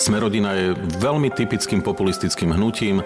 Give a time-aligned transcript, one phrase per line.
[0.00, 3.04] Smerodina je veľmi typickým populistickým hnutím.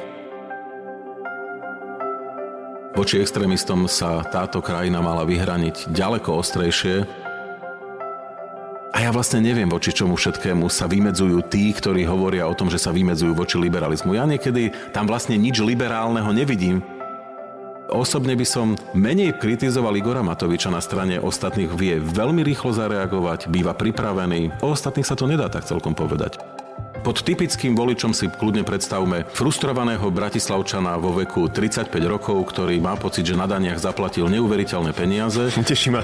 [2.95, 7.03] Voči extrémistom sa táto krajina mala vyhraniť ďaleko ostrejšie.
[8.95, 12.79] A ja vlastne neviem, voči čomu všetkému sa vymedzujú tí, ktorí hovoria o tom, že
[12.79, 14.15] sa vymedzujú voči liberalizmu.
[14.15, 16.79] Ja niekedy tam vlastne nič liberálneho nevidím.
[17.91, 21.75] Osobne by som menej kritizoval Igora Matoviča na strane ostatných.
[21.75, 24.63] Vie veľmi rýchlo zareagovať, býva pripravený.
[24.63, 26.54] O ostatných sa to nedá tak celkom povedať.
[27.05, 33.29] Pod typickým voličom si kľudne predstavme frustrovaného bratislavčana vo veku 35 rokov, ktorý má pocit,
[33.29, 35.53] že na daniach zaplatil neuveriteľné peniaze.
[35.69, 36.01] Teší ma.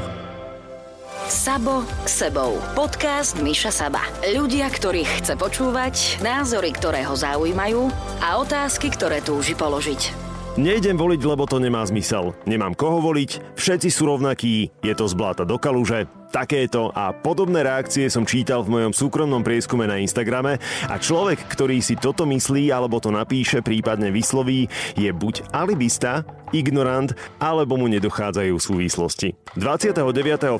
[1.25, 2.61] Sabo sebou.
[2.77, 4.05] Podcast Miša Saba.
[4.29, 7.89] Ľudia, ktorých chce počúvať, názory, ktoré ho zaujímajú
[8.21, 10.13] a otázky, ktoré túži položiť.
[10.61, 12.37] Nejdem voliť, lebo to nemá zmysel.
[12.45, 17.67] Nemám koho voliť, všetci sú rovnakí, je to z bláta do kaluže, Takéto a podobné
[17.67, 22.71] reakcie som čítal v mojom súkromnom prieskume na Instagrame a človek, ktorý si toto myslí
[22.71, 26.23] alebo to napíše, prípadne vysloví, je buď alibista,
[26.55, 27.11] ignorant,
[27.43, 29.35] alebo mu nedochádzajú súvislosti.
[29.59, 30.07] 29.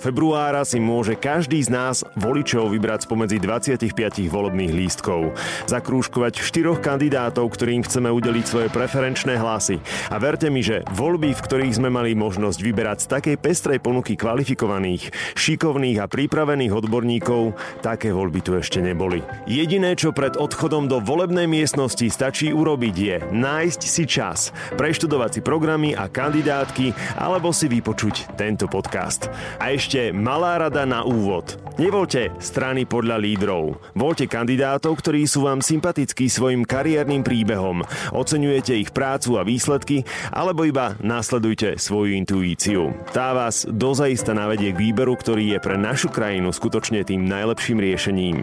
[0.03, 3.95] februára si môže každý z nás voličov vybrať spomedzi 25
[4.27, 5.39] volebných lístkov.
[5.71, 9.79] Zakrúškovať štyroch kandidátov, ktorým chceme udeliť svoje preferenčné hlasy.
[10.11, 14.19] A verte mi, že voľby, v ktorých sme mali možnosť vyberať z takej pestrej ponuky
[14.19, 17.53] kvalifikovaných, šik šikovných a pripravených odborníkov,
[17.85, 19.21] také voľby tu ešte neboli.
[19.45, 25.41] Jediné, čo pred odchodom do volebnej miestnosti stačí urobiť je nájsť si čas, preštudovať si
[25.81, 29.33] programy a kandidátky alebo si vypočuť tento podcast.
[29.57, 31.57] A ešte malá rada na úvod.
[31.81, 33.81] Nevolte strany podľa lídrov.
[33.97, 37.81] Voľte kandidátov, ktorí sú vám sympatickí svojim kariérnym príbehom.
[38.13, 42.93] Oceňujete ich prácu a výsledky, alebo iba následujte svoju intuíciu.
[43.17, 48.37] Tá vás dozaista navedie k výberu, ktorý je pre našu krajinu skutočne tým najlepším riešením.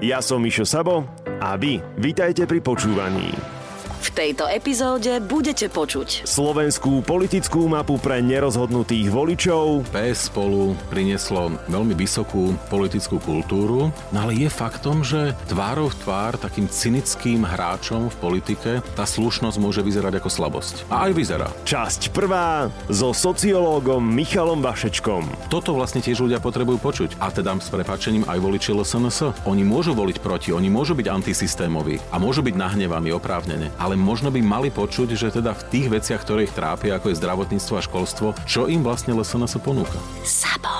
[0.00, 1.04] Ja som Mišo Sabo
[1.44, 3.57] a vy vítajte pri počúvaní.
[3.98, 9.90] V tejto epizóde budete počuť slovenskú politickú mapu pre nerozhodnutých voličov.
[9.90, 16.70] PS spolu prinieslo veľmi vysokú politickú kultúru, no ale je faktom, že tvárov tvár takým
[16.70, 20.74] cynickým hráčom v politike tá slušnosť môže vyzerať ako slabosť.
[20.94, 21.48] A aj vyzerá.
[21.66, 25.50] Časť prvá so sociológom Michalom Vašečkom.
[25.50, 27.18] Toto vlastne tiež ľudia potrebujú počuť.
[27.18, 29.42] A teda s prepačením aj voliči LSNS.
[29.42, 34.28] Oni môžu voliť proti, oni môžu byť antisystémoví a môžu byť nahnevaní oprávnene ale možno
[34.28, 37.80] by mali počuť, že teda v tých veciach, ktoré ich trápia, ako je zdravotníctvo a
[37.80, 39.96] školstvo, čo im vlastne LSNS ponúka.
[40.28, 40.77] Sabo.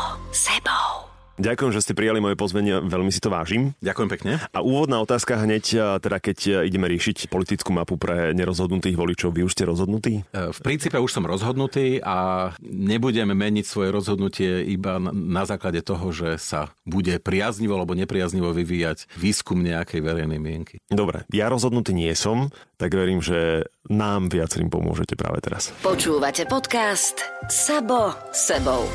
[1.38, 3.78] Ďakujem, že ste prijali moje pozvenie, veľmi si to vážim.
[3.78, 4.32] Ďakujem pekne.
[4.50, 9.54] A úvodná otázka hneď, teda keď ideme riešiť politickú mapu pre nerozhodnutých voličov, vy už
[9.54, 10.26] ste rozhodnutí?
[10.34, 16.10] E, v princípe už som rozhodnutý a nebudem meniť svoje rozhodnutie iba na základe toho,
[16.10, 20.82] že sa bude priaznivo alebo nepriaznivo vyvíjať výskum nejakej verejnej mienky.
[20.90, 22.50] Dobre, ja rozhodnutý nie som,
[22.82, 25.70] tak verím, že nám viacerým pomôžete práve teraz.
[25.86, 28.90] Počúvate podcast Sabo sebou.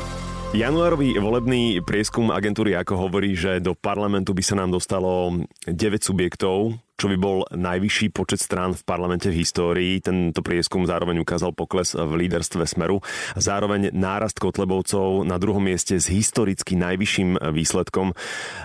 [0.54, 6.78] Januárový volebný prieskum agentúry ako hovorí, že do parlamentu by sa nám dostalo 9 subjektov,
[6.94, 9.98] čo by bol najvyšší počet strán v parlamente v histórii.
[9.98, 13.02] Tento prieskum zároveň ukázal pokles v líderstve Smeru.
[13.34, 18.14] Zároveň nárast Kotlebovcov na druhom mieste s historicky najvyšším výsledkom.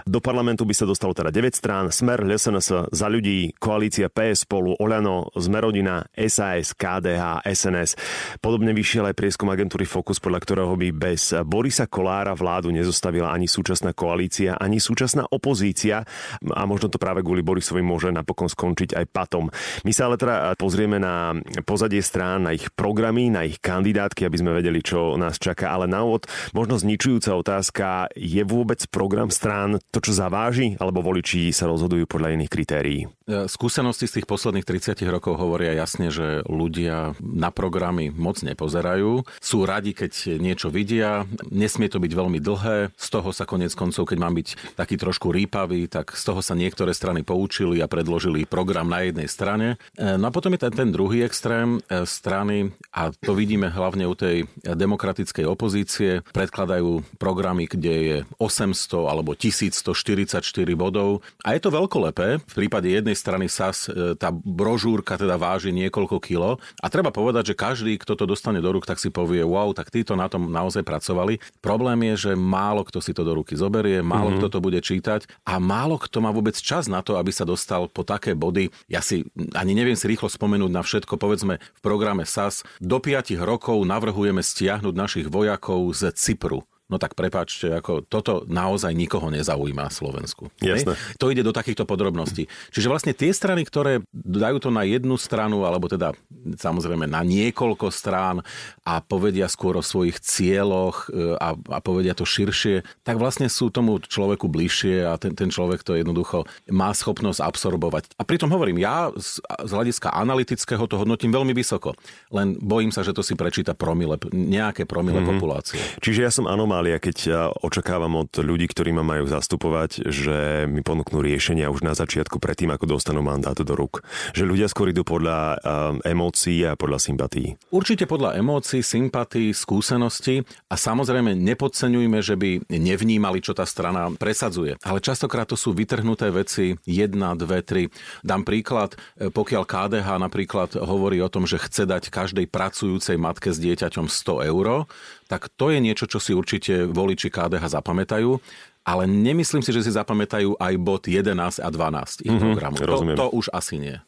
[0.06, 1.90] Do parlamentu by sa dostalo teda 9 strán.
[1.90, 7.98] Smer, LSNS, za ľudí, koalícia PS spolu, Oľano, Zmerodina, SAS, KDH, SNS.
[8.38, 13.50] Podobne vyšiel aj prieskum agentúry Focus, podľa ktorého by bez Borisa Kolára vládu nezostavila ani
[13.50, 16.06] súčasná koalícia, ani súčasná opozícia.
[16.46, 19.48] A možno to práve kvôli Borisovi môže napokon skončiť aj patom.
[19.88, 24.38] My sa ale teda pozrieme na pozadie strán, na ich programy, na ich kandidátky, aby
[24.38, 25.72] sme vedeli, čo nás čaká.
[25.72, 31.54] Ale na úvod možno zničujúca otázka, je vôbec program strán to, čo zaváži, alebo voliči
[31.56, 33.02] sa rozhodujú podľa iných kritérií?
[33.30, 39.24] E, skúsenosti z tých posledných 30 rokov hovoria jasne, že ľudia na programy moc nepozerajú.
[39.38, 41.30] Sú radi, keď niečo vidia.
[41.54, 42.90] Nesmie to byť veľmi dlhé.
[42.98, 46.58] Z toho sa konec koncov, keď mám byť taký trošku rýpavý, tak z toho sa
[46.58, 49.78] niektoré strany poučili a pred predložili program na jednej strane.
[49.94, 54.18] No a potom je ten, ten druhý extrém e, strany, a to vidíme hlavne u
[54.18, 60.42] tej demokratickej opozície, predkladajú programy, kde je 800 alebo 1144
[60.74, 61.22] bodov.
[61.46, 62.42] A je to veľkolepé.
[62.42, 66.58] V prípade jednej strany SAS e, tá brožúrka teda váži niekoľko kilo.
[66.82, 69.94] A treba povedať, že každý, kto to dostane do rúk, tak si povie, wow, tak
[69.94, 71.38] títo na tom naozaj pracovali.
[71.62, 74.50] Problém je, že málo kto si to do ruky zoberie, málo mm-hmm.
[74.50, 77.86] kto to bude čítať a málo kto má vôbec čas na to, aby sa dostal
[78.00, 78.72] po také body.
[78.88, 81.20] Ja si ani neviem si rýchlo spomenúť na všetko.
[81.20, 87.14] Povedzme v programe SAS do 5 rokov navrhujeme stiahnuť našich vojakov z Cypru no tak
[87.14, 90.50] prepáčte, ako toto naozaj nikoho nezaujíma Slovensku.
[90.60, 90.98] Jasné.
[91.22, 92.50] To ide do takýchto podrobností.
[92.74, 96.18] Čiže vlastne tie strany, ktoré dajú to na jednu stranu, alebo teda
[96.58, 98.42] samozrejme na niekoľko strán
[98.82, 103.70] a povedia skôr o svojich cieľoch e, a, a povedia to širšie, tak vlastne sú
[103.70, 108.18] tomu človeku bližšie a ten, ten človek to jednoducho má schopnosť absorbovať.
[108.18, 111.94] A pritom hovorím, ja z, z hľadiska analytického to hodnotím veľmi vysoko.
[112.34, 115.32] Len bojím sa, že to si prečíta promile, nejaké promile mm-hmm.
[115.38, 115.80] populácie.
[116.02, 116.50] Čiže ja som
[116.80, 121.92] anomália, keď očakávam od ľudí, ktorí ma majú zastupovať, že mi ponúknú riešenia už na
[121.92, 124.00] začiatku predtým, ako dostanú mandát do rúk.
[124.32, 127.60] Že ľudia skôr idú podľa um, emócií a podľa sympatí.
[127.68, 134.80] Určite podľa emócií, sympatí, skúsenosti a samozrejme nepodceňujme, že by nevnímali, čo tá strana presadzuje.
[134.80, 137.92] Ale častokrát to sú vytrhnuté veci, jedna, dve, tri.
[138.24, 143.52] Dám príklad, e, pokiaľ KDH napríklad hovorí o tom, že chce dať každej pracujúcej matke
[143.52, 144.88] s dieťaťom 100 eur,
[145.30, 148.42] tak to je niečo, čo si určite voliči KDH zapamätajú
[148.90, 152.76] ale nemyslím si, že si zapamätajú aj bod 11 a 12 ich mm-hmm, programu.
[152.82, 154.02] To, to už asi nie.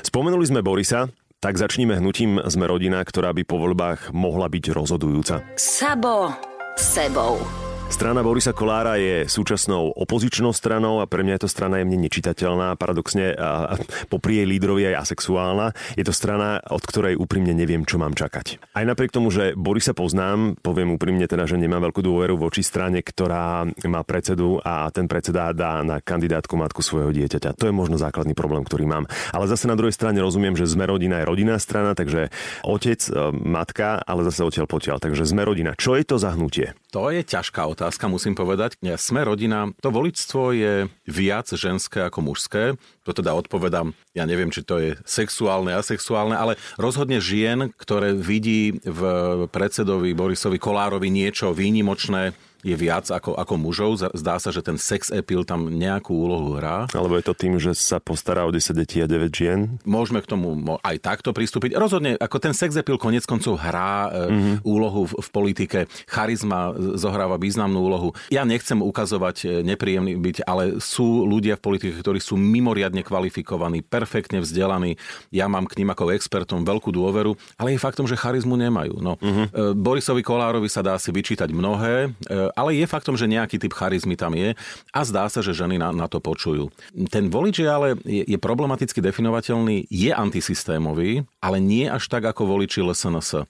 [0.00, 5.42] Spomenuli sme Borisa, tak začníme hnutím Sme rodina, ktorá by po voľbách mohla byť rozhodujúca.
[5.58, 6.32] Sabo
[6.78, 7.71] sebou.
[7.92, 12.72] Strana Borisa Kolára je súčasnou opozičnou stranou a pre mňa je to strana jemne nečitateľná,
[12.80, 13.76] paradoxne a
[14.08, 15.76] popri jej lídrovi aj asexuálna.
[16.00, 18.72] Je to strana, od ktorej úprimne neviem, čo mám čakať.
[18.72, 23.04] Aj napriek tomu, že Borisa poznám, poviem úprimne teda, že nemám veľkú dôveru voči strane,
[23.04, 27.60] ktorá má predsedu a ten predseda dá na kandidátku matku svojho dieťaťa.
[27.60, 29.04] To je možno základný problém, ktorý mám.
[29.36, 32.32] Ale zase na druhej strane rozumiem, že sme rodina je rodinná strana, takže
[32.64, 34.96] otec, e, matka, ale zase odtiaľ potiaľ.
[34.96, 35.76] Takže sme rodina.
[35.76, 36.72] Čo je to za hnutie?
[36.96, 38.78] To je ťažká otázka otázka, musím povedať.
[38.94, 42.78] Sme rodina, to voličstvo je viac ženské ako mužské.
[43.02, 48.78] To teda odpovedám, ja neviem, či to je sexuálne, asexuálne, ale rozhodne žien, ktoré vidí
[48.86, 49.02] v
[49.50, 53.90] predsedovi Borisovi Kolárovi niečo výnimočné, je viac ako, ako mužov.
[54.14, 56.86] Zdá sa, že ten sex appeal tam nejakú úlohu hrá.
[56.94, 59.76] Alebo je to tým, že sa postará o 10 detí a 9 žien?
[59.82, 61.74] Môžeme k tomu aj takto pristúpiť.
[61.74, 64.54] Rozhodne, ako ten sex appeal konec koncov hrá mm-hmm.
[64.62, 65.78] úlohu v, v politike.
[66.06, 68.08] Charizma zohráva významnú úlohu.
[68.30, 73.82] Ja nechcem ukazovať e, nepríjemný byť, ale sú ľudia v politike, ktorí sú mimoriadne kvalifikovaní,
[73.82, 74.94] perfektne vzdelaní.
[75.34, 79.02] Ja mám k ním ako expertom veľkú dôveru, ale je faktom, že charizmu nemajú.
[79.02, 79.74] No, mm-hmm.
[79.82, 82.14] Borisovi Kolárovi sa dá si vyčítať mnohé
[82.54, 84.52] ale je faktom, že nejaký typ charizmy tam je
[84.92, 86.68] a zdá sa, že ženy na, na to počujú.
[87.08, 92.48] Ten volič je ale je, je problematicky definovateľný, je antisystémový, ale nie až tak ako
[92.48, 93.30] voliči LSNS.
[93.34, 93.44] E,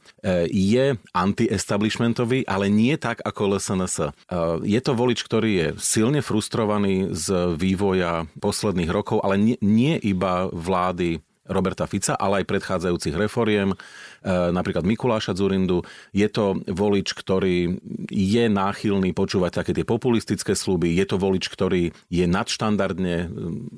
[0.48, 3.96] je anti-establishmentový, ale nie tak ako LSNS.
[3.98, 4.10] E,
[4.62, 10.46] je to volič, ktorý je silne frustrovaný z vývoja posledných rokov, ale nie, nie iba
[10.52, 13.74] vlády Roberta Fica, ale aj predchádzajúcich reforiem.
[14.22, 15.82] Eh, napríklad Mikuláša Zurindu.
[16.14, 20.94] Je to volič, ktorý je náchylný počúvať také tie populistické sluby.
[20.94, 23.26] Je to volič, ktorý je nadštandardne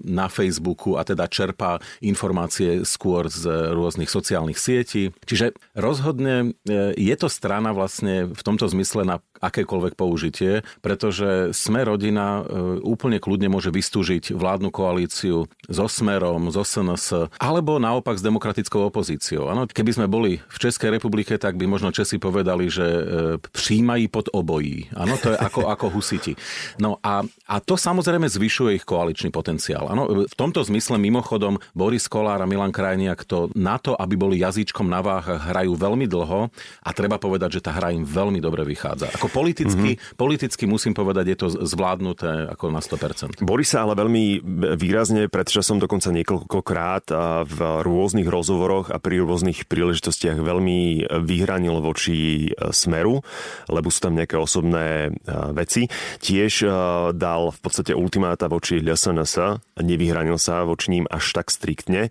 [0.04, 5.16] na Facebooku a teda čerpá informácie skôr z rôznych sociálnych sietí.
[5.24, 11.84] Čiže rozhodne eh, je to strana vlastne v tomto zmysle na akékoľvek použitie, pretože sme
[11.84, 12.40] rodina
[12.80, 19.46] úplne kľudne môže vystúžiť vládnu koalíciu so Smerom, so SNS, alebo naopak s demokratickou opozíciou.
[19.46, 23.02] Ano, keby sme boli v Českej republike, tak by možno Česi povedali, že e,
[23.38, 24.90] přijímají pod obojí.
[24.98, 26.34] Áno, to je ako, ako husiti.
[26.82, 29.86] No a, a to samozrejme zvyšuje ich koaličný potenciál.
[29.86, 34.42] Áno, v tomto zmysle mimochodom Boris Kolár a Milan Krajniak to na to, aby boli
[34.42, 36.50] jazyčkom na váhach, hrajú veľmi dlho
[36.82, 39.14] a treba povedať, že tá hra im veľmi dobre vychádza.
[39.14, 40.18] Ako politicky, mm-hmm.
[40.18, 43.46] politicky musím povedať, je to zvládnuté ako na 100%.
[43.46, 44.42] Boris sa ale veľmi
[44.74, 52.50] výrazne pred časom dokonca niekoľkokrát v rôznych rozhovoroch a pri rôznych príležitostiach veľmi vyhranil voči
[52.50, 53.20] e, Smeru,
[53.68, 55.86] lebo sú tam nejaké osobné e, veci.
[56.18, 56.68] Tiež e,
[57.12, 62.08] dal v podstate ultimáta voči LSNS, nevyhranil sa voči ním až tak striktne,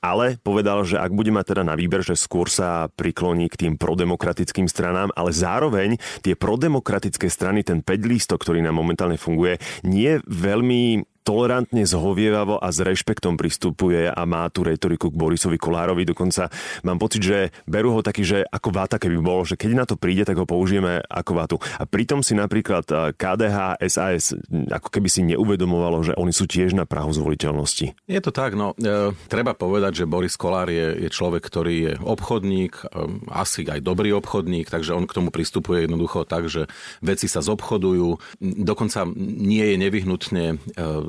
[0.00, 3.74] ale povedal, že ak bude mať teda na výber, že skôr sa prikloní k tým
[3.74, 10.22] prodemokratickým stranám, ale zároveň tie prodemokratické strany, ten 5 lístok, ktorý nám momentálne funguje, nie
[10.24, 16.06] veľmi tolerantne, zhovievavo a s rešpektom pristupuje a má tú retoriku k Borisovi Kolárovi.
[16.06, 16.46] Dokonca
[16.86, 19.98] mám pocit, že berú ho taký, že ako váta keby bol, že keď na to
[19.98, 21.56] príde, tak ho použijeme ako vátu.
[21.82, 22.86] A pritom si napríklad
[23.18, 24.38] KDH, SAS
[24.70, 27.98] ako keby si neuvedomovalo, že oni sú tiež na prahu zvoliteľnosti.
[28.06, 31.92] Je to tak, no e, treba povedať, že Boris Kolár je, je človek, ktorý je
[31.98, 32.84] obchodník, e,
[33.34, 36.70] asi aj dobrý obchodník, takže on k tomu pristupuje jednoducho tak, že
[37.02, 40.44] veci sa zobchodujú, dokonca nie je nevyhnutne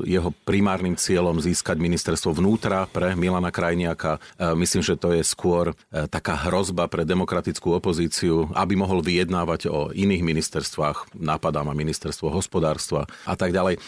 [0.07, 4.23] jeho primárnym cieľom získať ministerstvo vnútra pre Milana Krajniaka.
[4.55, 10.23] Myslím, že to je skôr taká hrozba pre demokratickú opozíciu, aby mohol vyjednávať o iných
[10.23, 13.83] ministerstvách, napadá ma ministerstvo hospodárstva a tak ďalej.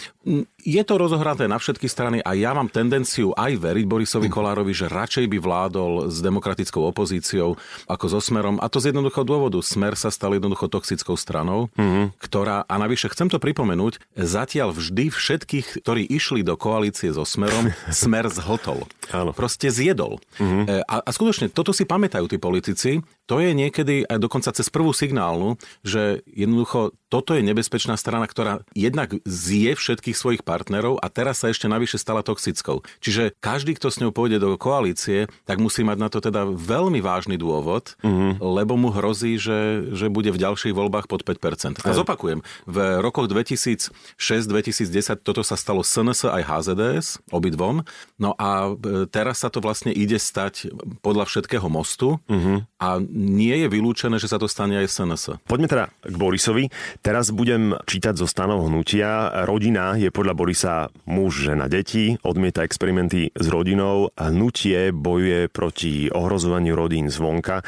[0.63, 4.91] Je to rozohraté na všetky strany a ja mám tendenciu aj veriť Borisovi Kolárovi, že
[4.91, 7.55] radšej by vládol s demokratickou opozíciou
[7.87, 8.59] ako so Smerom.
[8.59, 9.59] A to z jednoduchého dôvodu.
[9.63, 12.19] Smer sa stal jednoducho toxickou stranou, mm-hmm.
[12.19, 17.71] ktorá, a navyše chcem to pripomenúť, zatiaľ vždy všetkých, ktorí išli do koalície so Smerom,
[17.91, 18.83] Smer zhltol.
[19.15, 19.31] Áno.
[19.31, 20.19] Proste zjedol.
[20.37, 20.85] Mm-hmm.
[20.85, 22.99] A, a skutočne, toto si pamätajú tí politici,
[23.29, 28.65] to je niekedy aj dokonca cez prvú signálnu, že jednoducho toto je nebezpečná strana, ktorá
[28.73, 32.81] jednak zje všetkých svojich partnerov a teraz sa ešte navyše stala toxickou.
[33.05, 36.97] Čiže každý, kto s ňou pôjde do koalície, tak musí mať na to teda veľmi
[37.05, 38.41] vážny dôvod, mm-hmm.
[38.41, 41.85] lebo mu hrozí, že, že bude v ďalších voľbách pod 5%.
[41.85, 47.85] A zopakujem, v rokoch 2006-2010 toto sa stalo SNS aj HZDS, obidvom.
[48.17, 50.73] No a e, teraz sa to vlastne ide stať
[51.05, 52.57] podľa všetkého mostu mm-hmm.
[52.81, 55.43] a nie je vylúčené, že sa to stane aj SNS.
[55.45, 56.71] Poďme teda k Borisovi.
[57.03, 59.43] Teraz budem čítať zo stanov hnutia.
[59.43, 64.07] Rodina je podľa Borisa muž, žena, deti, odmieta experimenty s rodinou.
[64.15, 67.59] Hnutie bojuje proti ohrozovaniu rodín zvonka.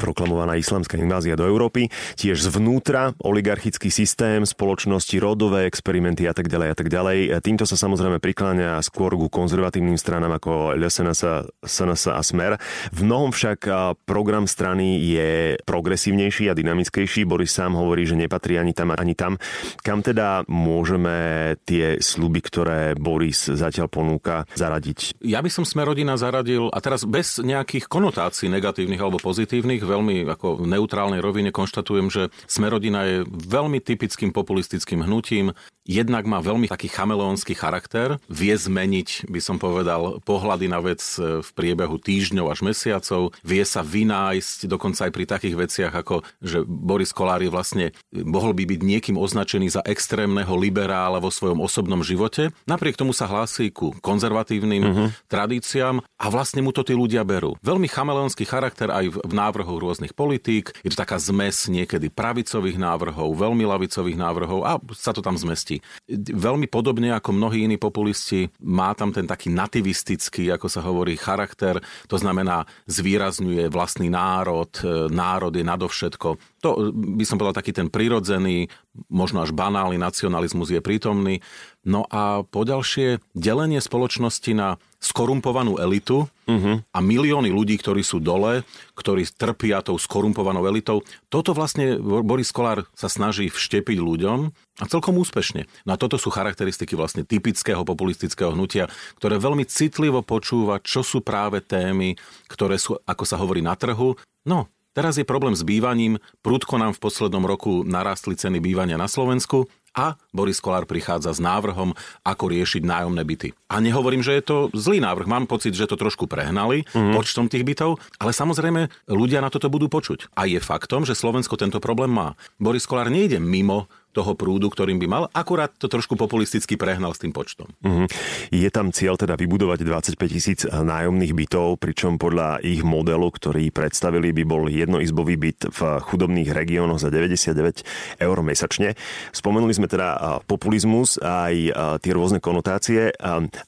[0.00, 1.92] Proklamovaná islamská invázia do Európy.
[2.16, 7.44] Tiež zvnútra oligarchický systém, spoločnosti, rodové experimenty a tak ďalej a tak ďalej.
[7.44, 12.56] Týmto sa samozrejme prikláňa skôr ku konzervatívnym stranám ako LSNS, SNS a Smer.
[12.88, 13.68] V mnohom však
[14.08, 17.28] program strany je progresívnejší a dynamickejší.
[17.28, 19.36] Boris sám hovorí, že nepatrí ani tam, ani tam.
[19.84, 25.20] Kam teda môžeme tie sluby, ktoré Boris zatiaľ ponúka, zaradiť?
[25.22, 30.64] Ja by som Smerodina zaradil, a teraz bez nejakých konotácií negatívnych alebo pozitívnych, veľmi ako
[30.64, 35.56] v neutrálnej rovine konštatujem, že Smerodina je veľmi typickým populistickým hnutím,
[35.88, 41.40] jednak má veľmi taký chameleonský charakter, vie zmeniť, by som povedal, pohľady na vec e,
[41.40, 46.60] v priebehu týždňov až mesiacov, vie sa vynájsť dokonca aj pri takých veciach, ako že
[46.68, 51.87] Boris Kolár je vlastne, mohol by byť niekým označený za extrémneho liberála vo svojom osobnom
[52.04, 52.52] živote.
[52.68, 55.08] Napriek tomu sa hlási ku konzervatívnym uh-huh.
[55.30, 57.56] tradíciám a vlastne mu to tí ľudia berú.
[57.64, 63.38] Veľmi chameleonský charakter aj v návrhoch rôznych politík, je to taká zmes niekedy pravicových návrhov,
[63.38, 65.78] veľmi lavicových návrhov a sa to tam zmestí.
[66.10, 71.78] Veľmi podobne ako mnohí iní populisti má tam ten taký nativistický, ako sa hovorí, charakter.
[72.10, 76.57] To znamená, zvýrazňuje vlastný národ, e, národ je nadovšetko.
[76.62, 78.66] To by som povedal taký ten prirodzený,
[79.06, 81.38] možno až banálny nacionalizmus je prítomný.
[81.86, 86.82] No a poďalšie, delenie spoločnosti na skorumpovanú elitu uh-huh.
[86.82, 88.66] a milióny ľudí, ktorí sú dole,
[88.98, 91.06] ktorí trpia tou skorumpovanou elitou.
[91.30, 94.50] Toto vlastne Boris Kolár sa snaží vštepiť ľuďom
[94.82, 95.70] a celkom úspešne.
[95.86, 98.90] No a toto sú charakteristiky vlastne typického populistického hnutia,
[99.22, 102.18] ktoré veľmi citlivo počúva, čo sú práve témy,
[102.50, 104.18] ktoré sú, ako sa hovorí, na trhu.
[104.42, 104.66] No,
[104.96, 109.68] Teraz je problém s bývaním, prudko nám v poslednom roku narastli ceny bývania na Slovensku
[109.98, 111.90] a Boris Kolár prichádza s návrhom,
[112.22, 113.50] ako riešiť nájomné byty.
[113.66, 117.18] A nehovorím, že je to zlý návrh, mám pocit, že to trošku prehnali mm.
[117.18, 120.30] počtom tých bytov, ale samozrejme ľudia na toto budú počuť.
[120.38, 122.38] A je faktom, že Slovensko tento problém má.
[122.62, 127.22] Boris Kolár nejde mimo toho prúdu, ktorým by mal, akurát to trošku populisticky prehnal s
[127.22, 127.70] tým počtom.
[127.84, 128.06] Mm-hmm.
[128.50, 134.32] Je tam cieľ teda vybudovať 25 tisíc nájomných bytov, pričom podľa ich modelu, ktorý predstavili,
[134.34, 138.98] by bol jednoizbový byt v chudobných regiónoch za 99 eur mesačne.
[139.30, 141.56] Spomenuli sme teda populizmus a aj
[142.02, 143.12] tie rôzne konotácie.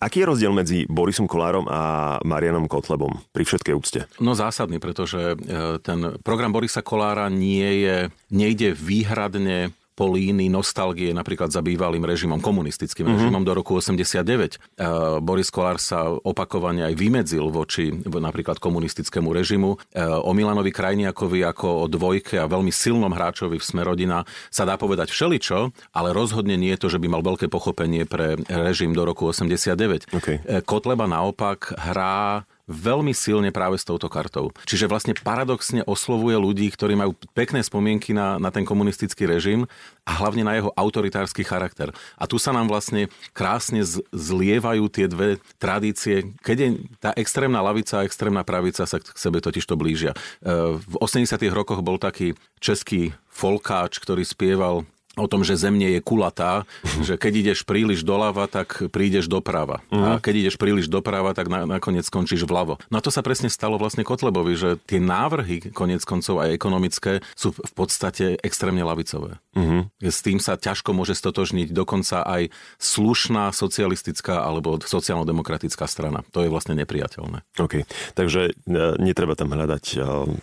[0.00, 4.00] Aký je rozdiel medzi Borisom Kolárom a Marianom Kotlebom pri všetkej úcte?
[4.18, 7.96] No zásadný, pretože e, ten program Borisa Kolára nie je,
[8.32, 13.20] nejde výhradne po línii nostalgie napríklad za bývalým režimom, komunistickým mm-hmm.
[13.20, 14.80] režimom do roku 89.
[15.20, 19.76] Boris Kolár sa opakovane aj vymedzil voči napríklad komunistickému režimu.
[20.24, 25.12] O Milanovi Krajniakovi ako o dvojke a veľmi silnom hráčovi v Smerodina sa dá povedať
[25.12, 29.28] všeličo, ale rozhodne nie je to, že by mal veľké pochopenie pre režim do roku
[29.28, 30.16] 89.
[30.16, 30.40] Okay.
[30.64, 34.54] Kotleba naopak hrá veľmi silne práve s touto kartou.
[34.62, 39.66] Čiže vlastne paradoxne oslovuje ľudí, ktorí majú pekné spomienky na, na ten komunistický režim
[40.06, 41.90] a hlavne na jeho autoritársky charakter.
[42.14, 43.82] A tu sa nám vlastne krásne
[44.14, 46.68] zlievajú tie dve tradície, keď je
[47.02, 50.14] tá extrémna lavica a extrémna pravica sa k sebe totiž to blížia.
[50.14, 51.26] E, v 80.
[51.50, 54.86] rokoch bol taký český folkáč, ktorý spieval
[55.18, 56.68] o tom, že Zem nie je kulatá,
[57.06, 59.82] že keď ideš príliš doľava, tak prídeš doprava.
[59.90, 60.16] Uh-huh.
[60.16, 62.78] A keď ideš príliš doprava, tak na, nakoniec skončíš vľavo.
[62.92, 67.12] No a to sa presne stalo vlastne Kotlebovi, že tie návrhy konec koncov aj ekonomické
[67.34, 69.42] sú v podstate extrémne lavicové.
[69.56, 69.90] Uh-huh.
[69.98, 76.22] S tým sa ťažko môže stotožniť dokonca aj slušná socialistická alebo sociálno-demokratická strana.
[76.30, 77.42] To je vlastne nepriateľné.
[77.58, 77.82] OK,
[78.14, 79.96] takže e, netreba tam hľadať e,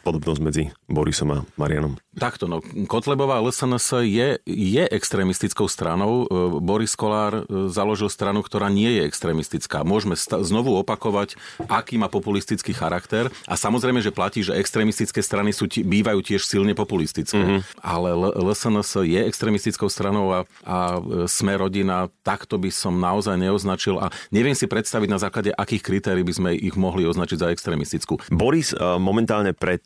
[0.03, 1.95] podobnosť medzi Borisom a Marianom.
[2.17, 2.59] Takto, no,
[2.89, 6.25] Kotlebová LSNS je, je extrémistickou stranou.
[6.25, 9.85] E, Boris Kolár e, založil stranu, ktorá nie je extrémistická.
[9.85, 11.37] Môžeme sta- znovu opakovať,
[11.69, 13.29] aký má populistický charakter.
[13.45, 17.37] A samozrejme, že platí, že extrémistické strany sú t- bývajú tiež silne populistické.
[17.37, 17.85] Mm-hmm.
[17.85, 23.37] Ale L- LSNS je extrémistickou stranou a, a e, sme rodina, takto by som naozaj
[23.37, 27.53] neoznačil a neviem si predstaviť na základe akých kritérií by sme ich mohli označiť za
[27.53, 28.17] extrémistickú.
[28.33, 29.83] Boris momentálne pred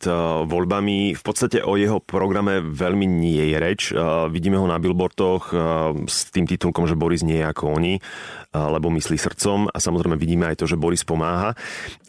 [0.47, 3.81] voľbami v podstate o jeho programe veľmi nie je reč.
[4.31, 5.53] Vidíme ho na billboardoch
[6.09, 7.93] s tým titulkom, že Boris nie je ako oni
[8.51, 11.55] lebo myslí srdcom a samozrejme vidíme aj to, že Boris pomáha.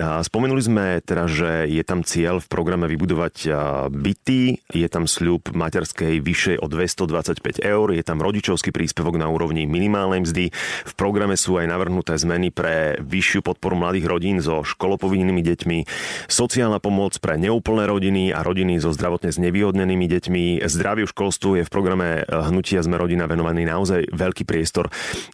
[0.02, 3.46] Spomenuli sme teda, že je tam cieľ v programe vybudovať
[3.94, 9.70] byty, je tam sľub materskej vyššej o 225 eur, je tam rodičovský príspevok na úrovni
[9.70, 10.50] minimálnej mzdy.
[10.82, 15.78] V programe sú aj navrhnuté zmeny pre vyššiu podporu mladých rodín so školopovinnými deťmi,
[16.26, 20.44] sociálna pomoc pre neúplné rodiny a rodiny so zdravotne znevýhodnenými deťmi.
[20.66, 24.90] Zdraviu školstvu je v programe Hnutia sme rodina venovaný naozaj veľký priestor.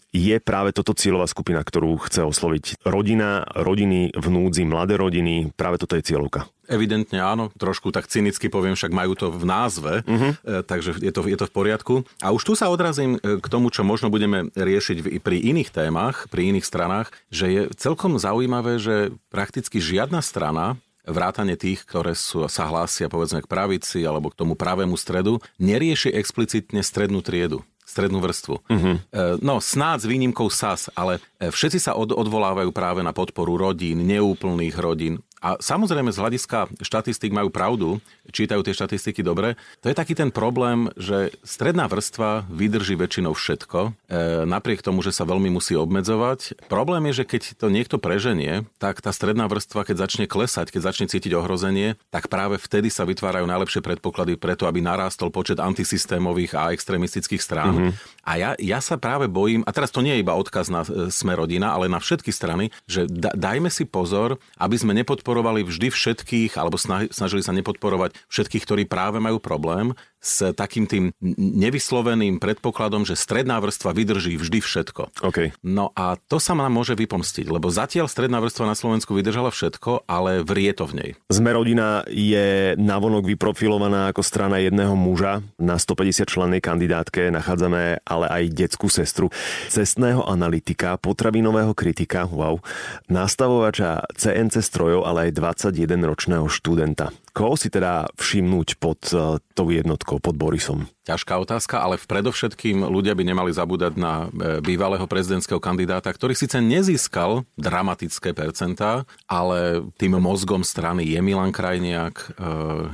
[0.09, 5.77] Je práve toto cieľová skupina, ktorú chce osloviť rodina, rodiny v núdzi, mladé rodiny, práve
[5.77, 6.49] toto je cieľovka.
[6.69, 10.33] Evidentne áno, trošku tak cynicky poviem, však majú to v názve, uh-huh.
[10.69, 11.95] takže je to, je to v poriadku.
[12.21, 16.29] A už tu sa odrazím e, k tomu, čo možno budeme riešiť pri iných témach,
[16.29, 20.77] pri iných stranách, že je celkom zaujímavé, že prakticky žiadna strana
[21.09, 26.12] vrátane tých, ktoré sú, sa hlásia povedzme k pravici alebo k tomu pravému stredu, nerieši
[26.12, 28.57] explicitne strednú triedu strednú vrstvu.
[28.69, 28.97] Uh-huh.
[29.41, 34.05] No, snáď s výnimkou SAS, ale e, všetci sa od, odvolávajú práve na podporu rodín,
[34.05, 38.02] neúplných rodín, a samozrejme z hľadiska štatistik majú pravdu,
[38.35, 39.54] čítajú tie štatistiky dobre.
[39.83, 43.78] To je taký ten problém, že stredná vrstva vydrží väčšinou všetko,
[44.11, 46.66] e, napriek tomu, že sa veľmi musí obmedzovať.
[46.66, 50.83] Problém je, že keď to niekto preženie, tak tá stredná vrstva, keď začne klesať, keď
[50.92, 56.59] začne cítiť ohrozenie, tak práve vtedy sa vytvárajú najlepšie predpoklady preto, aby narástol počet antisystémových
[56.59, 57.75] a extrémistických strán.
[57.75, 57.92] Mm-hmm.
[58.26, 61.09] A ja, ja sa práve bojím, a teraz to nie je iba odkaz na e,
[61.14, 65.61] sme rodina, ale na všetky strany, že da, dajme si pozor, aby sme nepodporovali nepodporovali
[65.61, 66.80] vždy všetkých, alebo
[67.12, 73.62] snažili sa nepodporovať všetkých, ktorí práve majú problém, s takým tým nevysloveným predpokladom, že stredná
[73.62, 75.22] vrstva vydrží vždy všetko.
[75.22, 75.54] Okay.
[75.62, 80.11] No a to sa nám môže vypomstiť, lebo zatiaľ stredná vrstva na Slovensku vydržala všetko,
[80.11, 81.11] ale vrie to v nej.
[81.31, 85.40] Sme rodina je navonok vyprofilovaná ako strana jedného muža.
[85.59, 89.31] Na 150 člennej kandidátke nachádzame ale aj detskú sestru,
[89.70, 92.59] cestného analytika, potravinového kritika, wow,
[93.07, 97.14] nastavovača CNC strojov, ale aj 21-ročného študenta.
[97.38, 100.90] Koho si teda všimnúť pod uh, tou jednotkou, pod Borisom?
[101.07, 106.61] Ťažká otázka, ale predovšetkým ľudia by nemali zabúdať na e, bývalého prezidentského kandidáta, ktorý síce
[106.61, 112.12] nezískal dramatické percentá, ale tým mozgom strany je Milan Krajniak.
[112.12, 112.27] E,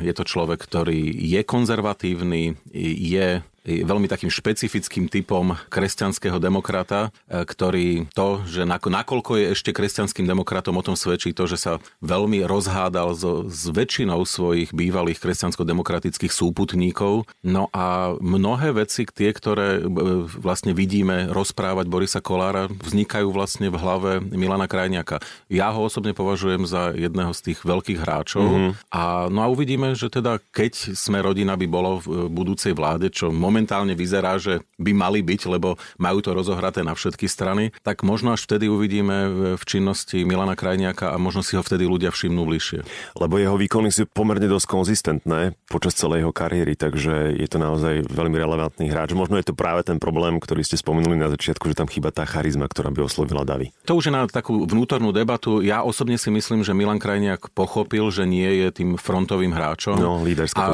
[0.06, 8.12] je to človek, ktorý je konzervatívny, je veľmi takým špecifickým typom kresťanského demokrata, e, ktorý
[8.12, 11.72] to, že nakoľko je ešte kresťanským demokratom, o tom svedčí to, že sa
[12.04, 17.24] veľmi rozhádal so, s väčšinou svojich bývalých kresťansko-demokratických súputníkov.
[17.40, 19.88] No a mnohé veci, tie, ktoré e,
[20.28, 25.24] vlastne vidíme rozprávať Borisa Kolára, vznikajú vlastne v hlave Milana Krajniaka.
[25.48, 28.44] Ja ho osobne považujem za jedného z tých veľkých hráčov.
[28.44, 28.70] Mm-hmm.
[28.92, 33.32] A, no a uvidíme, že teda keď sme rodina by bolo v budúcej vláde, čo
[33.32, 33.53] momentálne
[33.94, 38.50] vyzerá, že by mali byť, lebo majú to rozohraté na všetky strany, tak možno až
[38.50, 39.16] vtedy uvidíme
[39.54, 42.80] v činnosti Milana Krajniaka a možno si ho vtedy ľudia všimnú bližšie.
[43.14, 48.08] Lebo jeho výkony sú pomerne dosť konzistentné počas celej jeho kariéry, takže je to naozaj
[48.10, 49.14] veľmi relevantný hráč.
[49.14, 52.26] Možno je to práve ten problém, ktorý ste spomenuli na začiatku, že tam chýba tá
[52.26, 53.70] charizma, ktorá by oslovila Davy.
[53.86, 55.60] To už je na takú vnútornú debatu.
[55.60, 60.00] Ja osobne si myslím, že Milan Krajniak pochopil, že nie je tým frontovým hráčom.
[60.00, 60.66] No, a,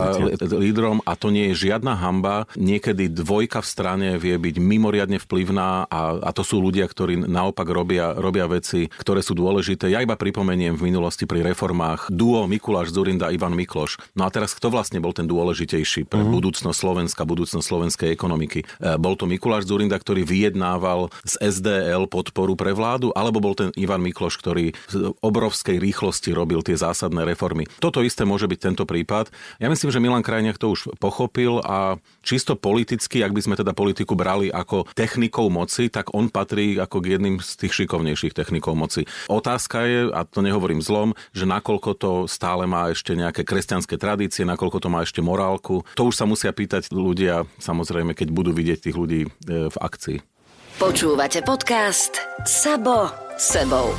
[0.54, 5.90] lídrom a to nie je žiadna hamba niekedy dvojka v strane vie byť mimoriadne vplyvná
[5.90, 9.90] a, a to sú ľudia, ktorí naopak robia, robia veci, ktoré sú dôležité.
[9.90, 13.98] Ja iba pripomeniem v minulosti pri reformách duo Mikuláš Zurinda Ivan Mikloš.
[14.14, 16.34] No a teraz kto vlastne bol ten dôležitejší pre uh-huh.
[16.38, 18.62] budúcnosť Slovenska, budúcnosť slovenskej ekonomiky?
[18.62, 23.74] E, bol to Mikuláš Zurinda, ktorý vyjednával z SDL podporu pre vládu, alebo bol ten
[23.74, 27.66] Ivan Mikloš, ktorý z obrovskej rýchlosti robil tie zásadné reformy.
[27.80, 29.32] Toto isté môže byť tento prípad.
[29.58, 33.72] Ja myslím, že Milan Krajniak to už pochopil a čisto politicky, ak by sme teda
[33.72, 38.76] politiku brali ako technikou moci, tak on patrí ako k jedným z tých šikovnejších technikov
[38.76, 39.08] moci.
[39.32, 44.44] Otázka je, a to nehovorím zlom, že nakoľko to stále má ešte nejaké kresťanské tradície,
[44.44, 45.82] nakoľko to má ešte morálku.
[45.96, 49.28] To už sa musia pýtať ľudia, samozrejme, keď budú vidieť tých ľudí e,
[49.72, 50.18] v akcii.
[50.80, 53.92] Počúvate podcast Sabo sebou.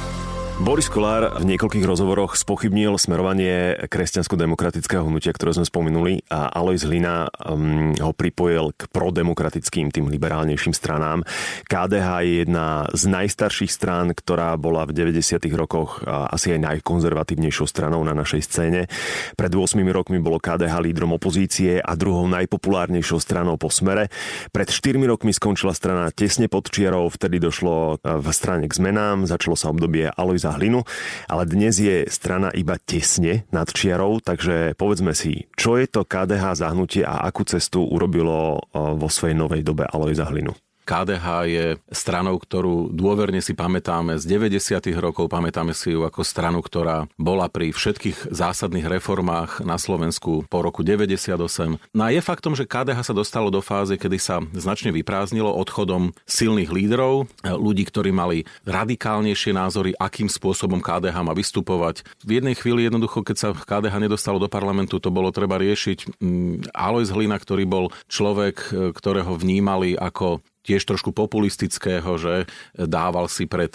[0.62, 7.34] Boris Kolár v niekoľkých rozhovoroch spochybnil smerovanie kresťansko-demokratického hnutia, ktoré sme spomenuli a Alois Hlina
[7.34, 11.26] um, ho pripojil k prodemokratickým, tým liberálnejším stranám.
[11.65, 15.41] KDH je jedna z najstarších strán, ktorá bola v 90.
[15.58, 18.86] rokoch asi aj najkonzervatívnejšou stranou na našej scéne.
[19.34, 24.13] Pred 8 rokmi bolo KDH lídrom opozície a druhou najpopulárnejšou stranou po smere.
[24.54, 29.58] Pred 4 rokmi skončila strana tesne pod čiarou, vtedy došlo v strane k zmenám, začalo
[29.58, 30.06] sa obdobie
[30.55, 30.87] Hlinu,
[31.27, 36.63] ale dnes je strana iba tesne nad čiarou, takže povedzme si, čo je to KDH
[36.63, 40.55] zahnutie a akú cestu urobilo vo svojej novej dobe Alojza Hlinu?
[40.91, 44.91] KDH je stranou, ktorú dôverne si pamätáme z 90.
[44.99, 50.60] rokov, pamätáme si ju ako stranu, ktorá bola pri všetkých zásadných reformách na Slovensku po
[50.60, 51.80] roku 98.
[51.95, 56.12] No a je faktom, že KDH sa dostalo do fázy, kedy sa značne vyprázdnilo odchodom
[56.27, 62.04] silných lídrov, ľudí, ktorí mali radikálnejšie názory, akým spôsobom KDH má vystupovať.
[62.27, 66.19] V jednej chvíli jednoducho, keď sa KDH nedostalo do parlamentu, to bolo treba riešiť.
[66.19, 72.45] Mm, Alois Hlina, ktorý bol človek, ktorého vnímali ako tiež trošku populistického, že
[72.78, 73.74] dával si pred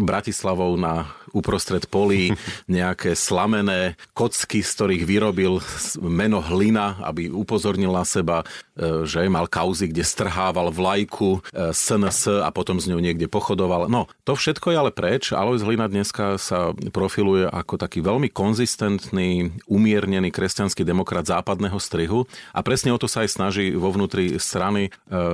[0.00, 2.32] Bratislavou na uprostred polí
[2.68, 5.60] nejaké slamené kocky, z ktorých vyrobil
[6.00, 8.44] meno hlina, aby upozornil na seba,
[8.78, 13.92] že mal kauzy, kde strhával vlajku SNS e, a potom z ňou niekde pochodoval.
[13.92, 15.36] No, to všetko je ale preč.
[15.36, 22.24] Alois Hlina dneska sa profiluje ako taký veľmi konzistentný, umiernený kresťanský demokrat západného strihu
[22.56, 24.90] a presne o to sa aj snaží vo vnútri strany e,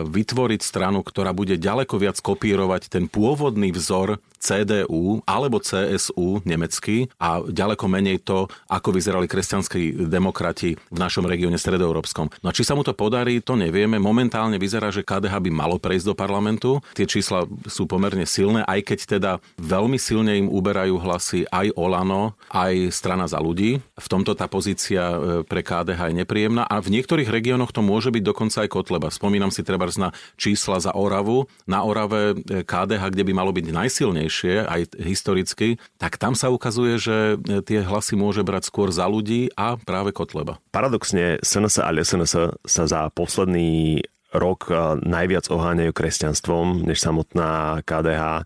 [0.06, 7.42] vytvoriť stranu, ktorá bude ďaleko viac kopírovať ten pôvodný vzor CDU alebo CSU nemecký a
[7.42, 12.30] ďaleko menej to, ako vyzerali kresťanskí demokrati v našom regióne stredoeurópskom.
[12.40, 13.98] No a či sa mu to podarí, to nevieme.
[13.98, 16.78] Momentálne vyzerá, že KDH by malo prejsť do parlamentu.
[16.94, 22.38] Tie čísla sú pomerne silné, aj keď teda veľmi silne im uberajú hlasy aj Olano,
[22.54, 23.82] aj strana za ľudí.
[23.98, 28.14] V tomto tá pozícia e, pre KDH je nepríjemná a v niektorých regiónoch to môže
[28.14, 29.08] byť dokonca aj Kotleba.
[29.10, 31.48] Spomínam si treba na čísla za Oravu.
[31.64, 36.52] Na Orave e, KDH, kde by malo byť najsilnejšie, dávnejšie, aj historicky, tak tam sa
[36.52, 40.60] ukazuje, že tie hlasy môže brať skôr za ľudí a práve Kotleba.
[40.68, 44.68] Paradoxne SNS a SNS sa za posledný rok
[45.08, 48.44] najviac oháňajú kresťanstvom než samotná KDH.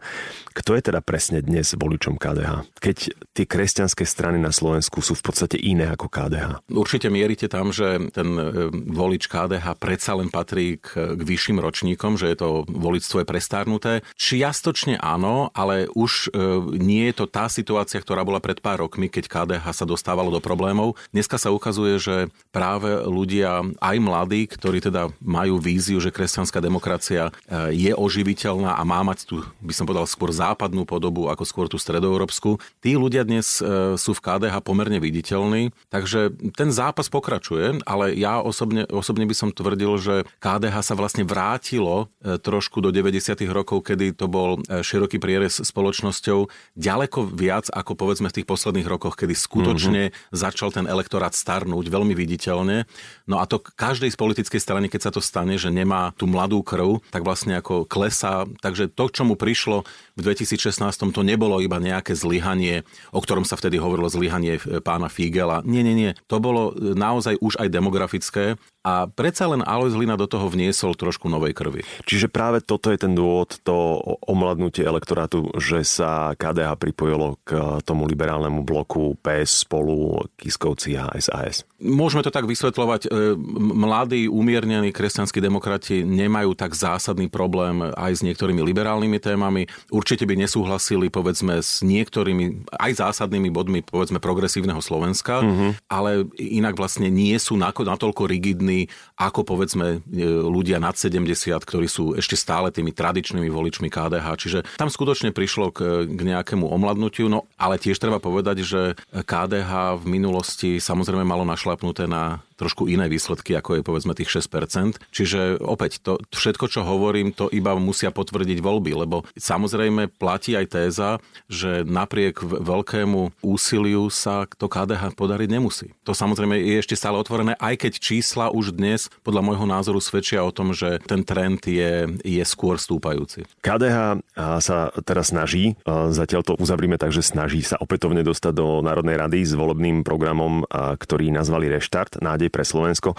[0.53, 2.69] Kto je teda presne dnes voličom KDH?
[2.77, 2.97] Keď
[3.33, 6.69] tie kresťanské strany na Slovensku sú v podstate iné ako KDH.
[6.69, 12.21] Určite mierite tam, že ten e, volič KDH predsa len patrí k, k vyšším ročníkom,
[12.21, 13.93] že je to voličstvo je prestárnuté.
[14.21, 16.45] Čiastočne áno, ale už e,
[16.77, 20.45] nie je to tá situácia, ktorá bola pred pár rokmi, keď KDH sa dostávalo do
[20.45, 21.01] problémov.
[21.17, 27.33] Dneska sa ukazuje, že práve ľudia, aj mladí, ktorí teda majú víziu, že kresťanská demokracia
[27.49, 31.67] e, je oživiteľná a má mať tu, by som povedal, skôr západnú podobu ako skôr
[31.71, 32.59] tú stredoeurópsku.
[32.83, 38.43] Tí ľudia dnes e, sú v KDH pomerne viditeľní, takže ten zápas pokračuje, ale ja
[38.43, 43.39] osobne, osobne by som tvrdil, že KDH sa vlastne vrátilo e, trošku do 90.
[43.55, 48.89] rokov, kedy to bol e, široký prierez spoločnosťou ďaleko viac ako povedzme v tých posledných
[48.91, 50.35] rokoch, kedy skutočne mm-hmm.
[50.35, 52.91] začal ten elektorát starnúť veľmi viditeľne.
[53.31, 56.65] No a to každej z politickej strany, keď sa to stane, že nemá tú mladú
[56.67, 58.49] krv, tak vlastne ako klesá.
[58.65, 59.85] Takže to, čo mu prišlo
[60.17, 65.13] v 2016 to nebolo iba nejaké zlyhanie, o ktorom sa vtedy hovorilo zlyhanie e, pána
[65.13, 65.61] Figela.
[65.63, 66.11] Nie, nie, nie.
[66.27, 70.99] To bolo e, naozaj už aj demografické a predsa len Alois Hlina do toho vniesol
[70.99, 71.87] trošku novej krvi.
[72.03, 78.11] Čiže práve toto je ten dôvod, to omladnutie elektorátu, že sa KDH pripojilo k tomu
[78.11, 81.63] liberálnemu bloku PS spolu Kiskovci a SAS.
[81.79, 83.07] Môžeme to tak vysvetľovať.
[83.07, 83.39] E,
[83.71, 89.71] mladí, umiernení kresťanskí demokrati nemajú tak zásadný problém aj s niektorými liberálnymi témami.
[89.95, 95.71] Určite by nesúhlasili, povedzme, s niektorými aj zásadnými bodmi, povedzme, progresívneho Slovenska, mm-hmm.
[95.91, 98.87] ale inak vlastne nie sú natoľko rigidní
[99.19, 101.29] ako povedzme e, ľudia nad 70,
[101.63, 104.27] ktorí sú ešte stále tými tradičnými voličmi KDH.
[104.39, 108.81] Čiže tam skutočne prišlo k, k nejakému omladnutiu, no ale tiež treba povedať, že
[109.13, 114.99] KDH v minulosti samozrejme malo našlapnuté na trošku iné výsledky, ako je povedzme tých 6%.
[115.13, 120.67] Čiže opäť, to všetko, čo hovorím, to iba musia potvrdiť voľby, lebo samozrejme platí aj
[120.73, 121.11] téza,
[121.47, 125.95] že napriek veľkému úsiliu sa to KDH podariť nemusí.
[126.09, 130.43] To samozrejme je ešte stále otvorené, aj keď čísla už dnes podľa môjho názoru svedčia
[130.43, 133.47] o tom, že ten trend je, je skôr stúpajúci.
[133.61, 134.25] KDH
[134.59, 139.47] sa teraz snaží, zatiaľ to uzavrime tak, že snaží sa opätovne dostať do Národnej rady
[139.47, 143.13] s volebným programom, ktorý nazvali Reštart, nádej pre Slovensko.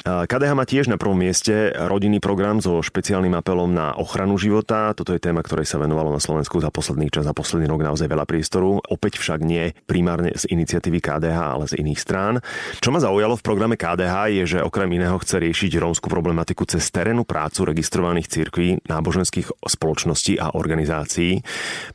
[0.00, 4.96] KDH má tiež na prvom mieste rodinný program so špeciálnym apelom na ochranu života.
[4.96, 8.08] Toto je téma, ktorej sa venovalo na Slovensku za posledný čas, za posledný rok naozaj
[8.08, 8.80] veľa priestoru.
[8.80, 12.40] Opäť však nie primárne z iniciatívy KDH, ale z iných strán.
[12.80, 16.88] Čo ma zaujalo v programe KDH je, že okrem iného chce riešiť rómsku problematiku cez
[16.88, 21.44] terénu prácu registrovaných cirkví, náboženských spoločností a organizácií.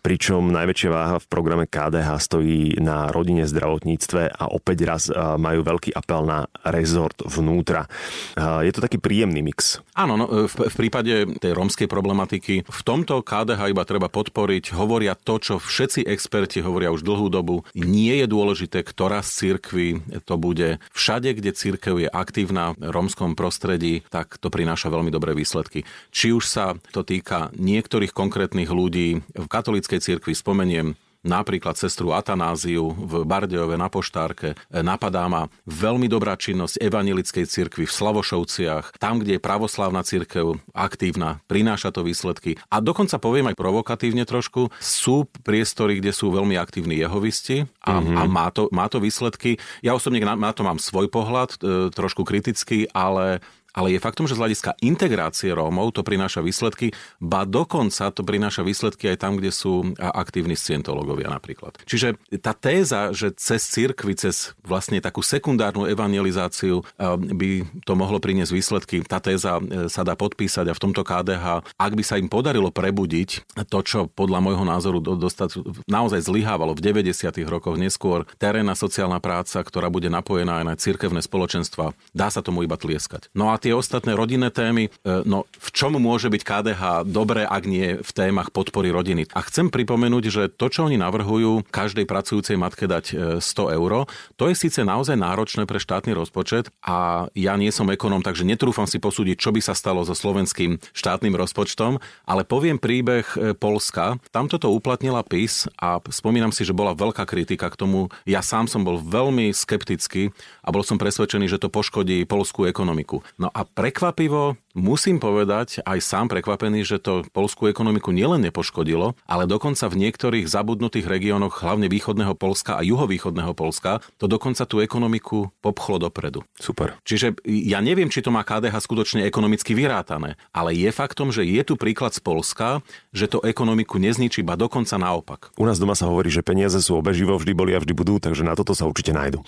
[0.06, 5.10] Pričom najväčšia váha v programe KDH stojí na rodine, zdravotníctve a opäť raz
[5.42, 7.90] majú veľký apel na rezort vnútra.
[8.38, 9.84] Je to taký príjemný mix.
[9.96, 14.76] Áno, no, v, v prípade tej rómskej problematiky v tomto KDH iba treba podporiť.
[14.76, 17.64] Hovoria to, čo všetci experti hovoria už dlhú dobu.
[17.76, 19.88] Nie je dôležité, ktorá z cirkví
[20.24, 20.80] to bude.
[20.92, 25.88] Všade, kde cirkev je aktívna v rómskom prostredí, tak to prináša veľmi dobré výsledky.
[26.12, 32.94] Či už sa to týka niektorých konkrétnych ľudí v katolíckej cirkvi, spomeniem napríklad sestru Atanáziu
[32.94, 34.54] v Bardejove na Poštárke.
[34.70, 41.42] Napadá ma veľmi dobrá činnosť evangelickej cirkvi v Slavošovciach, tam, kde je pravoslávna cirkev aktívna,
[41.50, 42.62] prináša to výsledky.
[42.70, 48.16] A dokonca poviem aj provokatívne trošku, sú priestory, kde sú veľmi aktívni jehovisti a, mm-hmm.
[48.16, 49.58] a má, to, má to výsledky.
[49.82, 53.42] Ja osobne na, na to mám svoj pohľad, e, trošku kritický, ale
[53.76, 58.64] ale je faktom, že z hľadiska integrácie Rómov to prináša výsledky, ba dokonca to prináša
[58.64, 61.76] výsledky aj tam, kde sú aktívni scientológovia napríklad.
[61.84, 66.88] Čiže tá téza, že cez cirkvi, cez vlastne takú sekundárnu evangelizáciu
[67.36, 67.50] by
[67.84, 71.92] to mohlo priniesť výsledky, tá téza e, sa dá podpísať a v tomto KDH, ak
[71.94, 77.36] by sa im podarilo prebudiť to, čo podľa môjho názoru dostať, naozaj zlyhávalo v 90.
[77.46, 82.64] rokoch neskôr, terénna sociálna práca, ktorá bude napojená aj na cirkevné spoločenstva, dá sa tomu
[82.64, 83.34] iba tlieskať.
[83.36, 87.66] No a tie ostatné rodinné témy, e, no v čom môže byť KDH dobré, ak
[87.66, 89.26] nie v témach podpory rodiny.
[89.34, 94.06] A chcem pripomenúť, že to, čo oni navrhujú každej pracujúcej matke dať 100 e, eur,
[94.38, 98.86] to je síce naozaj náročné pre štátny rozpočet a ja nie som ekonom, takže netrúfam
[98.86, 101.98] si posúdiť, čo by sa stalo so slovenským štátnym rozpočtom,
[102.30, 104.22] ale poviem príbeh e, Polska.
[104.30, 108.14] Tam toto uplatnila PIS a spomínam si, že bola veľká kritika k tomu.
[108.30, 110.30] Ja sám som bol veľmi skeptický
[110.62, 113.24] a bol som presvedčený, že to poškodí polskú ekonomiku.
[113.42, 119.48] No a prekvapivo musím povedať, aj sám prekvapený, že to polskú ekonomiku nielen nepoškodilo, ale
[119.48, 125.50] dokonca v niektorých zabudnutých regiónoch, hlavne východného Polska a juhovýchodného Polska, to dokonca tú ekonomiku
[125.64, 126.44] popchlo dopredu.
[126.60, 127.00] Super.
[127.08, 131.64] Čiže ja neviem, či to má KDH skutočne ekonomicky vyrátané, ale je faktom, že je
[131.64, 132.84] tu príklad z Polska,
[133.16, 135.56] že to ekonomiku nezničí, ba dokonca naopak.
[135.56, 138.44] U nás doma sa hovorí, že peniaze sú obeživo, vždy boli a vždy budú, takže
[138.44, 139.40] na toto sa určite nájdu.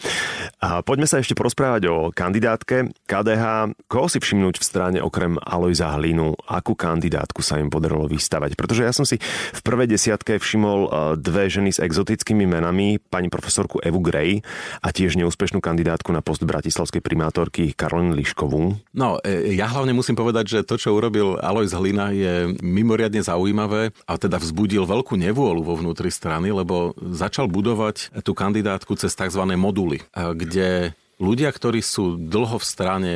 [0.63, 3.75] A poďme sa ešte porozprávať o kandidátke KDH.
[3.91, 6.37] Koho si všimnúť v strane okrem Alojza Hlinu?
[6.45, 8.53] Akú kandidátku sa im podarilo vystavať?
[8.53, 9.17] Pretože ja som si
[9.49, 14.45] v prvej desiatke všimol e, dve ženy s exotickými menami, pani profesorku Evu Gray
[14.85, 18.77] a tiež neúspešnú kandidátku na post bratislavskej primátorky Karolín Liškovú.
[18.93, 23.97] No, e, ja hlavne musím povedať, že to, čo urobil Alojz Hlina, je mimoriadne zaujímavé
[24.05, 29.41] a teda vzbudil veľkú nevôľu vo vnútri strany, lebo začal budovať tú kandidátku cez tzv.
[29.57, 33.13] moduly, e, kde ľudia, ktorí sú dlho v strane,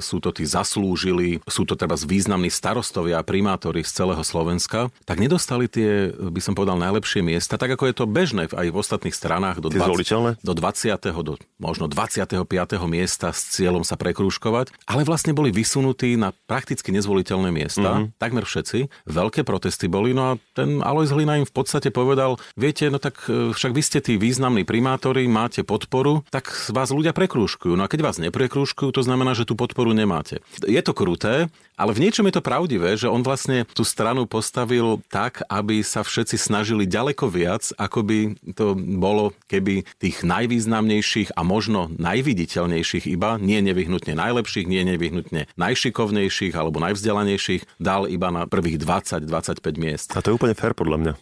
[0.00, 5.18] sú to tí zaslúžili, sú to teda významní starostovia a primátori z celého Slovenska, tak
[5.20, 9.14] nedostali tie, by som povedal, najlepšie miesta, tak ako je to bežné aj v ostatných
[9.14, 11.24] stranách do 20, do 20.
[11.24, 12.44] do možno 25.
[12.86, 18.20] miesta s cieľom sa prekrúžkovať, ale vlastne boli vysunutí na prakticky nezvoliteľné miesta, mm-hmm.
[18.20, 19.08] takmer všetci.
[19.08, 23.16] Veľké protesty boli, no a ten Alois Hlina im v podstate povedal, viete, no tak
[23.26, 27.74] e, však vy ste tí významní primátori, máte podporu, tak vás ľudia prekrúžkujú.
[27.74, 30.44] No a keď vás neprekrúžkujú, to znamená, že tu podporu nemáte.
[30.68, 35.02] Je to kruté, ale v niečom je to pravdivé, že on vlastne tú stranu postavil
[35.10, 38.18] tak, aby sa všetci snažili ďaleko viac, ako by
[38.54, 46.54] to bolo, keby tých najvýznamnejších a možno najviditeľnejších iba, nie nevyhnutne najlepších, nie nevyhnutne najšikovnejších
[46.54, 49.26] alebo najvzdelanejších, dal iba na prvých 20-25
[49.74, 50.14] miest.
[50.14, 51.12] A to je úplne fér podľa mňa.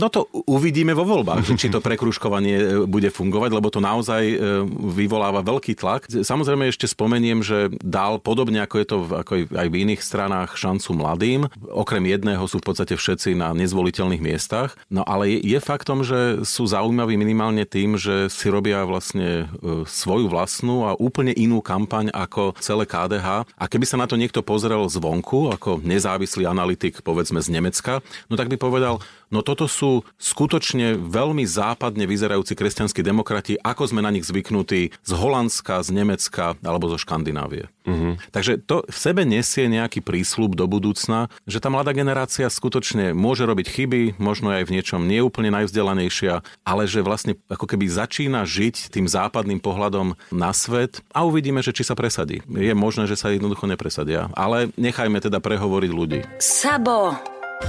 [0.00, 4.36] No to uvidíme vo voľbách, či to prekruškovanie e, bude fungovať, lebo to naozaj e,
[4.96, 6.08] vyvoláva veľký tlak.
[6.08, 10.90] Samozrejme ešte spomeniem, že dal podobne ako je to ako aj v iných stranách šancu
[10.96, 11.40] mladým.
[11.70, 14.76] Okrem jedného sú v podstate všetci na nezvoliteľných miestach.
[14.88, 19.86] No ale je, je faktom, že sú zaujímaví minimálne tým, že si robia vlastne e,
[19.86, 23.44] svoju vlastnú a úplne inú kampaň ako celé KDH.
[23.46, 28.34] A keby sa na to niekto pozrel zvonku, ako nezávislý analytik, povedzme z Nemecka, no
[28.34, 29.00] tak by povedal,
[29.34, 35.10] no toto sú skutočne veľmi západne vyzerajúci kresťanskí demokrati, ako sme na nich zvyknutí z
[35.10, 37.66] Holandska, z Nemecka alebo zo Škandinávie.
[37.84, 38.14] Uh-huh.
[38.30, 43.42] Takže to v sebe nesie nejaký prísľub do budúcna, že tá mladá generácia skutočne môže
[43.44, 48.88] robiť chyby, možno aj v niečom neúplne najvzdelanejšia, ale že vlastne ako keby začína žiť
[48.94, 52.40] tým západným pohľadom na svet a uvidíme, že či sa presadí.
[52.48, 56.20] Je možné, že sa jednoducho nepresadia, ale nechajme teda prehovoriť ľudí.
[56.40, 57.18] Sabo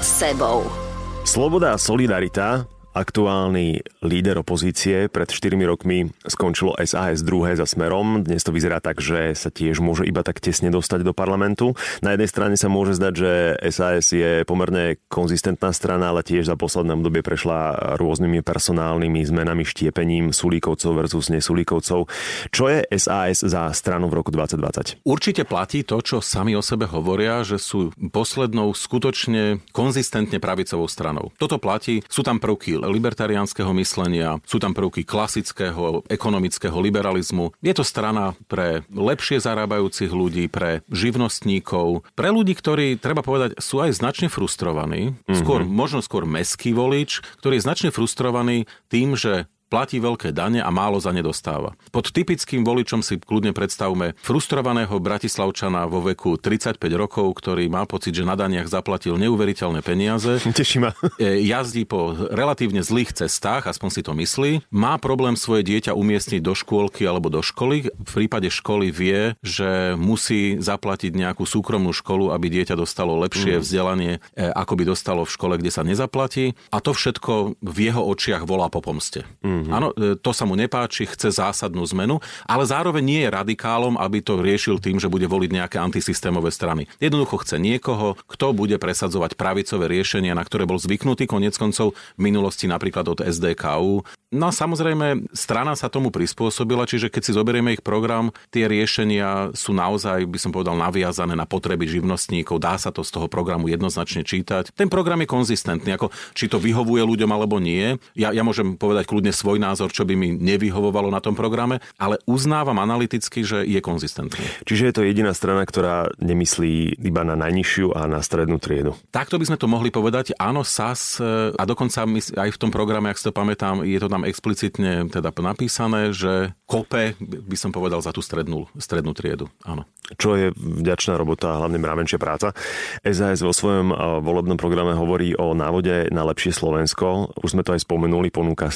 [0.01, 0.94] sebou.
[1.25, 5.11] Sloboda a solidarita aktuálny líder opozície.
[5.11, 8.23] Pred 4 rokmi skončilo SAS druhé za smerom.
[8.23, 11.75] Dnes to vyzerá tak, že sa tiež môže iba tak tesne dostať do parlamentu.
[11.99, 13.31] Na jednej strane sa môže zdať, že
[13.75, 20.31] SAS je pomerne konzistentná strana, ale tiež za posledné obdobie prešla rôznymi personálnymi zmenami, štiepením
[20.31, 22.07] Sulíkovcov versus nesulíkovcov.
[22.47, 25.03] Čo je SAS za stranu v roku 2020?
[25.03, 31.35] Určite platí to, čo sami o sebe hovoria, že sú poslednou skutočne konzistentne pravicovou stranou.
[31.35, 37.51] Toto platí, sú tam prvky libertariánskeho myslenia, sú tam prvky klasického ekonomického liberalizmu.
[37.59, 43.81] Je to strana pre lepšie zarábajúcich ľudí, pre živnostníkov, pre ľudí, ktorí, treba povedať, sú
[43.81, 45.39] aj značne frustrovaní, mm-hmm.
[45.41, 50.69] skôr, možno skôr meský volič, ktorý je značne frustrovaný tým, že platí veľké dane a
[50.69, 51.73] málo za ne dostáva.
[51.89, 58.13] Pod typickým voličom si kľudne predstavme frustrovaného bratislavčana vo veku 35 rokov, ktorý má pocit,
[58.13, 60.37] že na daniach zaplatil neuveriteľné peniaze.
[60.59, 60.91] Teší ma.
[61.17, 64.51] E, jazdí po relatívne zlých cestách, aspoň si to myslí.
[64.69, 67.89] Má problém svoje dieťa umiestniť do škôlky alebo do školy.
[67.89, 73.61] V prípade školy vie, že musí zaplatiť nejakú súkromnú školu, aby dieťa dostalo lepšie mm.
[73.61, 76.53] vzdelanie, e, ako by dostalo v škole, kde sa nezaplatí.
[76.69, 79.25] A to všetko v jeho očiach volá po pomste.
[79.41, 79.54] Mm.
[79.55, 79.71] Mm-hmm.
[79.71, 84.19] Áno, e, to sa mu nepáči, chce zásadnú zmenu, ale zároveň nie je radikálom, aby
[84.19, 86.91] to riešil tým, že bude voliť nejaké antisystémové strany.
[86.99, 92.21] Jednoducho chce niekoho, kto bude presadzovať pravicové riešenia, na ktoré bol zvyknutý konec koncov v
[92.21, 94.03] minulosti napríklad od SDKU.
[94.35, 99.55] No a samozrejme, strana sa tomu prispôsobila, čiže keď si zoberieme ich program, tie riešenia
[99.55, 102.59] sú naozaj, by som povedal, naviazané na potreby živnostníkov.
[102.59, 104.75] Dá sa to z toho programu jednoznačne čítať.
[104.75, 107.95] Ten program je konzistentný, ako či to vyhovuje ľuďom alebo nie.
[108.17, 112.17] Ja, ja môžem povedať kľudne svoj názor, čo by mi nevyhovovalo na tom programe, ale
[112.25, 114.41] uznávam analyticky, že je konzistentný.
[114.65, 118.97] Čiže je to jediná strana, ktorá nemyslí iba na najnižšiu a na strednú triedu.
[119.13, 120.33] Takto by sme to mohli povedať.
[120.41, 122.09] Áno, SAS e, a dokonca
[122.41, 126.57] aj v tom programe, ak si to pamätám, je to tam explicitne teda napísané, že
[126.65, 129.45] kope, by som povedal, za tú strednú, strednú triedu.
[129.61, 132.53] Áno čo je vďačná robota a hlavne mravenčia práca.
[133.01, 133.89] SAS vo svojom
[134.21, 137.33] volebnom programe hovorí o návode na lepšie Slovensko.
[137.41, 138.69] Už sme to aj spomenuli, ponúka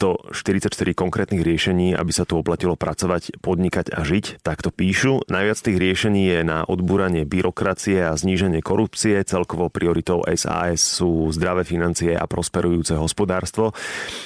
[0.00, 4.40] 1144 konkrétnych riešení, aby sa tu oplatilo pracovať, podnikať a žiť.
[4.40, 5.28] Tak to píšu.
[5.28, 9.20] Najviac tých riešení je na odbúranie byrokracie a zníženie korupcie.
[9.28, 13.76] Celkovou prioritou SAS sú zdravé financie a prosperujúce hospodárstvo.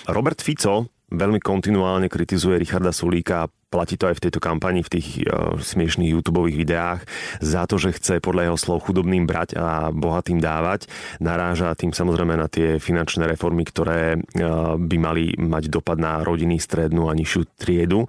[0.06, 5.26] Robert Fico veľmi kontinuálne kritizuje Richarda Sulíka platí to aj v tejto kampani, v tých
[5.26, 7.02] uh, smiešných YouTube videách,
[7.42, 10.86] za to, že chce podľa jeho slov chudobným brať a bohatým dávať.
[11.18, 16.62] Naráža tým samozrejme na tie finančné reformy, ktoré uh, by mali mať dopad na rodiny,
[16.62, 18.06] strednú a nižšiu triedu.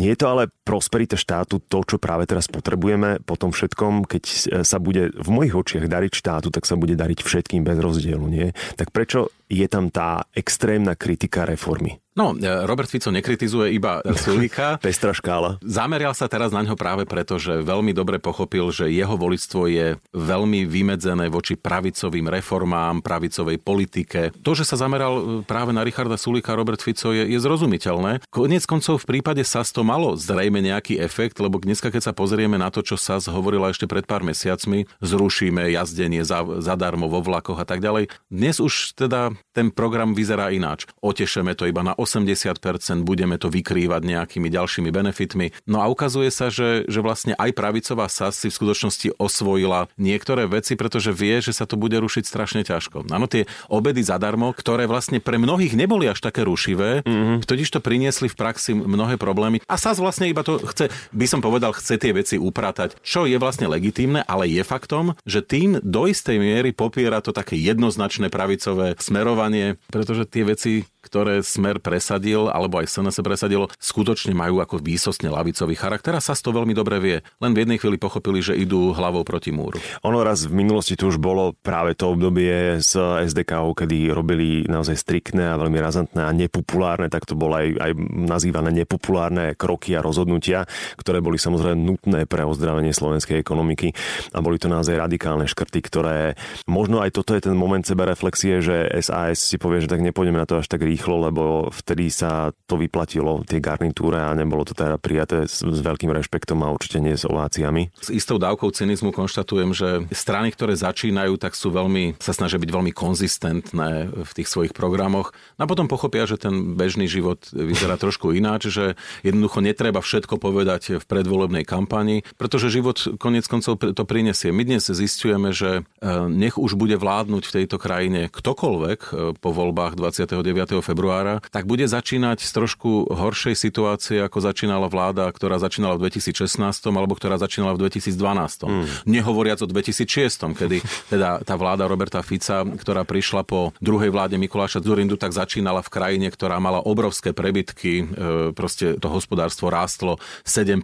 [0.00, 4.24] Nie je to ale prosperita štátu to, čo práve teraz potrebujeme po tom všetkom, keď
[4.64, 8.54] sa bude v mojich očiach dariť štátu, tak sa bude dariť všetkým bez rozdielu, nie?
[8.78, 12.00] Tak prečo je tam tá extrémna kritika reformy?
[12.12, 12.36] No,
[12.68, 14.76] Robert Fico nekritizuje iba Sulíka.
[15.02, 15.50] Pestrá škála.
[15.66, 19.98] Zamerial sa teraz na ňo práve preto, že veľmi dobre pochopil, že jeho volictvo je
[20.14, 24.30] veľmi vymedzené voči pravicovým reformám, pravicovej politike.
[24.46, 28.22] To, že sa zameral e, práve na Richarda Sulíka Robert Fico je, je zrozumiteľné.
[28.30, 32.54] Konec koncov v prípade SAS to malo zrejme nejaký efekt, lebo dneska, keď sa pozrieme
[32.54, 37.58] na to, čo SAS hovorila ešte pred pár mesiacmi, zrušíme jazdenie za, zadarmo vo vlakoch
[37.58, 38.06] a tak ďalej.
[38.30, 40.86] Dnes už teda ten program vyzerá ináč.
[41.02, 42.54] Otešeme to iba na 80%,
[43.02, 45.52] budeme to vykrývať nejakými ďalšími benefitmi.
[45.68, 50.48] No a ukazuje sa, že, že vlastne aj pravicová SAS si v skutočnosti osvojila niektoré
[50.48, 53.06] veci, pretože vie, že sa to bude rušiť strašne ťažko.
[53.12, 57.44] Áno, tie obedy zadarmo, ktoré vlastne pre mnohých neboli až také rušivé, mm-hmm.
[57.44, 59.60] totiž to priniesli v praxi mnohé problémy.
[59.68, 63.36] A SAS vlastne iba to chce, by som povedal, chce tie veci upratať, čo je
[63.36, 68.96] vlastne legitímne, ale je faktom, že tým do istej miery popiera to také jednoznačné pravicové
[68.96, 75.28] smerovanie, pretože tie veci ktoré Smer presadil, alebo aj SNS presadilo, skutočne majú ako výsostne
[75.28, 77.16] lavicový charakter a sa to veľmi dobre vie.
[77.42, 79.78] Len v jednej chvíli pochopili, že idú hlavou proti múru.
[80.06, 84.96] Ono raz v minulosti tu už bolo práve to obdobie s SDK, kedy robili naozaj
[84.98, 90.04] striktné a veľmi razantné a nepopulárne, tak to bolo aj, aj nazývané nepopulárne kroky a
[90.04, 90.64] rozhodnutia,
[90.96, 93.92] ktoré boli samozrejme nutné pre ozdravenie slovenskej ekonomiky
[94.32, 96.38] a boli to naozaj radikálne škrty, ktoré
[96.70, 100.46] možno aj toto je ten moment sebereflexie, že SAS si povie, že tak nepôjdeme na
[100.46, 105.00] to až tak rýchlo, lebo vtedy sa to vyplatilo, tie garnitúre a nebolo to teda
[105.00, 107.88] prijaté s, s veľkým rešpektom a určite nie s ováciami.
[107.96, 112.70] S istou dávkou cynizmu konštatujem, že strany, ktoré začínajú, tak sú veľmi, sa snažia byť
[112.70, 118.36] veľmi konzistentné v tých svojich programoch a potom pochopia, že ten bežný život vyzerá trošku
[118.36, 124.50] ináč, že jednoducho netreba všetko povedať v predvolebnej kampani, pretože život konec koncov to prinesie.
[124.50, 129.50] My dnes zistujeme, že e, nech už bude vládnuť v tejto krajine ktokoľvek e, po
[129.54, 130.81] voľbách 29.
[130.82, 136.58] februára, tak bude začínať z trošku horšej situácie, ako začínala vláda, ktorá začínala v 2016
[136.90, 138.66] alebo ktorá začínala v 2012.
[138.66, 138.86] Mm.
[139.06, 144.82] Nehovoriac o 2006, kedy teda tá vláda Roberta Fica, ktorá prišla po druhej vláde Mikuláša
[144.82, 148.04] Zurindu, tak začínala v krajine, ktorá mala obrovské prebytky, e,
[148.52, 150.82] proste to hospodárstvo rástlo 7%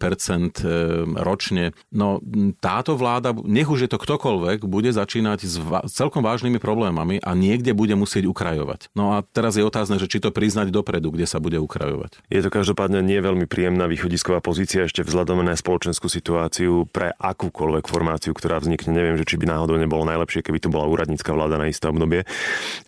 [1.18, 1.74] ročne.
[1.90, 2.22] No
[2.62, 5.56] táto vláda, nech už je to ktokoľvek, bude začínať s
[5.92, 8.92] celkom vážnymi problémami a niekde bude musieť ukrajovať.
[8.94, 12.20] No a teraz je otázne, že či to priznať dopredu, kde sa bude ukrajovať.
[12.28, 17.88] Je to každopádne nie veľmi príjemná východisková pozícia ešte vzhľadom na spoločenskú situáciu pre akúkoľvek
[17.88, 18.92] formáciu, ktorá vznikne.
[18.92, 22.28] Neviem, že či by náhodou nebolo najlepšie, keby tu bola úradnícka vláda na isté obdobie.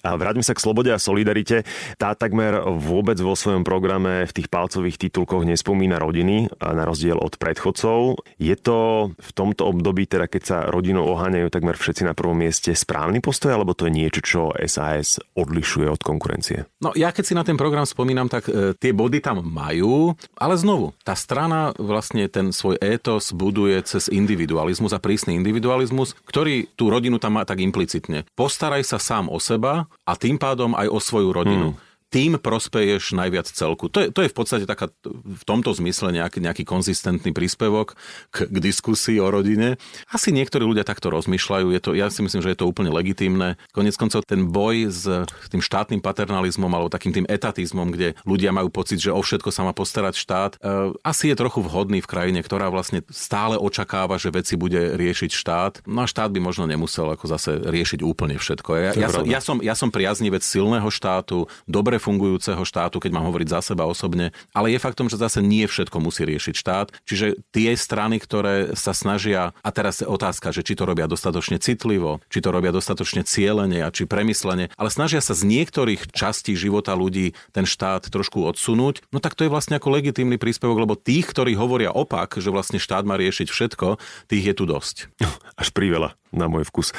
[0.05, 1.65] A vráťme sa k slobode a solidarite.
[1.97, 7.41] Tá takmer vôbec vo svojom programe v tých palcových titulkoch nespomína rodiny, na rozdiel od
[7.41, 8.21] predchodcov.
[8.37, 12.77] Je to v tomto období, teda keď sa rodinou oháňajú takmer všetci na prvom mieste,
[12.77, 16.67] správny postoj, alebo to je niečo, čo SAS odlišuje od konkurencie?
[16.83, 20.55] No ja keď si na ten program spomínam, tak e, tie body tam majú, ale
[20.57, 26.89] znovu, tá strana vlastne ten svoj étos buduje cez individualizmus a prísny individualizmus, ktorý tú
[26.89, 28.27] rodinu tam má tak implicitne.
[28.35, 31.69] Postaraj sa sám o seba a tým pádom aj o svoju rodinu.
[31.77, 33.87] Hmm tým prospeješ najviac celku.
[33.87, 37.95] To je, to je v podstate taká, v tomto zmysle nejaký, nejaký konzistentný príspevok
[38.35, 39.79] k, k diskusii o rodine.
[40.11, 43.55] Asi niektorí ľudia takto rozmýšľajú, je to, ja si myslím, že je to úplne legitímne.
[43.71, 45.07] Konec koncov ten boj s
[45.55, 49.63] tým štátnym paternalizmom alebo takým tým etatizmom, kde ľudia majú pocit, že o všetko sa
[49.63, 54.35] má postarať štát, e, asi je trochu vhodný v krajine, ktorá vlastne stále očakáva, že
[54.35, 55.73] veci bude riešiť štát.
[55.87, 58.71] No a štát by možno nemusel ako zase riešiť úplne všetko.
[58.75, 63.29] Ja, ja, som, ja, som, ja som priaznivec silného štátu, dobre fungujúceho štátu, keď mám
[63.29, 66.89] hovoriť za seba osobne, ale je faktom, že zase nie všetko musí riešiť štát.
[67.05, 71.61] Čiže tie strany, ktoré sa snažia, a teraz je otázka, že či to robia dostatočne
[71.61, 76.57] citlivo, či to robia dostatočne cieľene a či premyslene, ale snažia sa z niektorých častí
[76.57, 80.95] života ľudí ten štát trošku odsunúť, no tak to je vlastne ako legitímny príspevok, lebo
[80.97, 84.01] tých, ktorí hovoria opak, že vlastne štát má riešiť všetko,
[84.33, 84.97] tých je tu dosť.
[85.61, 86.95] Až priveľa na môj vkus.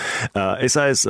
[0.67, 1.07] SAS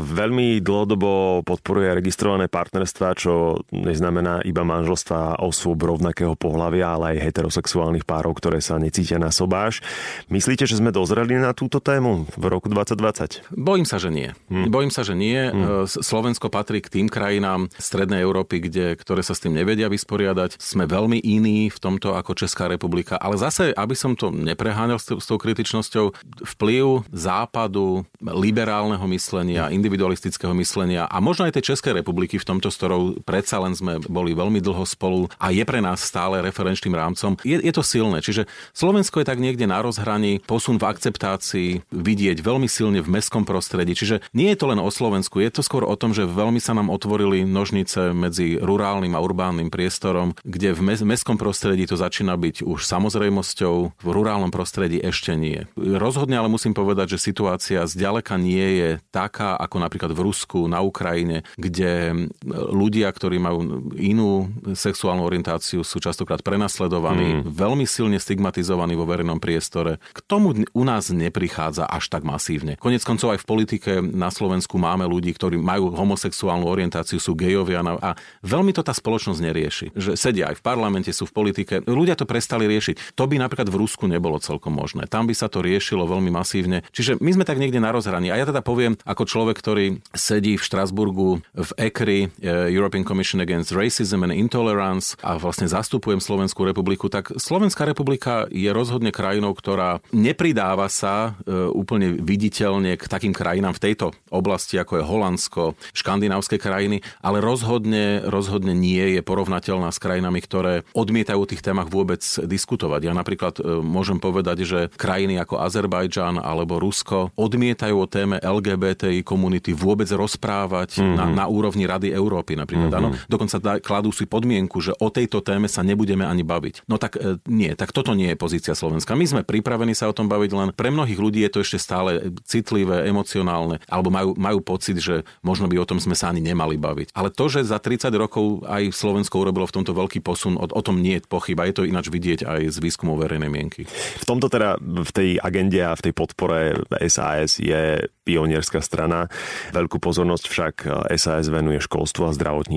[0.00, 3.27] veľmi dlhodobo podporuje registrované partnerstva, čo
[3.68, 9.84] neznamená iba manželstva osôb rovnakého pohľavia, ale aj heterosexuálnych párov, ktoré sa necítia na sobáš.
[10.32, 13.52] Myslíte, že sme dozreli na túto tému v roku 2020?
[13.52, 14.32] Bojím sa, že nie.
[14.48, 14.72] Hmm.
[14.72, 15.38] Bojím sa, že nie.
[15.38, 15.84] Hmm.
[15.84, 20.56] Slovensko patrí k tým krajinám Strednej Európy, kde, ktoré sa s tým nevedia vysporiadať.
[20.56, 23.20] Sme veľmi iní v tomto ako Česká republika.
[23.20, 26.16] Ale zase, aby som to nepreháňal s, s tou kritičnosťou,
[26.56, 32.70] vplyv západ západu, liberálneho myslenia, individualistického myslenia a možno aj tej Českej republiky v tomto,
[32.70, 36.94] s ktorou predsa len sme boli veľmi dlho spolu a je pre nás stále referenčným
[36.94, 38.22] rámcom, je, je to silné.
[38.22, 43.42] Čiže Slovensko je tak niekde na rozhraní, posun v akceptácii vidieť veľmi silne v mestskom
[43.42, 43.94] prostredí.
[43.94, 46.76] Čiže nie je to len o Slovensku, je to skôr o tom, že veľmi sa
[46.76, 52.66] nám otvorili nožnice medzi rurálnym a urbánnym priestorom, kde v mestskom prostredí to začína byť
[52.66, 55.66] už samozrejmosťou, v rurálnom prostredí ešte nie.
[55.76, 60.84] Rozhodne ale musím povedať, že situácia zďaleka nie je taká, ako napríklad v Rusku, na
[60.84, 67.50] Ukrajine, kde ľudia, ktorí majú inú sexuálnu orientáciu, sú častokrát prenasledovaní, mm.
[67.50, 69.98] veľmi silne stigmatizovaní vo verejnom priestore.
[70.12, 72.76] K tomu u nás neprichádza až tak masívne.
[72.76, 77.80] Konec koncov aj v politike na Slovensku máme ľudí, ktorí majú homosexuálnu orientáciu, sú gejovia
[77.80, 79.86] a veľmi to tá spoločnosť nerieši.
[79.94, 81.74] Že sedia aj v parlamente, sú v politike.
[81.86, 83.14] Ľudia to prestali riešiť.
[83.14, 85.06] To by napríklad v Rusku nebolo celkom možné.
[85.06, 86.82] Tam by sa to riešilo veľmi masívne.
[86.90, 88.34] Čiže my sme tak niekde na rozhraní.
[88.34, 93.44] A ja teda poviem, ako človek, ktorý sedí v Štrasburgu v ECRI, eh, European Commission
[93.44, 99.52] Against Racism and Intolerance a vlastne zastupujem Slovenskú republiku, tak Slovenská republika je rozhodne krajinou,
[99.52, 105.62] ktorá nepridáva sa eh, úplne viditeľne k takým krajinám v tejto oblasti, ako je Holandsko,
[105.92, 111.92] škandinávske krajiny, ale rozhodne, rozhodne nie je porovnateľná s krajinami, ktoré odmietajú o tých témach
[111.92, 113.04] vôbec diskutovať.
[113.04, 119.20] Ja napríklad eh, môžem povedať, že krajiny ako Azerbajdžan alebo Rusko odmietajú o téme LGBTI
[119.28, 121.16] komunity vôbec rozprávať mm-hmm.
[121.20, 122.77] na, na úrovni Rady Európy napríklad.
[122.86, 123.26] Mm-hmm.
[123.26, 126.86] Dokonca da, kladú si podmienku, že o tejto téme sa nebudeme ani baviť.
[126.86, 129.18] No tak e, nie, tak toto nie je pozícia Slovenska.
[129.18, 132.32] My sme pripravení sa o tom baviť, len pre mnohých ľudí je to ešte stále
[132.46, 136.78] citlivé, emocionálne, alebo majú, majú pocit, že možno by o tom sme sa ani nemali
[136.78, 137.12] baviť.
[137.12, 140.82] Ale to, že za 30 rokov aj Slovensko urobilo v tomto veľký posun, o, o
[140.84, 141.68] tom nie je pochyba.
[141.68, 143.84] Je to ináč vidieť aj z výskumov verejnej mienky.
[144.22, 149.32] V tomto teda v tej agende a v tej podpore SAS je pionierská strana.
[149.72, 150.74] Veľkú pozornosť však
[151.16, 152.67] SAS venuje školstvu a zdravotníctvu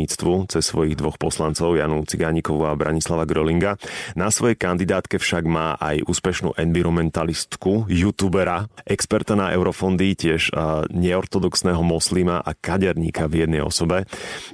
[0.47, 3.75] cez svojich dvoch poslancov, Janu Cigánikovú a Branislava Grölinga.
[4.15, 10.55] Na svojej kandidátke však má aj úspešnú environmentalistku, youtubera, experta na eurofondy, tiež
[10.95, 14.07] neortodoxného moslima a kaderníka v jednej osobe.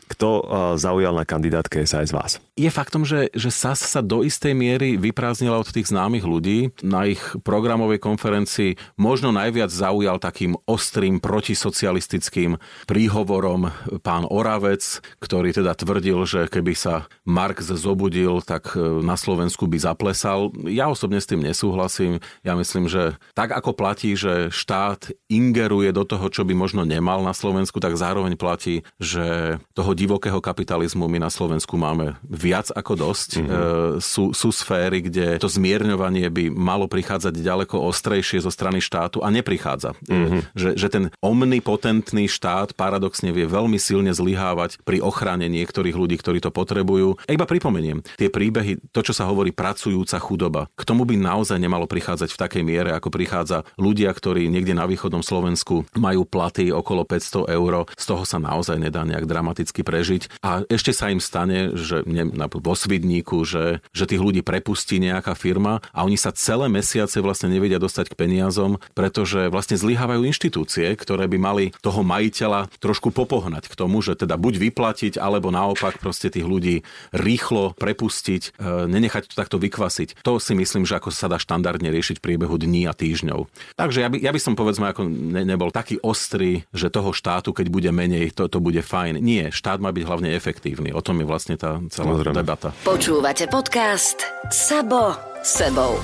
[0.10, 0.30] Kto
[0.76, 2.42] zaujal na kandidátke SAS vás?
[2.58, 6.74] Je faktom, že, že SAS sa do istej miery vyprázdnila od tých známych ľudí.
[6.82, 12.58] Na ich programovej konferencii možno najviac zaujal takým ostrým protisocialistickým
[12.90, 13.70] príhovorom
[14.02, 14.82] pán Oravec,
[15.22, 20.50] ktorý teda tvrdil, že keby sa Marx zobudil, tak e, na Slovensku by zaplesal.
[20.66, 22.26] Ja osobne s tým nesúhlasím.
[22.42, 27.22] Ja myslím, že tak ako platí, že štát ingeruje do toho, čo by možno nemal
[27.22, 32.94] na Slovensku, tak zároveň platí, že toho divokého kapitalizmu my na Slovensku máme viac ako
[32.96, 33.30] dosť.
[33.44, 34.00] Mm-hmm.
[34.00, 39.28] Sú, sú sféry, kde to zmierňovanie by malo prichádzať ďaleko ostrejšie zo strany štátu a
[39.28, 40.00] neprichádza.
[40.08, 40.42] Mm-hmm.
[40.56, 46.40] Že, že ten omnipotentný štát paradoxne vie veľmi silne zlyhávať pri ochrane niektorých ľudí, ktorí
[46.40, 47.20] to potrebujú.
[47.28, 51.60] A iba pripomeniem, tie príbehy, to, čo sa hovorí pracujúca chudoba, k tomu by naozaj
[51.60, 56.70] nemalo prichádzať v takej miere, ako prichádza ľudia, ktorí niekde na východnom Slovensku majú platy
[56.72, 60.40] okolo 500 eur, z toho sa naozaj nedá nejak dramaticky prežiť.
[60.46, 65.34] A ešte sa im stane, že ne, vo Svidníku, že, že tých ľudí prepustí nejaká
[65.34, 70.94] firma a oni sa celé mesiace vlastne nevedia dostať k peniazom, pretože vlastne zlyhávajú inštitúcie,
[70.94, 75.98] ktoré by mali toho majiteľa trošku popohnať k tomu, že teda buď vyplatiť, alebo naopak
[75.98, 76.86] proste tých ľudí
[77.16, 80.22] rýchlo prepustiť, e, nenechať to takto vykvasiť.
[80.22, 83.48] To si myslím, že ako sa dá štandardne riešiť v priebehu dní a týždňov.
[83.80, 87.56] Takže ja by, ja by som povedzme ako ne, nebol taký ostrý, že toho štátu,
[87.56, 89.22] keď bude menej, to, to bude fajn.
[89.24, 90.92] Nie, štát má byť hlavne efektívny.
[90.92, 92.44] O tom je vlastne tá celá Samozrejme.
[92.44, 92.68] debata.
[92.84, 94.18] Počúvate podcast
[94.52, 95.96] Sabo sebou.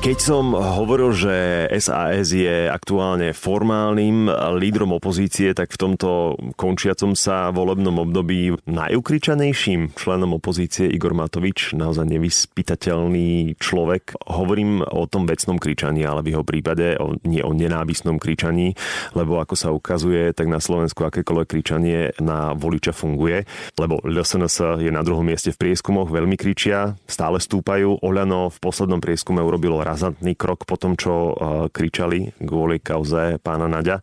[0.00, 1.36] Keď som hovoril, že
[1.76, 10.40] SAS je aktuálne formálnym lídrom opozície, tak v tomto končiacom sa volebnom období najukričanejším členom
[10.40, 14.16] opozície Igor Matovič, naozaj nevyspytateľný človek.
[14.24, 18.72] Hovorím o tom vecnom kričaní, ale v jeho prípade o, nie o nenávisnom kričaní,
[19.12, 23.44] lebo ako sa ukazuje, tak na Slovensku akékoľvek kričanie na voliča funguje,
[23.76, 28.00] lebo LSNS je na druhom mieste v prieskumoch, veľmi kričia, stále stúpajú.
[28.00, 31.34] Oľano v poslednom prieskume urobilo razantný krok po tom, čo uh,
[31.74, 33.98] kričali kvôli kauze pána Naďa.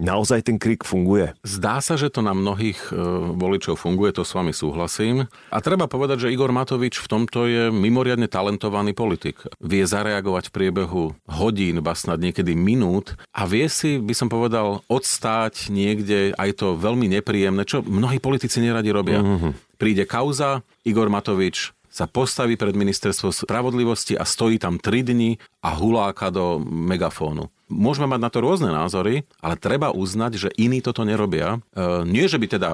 [0.00, 1.36] Naozaj ten krik funguje?
[1.44, 5.28] Zdá sa, že to na mnohých uh, voličov funguje, to s vami súhlasím.
[5.52, 9.44] A treba povedať, že Igor Matovič v tomto je mimoriadne talentovaný politik.
[9.60, 14.80] Vie zareagovať v priebehu hodín, ba snad niekedy minút a vie si, by som povedal,
[14.88, 19.20] odstáť niekde aj to veľmi nepríjemné, čo mnohí politici neradi robia.
[19.20, 19.52] Mm-hmm.
[19.78, 25.74] Príde kauza, Igor Matovič sa postaví pred ministerstvo spravodlivosti a stojí tam 3 dni a
[25.74, 27.50] huláka do megafónu.
[27.68, 31.60] Môžeme mať na to rôzne názory, ale treba uznať, že iní toto nerobia.
[31.76, 32.70] E, nie, že by teda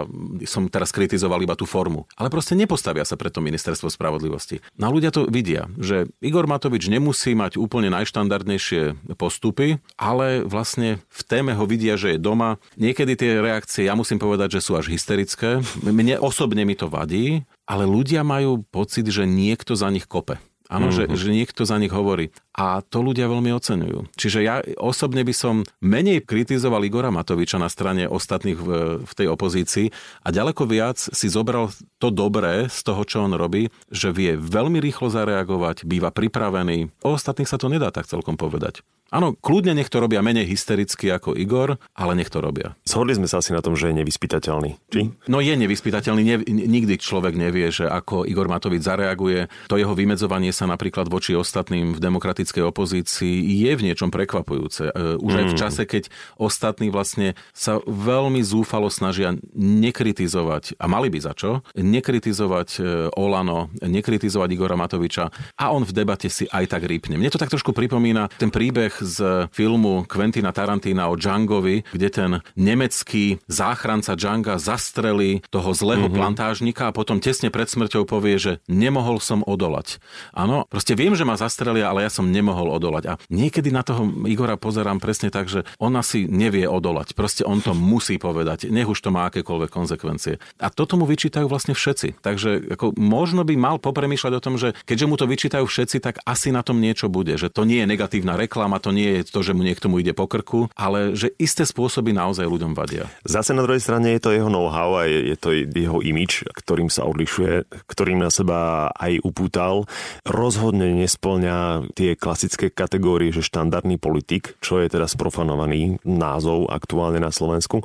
[0.47, 4.63] som teraz kritizoval iba tú formu, ale proste nepostavia sa preto ministerstvo spravodlivosti.
[4.79, 11.21] No ľudia to vidia, že Igor Matovič nemusí mať úplne najštandardnejšie postupy, ale vlastne v
[11.27, 12.63] téme ho vidia, že je doma.
[12.79, 15.59] Niekedy tie reakcie, ja musím povedať, že sú až hysterické.
[15.83, 20.39] Mne osobne mi to vadí, ale ľudia majú pocit, že niekto za nich kope.
[20.73, 20.97] Áno, mm-hmm.
[20.97, 21.17] že, mhm.
[21.21, 22.33] že niekto za nich hovorí.
[22.57, 24.15] A to ľudia veľmi oceňujú.
[24.17, 28.69] Čiže ja osobne by som menej kritizoval Igora Matoviča na strane ostatných v,
[29.03, 29.91] v tej opozícii
[30.25, 31.69] a ďaleko viac si zobral
[32.05, 36.93] to dobré z toho, čo on robí, že vie veľmi rýchlo zareagovať, býva pripravený.
[37.01, 38.85] O ostatných sa to nedá tak celkom povedať.
[39.15, 42.75] Áno, kľudne nech to robia menej hystericky ako Igor, ale nech to robia.
[42.83, 44.75] Zhodli sme sa asi na tom, že je nevyspytateľný.
[44.91, 45.15] Či?
[45.31, 49.47] No je nevyspytateľný, ne, nikdy človek nevie, že ako Igor Matovič zareaguje.
[49.71, 54.91] To jeho vymedzovanie sa napríklad voči ostatným v demokratickej opozícii je v niečom prekvapujúce.
[54.91, 55.39] E, už mm.
[55.39, 55.61] aj v mm.
[55.63, 61.63] čase, keď ostatní vlastne sa veľmi zúfalo snažia nekritizovať, a mali by za čo,
[62.01, 62.81] nekritizovať e,
[63.15, 67.15] Olano, nekritizovať Igora Matoviča a on v debate si aj tak rýpne.
[67.15, 72.31] Mne to tak trošku pripomína ten príbeh z filmu Quentina Tarantina o Djangovi, kde ten
[72.59, 76.19] nemecký záchranca Djanga zastrelí toho zlého mm-hmm.
[76.19, 80.03] plantážnika a potom tesne pred smrťou povie, že nemohol som odolať.
[80.35, 83.05] Áno, proste viem, že ma zastrelia, ale ja som nemohol odolať.
[83.11, 87.13] A niekedy na toho Igora pozerám presne tak, že on asi nevie odolať.
[87.15, 90.41] Proste on to musí povedať, nech už to má akékoľvek konsekvencie.
[90.59, 92.09] A toto mu vyčítajú vlastne všetci.
[92.25, 96.25] Takže ako, možno by mal popremýšľať o tom, že keďže mu to vyčítajú všetci, tak
[96.25, 97.37] asi na tom niečo bude.
[97.37, 100.17] Že to nie je negatívna reklama, to nie je to, že mu niekto mu ide
[100.17, 103.13] po krku, ale že isté spôsoby naozaj ľuďom vadia.
[103.29, 106.89] Zase na druhej strane je to jeho know-how a je, je to jeho imič, ktorým
[106.89, 109.85] sa odlišuje, ktorým na seba aj upútal.
[110.25, 117.35] Rozhodne nesplňa tie klasické kategórie, že štandardný politik, čo je teda sprofanovaný názov aktuálne na
[117.35, 117.83] Slovensku.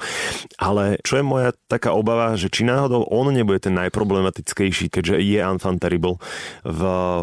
[0.62, 5.40] Ale čo je moja taká obava, že či náhodou on nebude ten najproblematickejší, keďže je
[5.40, 6.20] enfant terrible
[6.66, 6.82] v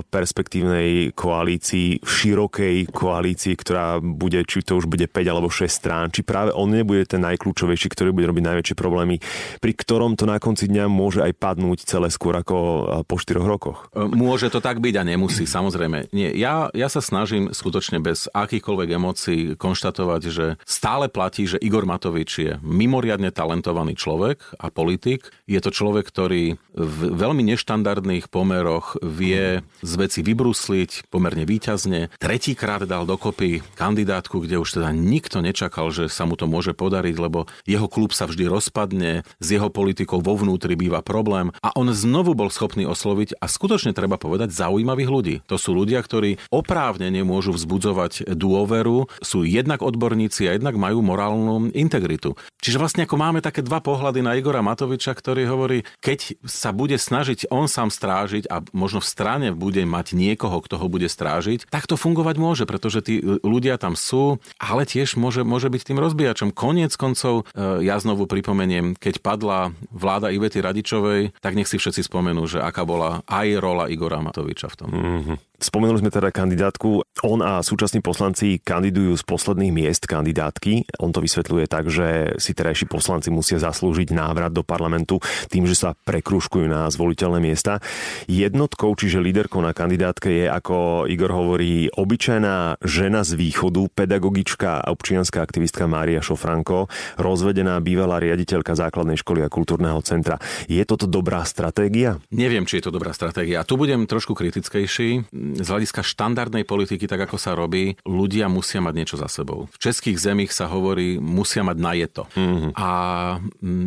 [0.09, 6.09] perspektívnej koalícii, v širokej koalícii, ktorá bude, či to už bude 5 alebo 6 strán,
[6.15, 9.21] či práve on nebude ten najkľúčovejší, ktorý bude robiť najväčšie problémy,
[9.59, 12.57] pri ktorom to na konci dňa môže aj padnúť celé skôr ako
[13.05, 13.91] po 4 rokoch.
[13.93, 16.15] E, môže to tak byť a nemusí, samozrejme.
[16.15, 21.85] Nie, ja, ja sa snažím skutočne bez akýchkoľvek emócií konštatovať, že stále platí, že Igor
[21.85, 25.27] Matovič je mimoriadne talentovaný človek a politik.
[25.51, 26.46] Je to človek, ktorý
[26.77, 32.13] v veľmi neštandardných pomeroch vie z veci vybrusliť pomerne výťazne.
[32.21, 37.17] Tretíkrát dal dokopy kandidátku, kde už teda nikto nečakal, že sa mu to môže podariť,
[37.17, 41.89] lebo jeho klub sa vždy rozpadne, s jeho politikou vo vnútri býva problém a on
[41.97, 45.35] znovu bol schopný osloviť a skutočne treba povedať zaujímavých ľudí.
[45.49, 51.73] To sú ľudia, ktorí oprávne nemôžu vzbudzovať dôveru, sú jednak odborníci a jednak majú morálnu
[51.73, 52.37] integritu.
[52.61, 56.99] Čiže vlastne ako máme také dva pohľady na Igora Matoviča, ktorý hovorí, keď sa bude
[56.99, 61.71] snažiť on sám strážiť a možno v strane bude mať niekoho, kto ho bude strážiť,
[61.71, 65.99] tak to fungovať môže, pretože tí ľudia tam sú, ale tiež môže, môže byť tým
[65.99, 66.53] rozbíjačom.
[66.53, 72.05] Koniec koncov, e, ja znovu pripomeniem, keď padla vláda Ivety Radičovej, tak nech si všetci
[72.07, 74.91] spomenú, že aká bola aj rola Igora Matoviča v tom.
[74.93, 75.37] Mm-hmm.
[75.57, 77.01] Spomenuli sme teda kandidátku.
[77.25, 81.01] On a súčasní poslanci kandidujú z posledných miest kandidátky.
[81.01, 85.17] On to vysvetľuje tak, že si terajší poslanci musia zaslúžiť návrat do parlamentu
[85.49, 87.81] tým, že sa prekružkujú na zvoliteľné miesta.
[88.29, 94.93] Jednotkou, čiže líderkou na kandidátke je, ako Igor hovorí, obyčajná žena z východu, pedagogička a
[94.93, 100.37] občianská aktivistka Mária Šofranko, rozvedená bývalá riaditeľka základnej školy a kultúrneho centra.
[100.69, 102.21] Je toto dobrá stratégia?
[102.29, 103.65] Neviem, či je to dobrá stratégia.
[103.65, 108.95] Tu budem trošku kritickejší z hľadiska štandardnej politiky, tak ako sa robí, ľudia musia mať
[108.97, 109.71] niečo za sebou.
[109.71, 112.27] V českých zemích sa hovorí, musia mať na jeto.
[112.35, 112.71] Mm-hmm.
[112.75, 112.91] A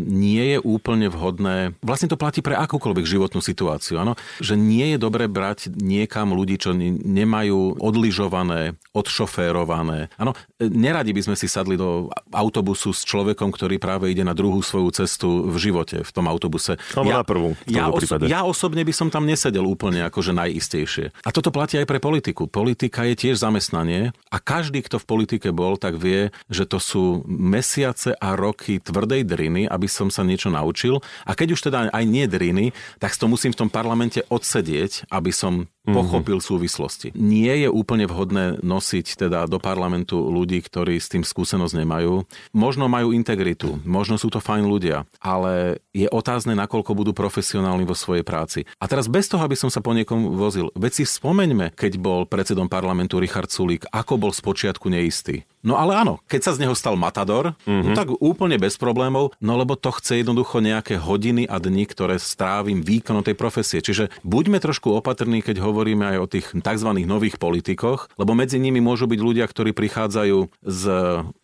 [0.09, 4.97] nie je úplne vhodné, vlastne to platí pre akúkoľvek životnú situáciu, áno, že nie je
[5.01, 10.13] dobre brať niekam ľudí, čo nemajú odlyžované, odšoférované.
[10.15, 14.61] Áno, neradi by sme si sadli do autobusu s človekom, ktorý práve ide na druhú
[14.61, 16.77] svoju cestu v živote v tom autobuse.
[17.09, 17.57] ja, na prvú.
[17.65, 21.11] Ja, oso- ja osobne by som tam nesedel úplne akože najistejšie.
[21.25, 22.47] A toto platí aj pre politiku.
[22.49, 27.27] Politika je tiež zamestnanie a každý, kto v politike bol, tak vie, že to sú
[27.27, 31.01] mesiace a roky tvrdej driny, aby som sa niečo naučil.
[31.27, 35.31] A keď už teda aj nie driny, tak to musím v tom parlamente odsedieť, aby
[35.33, 35.95] som Mhm.
[35.97, 37.15] pochopil súvislosti.
[37.17, 42.27] Nie je úplne vhodné nosiť teda do parlamentu ľudí, ktorí s tým skúsenosť nemajú.
[42.53, 47.97] Možno majú integritu, možno sú to fajn ľudia, ale je otázne, nakoľko budú profesionálni vo
[47.97, 48.69] svojej práci.
[48.77, 51.03] A teraz bez toho, aby som sa po niekom vozil, veď si
[51.39, 55.47] spomeňme, keď bol predsedom parlamentu Richard Sulík, ako bol spočiatku neistý.
[55.59, 57.83] No ale áno, keď sa z neho stal matador, mm-hmm.
[57.83, 62.15] no tak úplne bez problémov, no lebo to chce jednoducho nejaké hodiny a dni, ktoré
[62.15, 63.83] strávim výkonom tej profesie.
[63.83, 66.89] Čiže buďme trošku opatrní, keď hovoríme aj o tých tzv.
[67.03, 70.83] nových politikoch, lebo medzi nimi môžu byť ľudia, ktorí prichádzajú z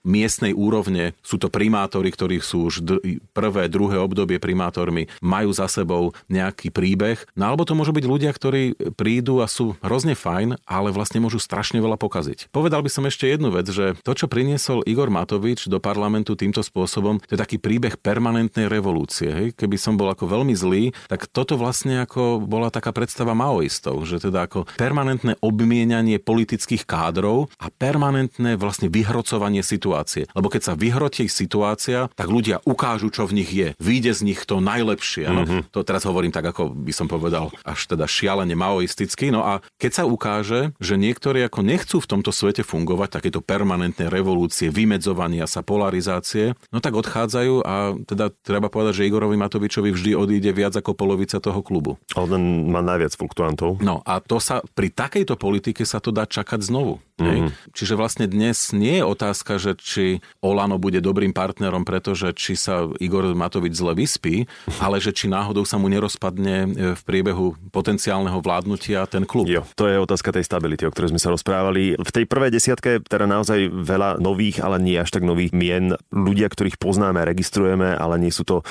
[0.08, 2.88] miestnej úrovne, sú to primátori, ktorí sú už
[3.36, 8.32] prvé, druhé obdobie primátormi, majú za sebou nejaký príbeh, no alebo to môžu byť ľudia,
[8.32, 12.54] ktorí prídu a sú hrozne fajn, ale vlastne môžu strašne veľa pokaziť.
[12.54, 16.62] Povedal by som ešte jednu vec, že to, čo priniesol Igor Matovič do parlamentu týmto
[16.62, 19.34] spôsobom, to je taký príbeh permanentnej revolúcie.
[19.34, 19.48] Hej?
[19.58, 24.22] Keby som bol ako veľmi zlý, tak toto vlastne ako bola taká predstava maoistov, že
[24.22, 30.30] teda ako permanentné obmienanie politických kádrov a permanentné vlastne vyhrocovanie situácie.
[30.38, 33.74] Lebo keď sa vyhrotí situácia, tak ľudia ukážu, čo v nich je.
[33.82, 35.26] Výjde z nich to najlepšie.
[35.26, 35.62] Mm-hmm.
[35.74, 39.34] To teraz hovorím tak, ako by som povedal, až teda šialene maoisticky.
[39.34, 43.95] No a keď sa ukáže, že niektorí ako nechcú v tomto svete fungovať, takéto permanentné
[43.98, 50.12] revolúcie, vymedzovania sa, polarizácie, no tak odchádzajú a teda treba povedať, že Igorovi Matovičovi vždy
[50.14, 51.96] odíde viac ako polovica toho klubu.
[52.20, 52.28] On
[52.68, 53.80] má najviac fluktuantov.
[53.80, 57.00] No a to sa pri takejto politike sa to dá čakať znovu.
[57.16, 57.72] Mm-hmm.
[57.72, 62.92] Čiže vlastne dnes nie je otázka, že či Olano bude dobrým partnerom, pretože či sa
[63.00, 64.44] Igor Matovič zle vyspí,
[64.84, 69.48] ale že či náhodou sa mu nerozpadne e, v priebehu potenciálneho vládnutia ten klub.
[69.48, 71.96] Jo, to je otázka tej stability, o ktorej sme sa rozprávali.
[71.96, 75.96] V tej prvej desiatke teda naozaj veľa nových, ale nie až tak nových mien.
[76.12, 78.68] Ľudia, ktorých poznáme, registrujeme, ale nie sú to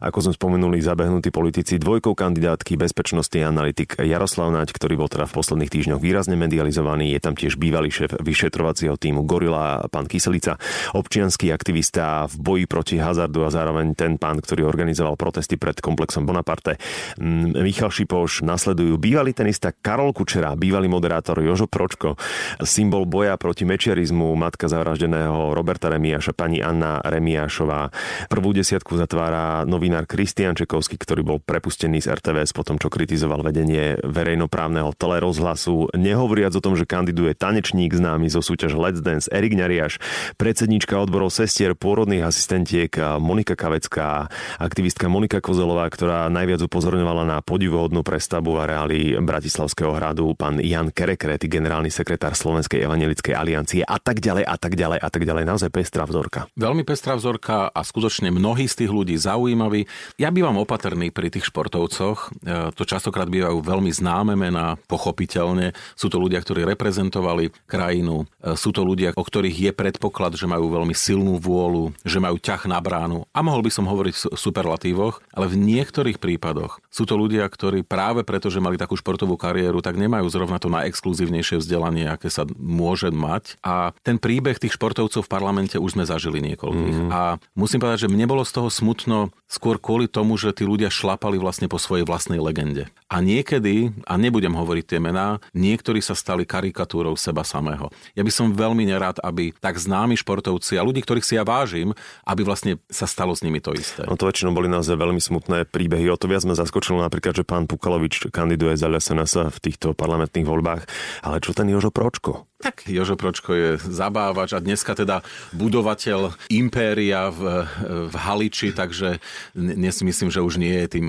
[0.00, 5.36] ako sme spomenuli, zabehnutí politici, dvojkou kandidátky, bezpečnostný analytik Jaroslav Naď, ktorý bol teda v
[5.36, 10.56] posledných týždňoch výrazne medializovaný, je tam tiež bývalý šéf vyšetrovacieho týmu Gorila, pán Kyselica,
[10.96, 16.24] občianský aktivista v boji proti hazardu a zároveň ten pán, ktorý organizoval protesty pred komplexom
[16.24, 16.80] Bonaparte.
[17.20, 22.16] Mm, Michal Šipoš, nasledujú bývalý tenista Karol Kučera, bývalý moderátor Jožo Pročko,
[22.64, 27.92] symbol boja proti mečiarizmu, matka zavraždeného Roberta Remiáša, pani Anna Remiášová.
[28.32, 32.86] Prvú desiatku zatvára nový novinár Kristian Čekovský, ktorý bol prepustený z RTVS po tom, čo
[32.86, 35.90] kritizoval vedenie verejnoprávneho telerozhlasu.
[35.98, 39.98] Nehovoriac o tom, že kandiduje tanečník známy zo súťaže Let's Dance Erik Ňariaš,
[40.38, 44.30] predsednička odborov sestier pôrodných asistentiek Monika Kavecká,
[44.62, 50.94] aktivistka Monika Kozelová, ktorá najviac upozorňovala na podivuhodnú prestavbu a reály Bratislavského hradu, pán Jan
[50.94, 55.44] Kerekret, generálny sekretár Slovenskej evangelickej aliancie a tak ďalej a tak ďalej a tak ďalej.
[55.50, 56.46] Naozaj pestrá vzorka.
[56.54, 59.79] Veľmi pestrá vzorka a skutočne mnohí z tých ľudí zaujímaví
[60.16, 62.32] ja bývam opatrný pri tých športovcoch.
[62.42, 65.76] E, to častokrát bývajú veľmi známe mená, pochopiteľne.
[65.94, 68.26] Sú to ľudia, ktorí reprezentovali krajinu.
[68.40, 72.40] E, sú to ľudia, o ktorých je predpoklad, že majú veľmi silnú vôľu, že majú
[72.40, 73.28] ťah na bránu.
[73.30, 77.86] A mohol by som hovoriť v superlatívoch, ale v niektorých prípadoch sú to ľudia, ktorí
[77.86, 82.48] práve preto, že mali takú športovú kariéru, tak nemajú zrovna to najexkluzívnejšie vzdelanie, aké sa
[82.58, 83.60] môže mať.
[83.62, 86.98] A ten príbeh tých športovcov v parlamente už sme zažili niekoľkých.
[87.06, 87.10] Mm.
[87.12, 90.66] A musím povedať, že mne bolo z toho smutno skôr skôr kvôli tomu, že tí
[90.66, 92.90] ľudia šlapali vlastne po svojej vlastnej legende.
[93.06, 97.86] A niekedy, a nebudem hovoriť tie mená, niektorí sa stali karikatúrou seba samého.
[98.18, 101.94] Ja by som veľmi nerád, aby tak známi športovci a ľudí, ktorých si ja vážim,
[102.26, 104.02] aby vlastne sa stalo s nimi to isté.
[104.10, 106.10] No to väčšinou boli naozaj veľmi smutné príbehy.
[106.10, 110.50] O to viac ma zaskočilo napríklad, že pán Pukalovič kandiduje za LSNS v týchto parlamentných
[110.50, 110.82] voľbách.
[111.22, 112.49] Ale čo ten Jožo Pročko?
[112.60, 115.24] Tak Jožo Pročko je zabávač a dneska teda
[115.56, 117.64] budovateľ impéria v,
[118.12, 119.16] v Haliči, takže
[119.56, 121.06] dnes myslím, že už nie je tým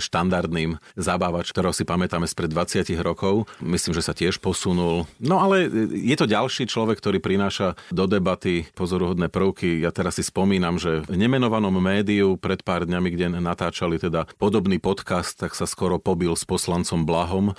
[0.00, 3.44] štandardným zabávač, ktorého si pamätáme spred 20 rokov.
[3.60, 5.04] Myslím, že sa tiež posunul.
[5.20, 9.84] No ale je to ďalší človek, ktorý prináša do debaty pozoruhodné prvky.
[9.84, 14.80] Ja teraz si spomínam, že v nemenovanom médiu pred pár dňami, kde natáčali teda podobný
[14.80, 17.52] podcast, tak sa skoro pobil s poslancom Blahom.
[17.52, 17.54] E,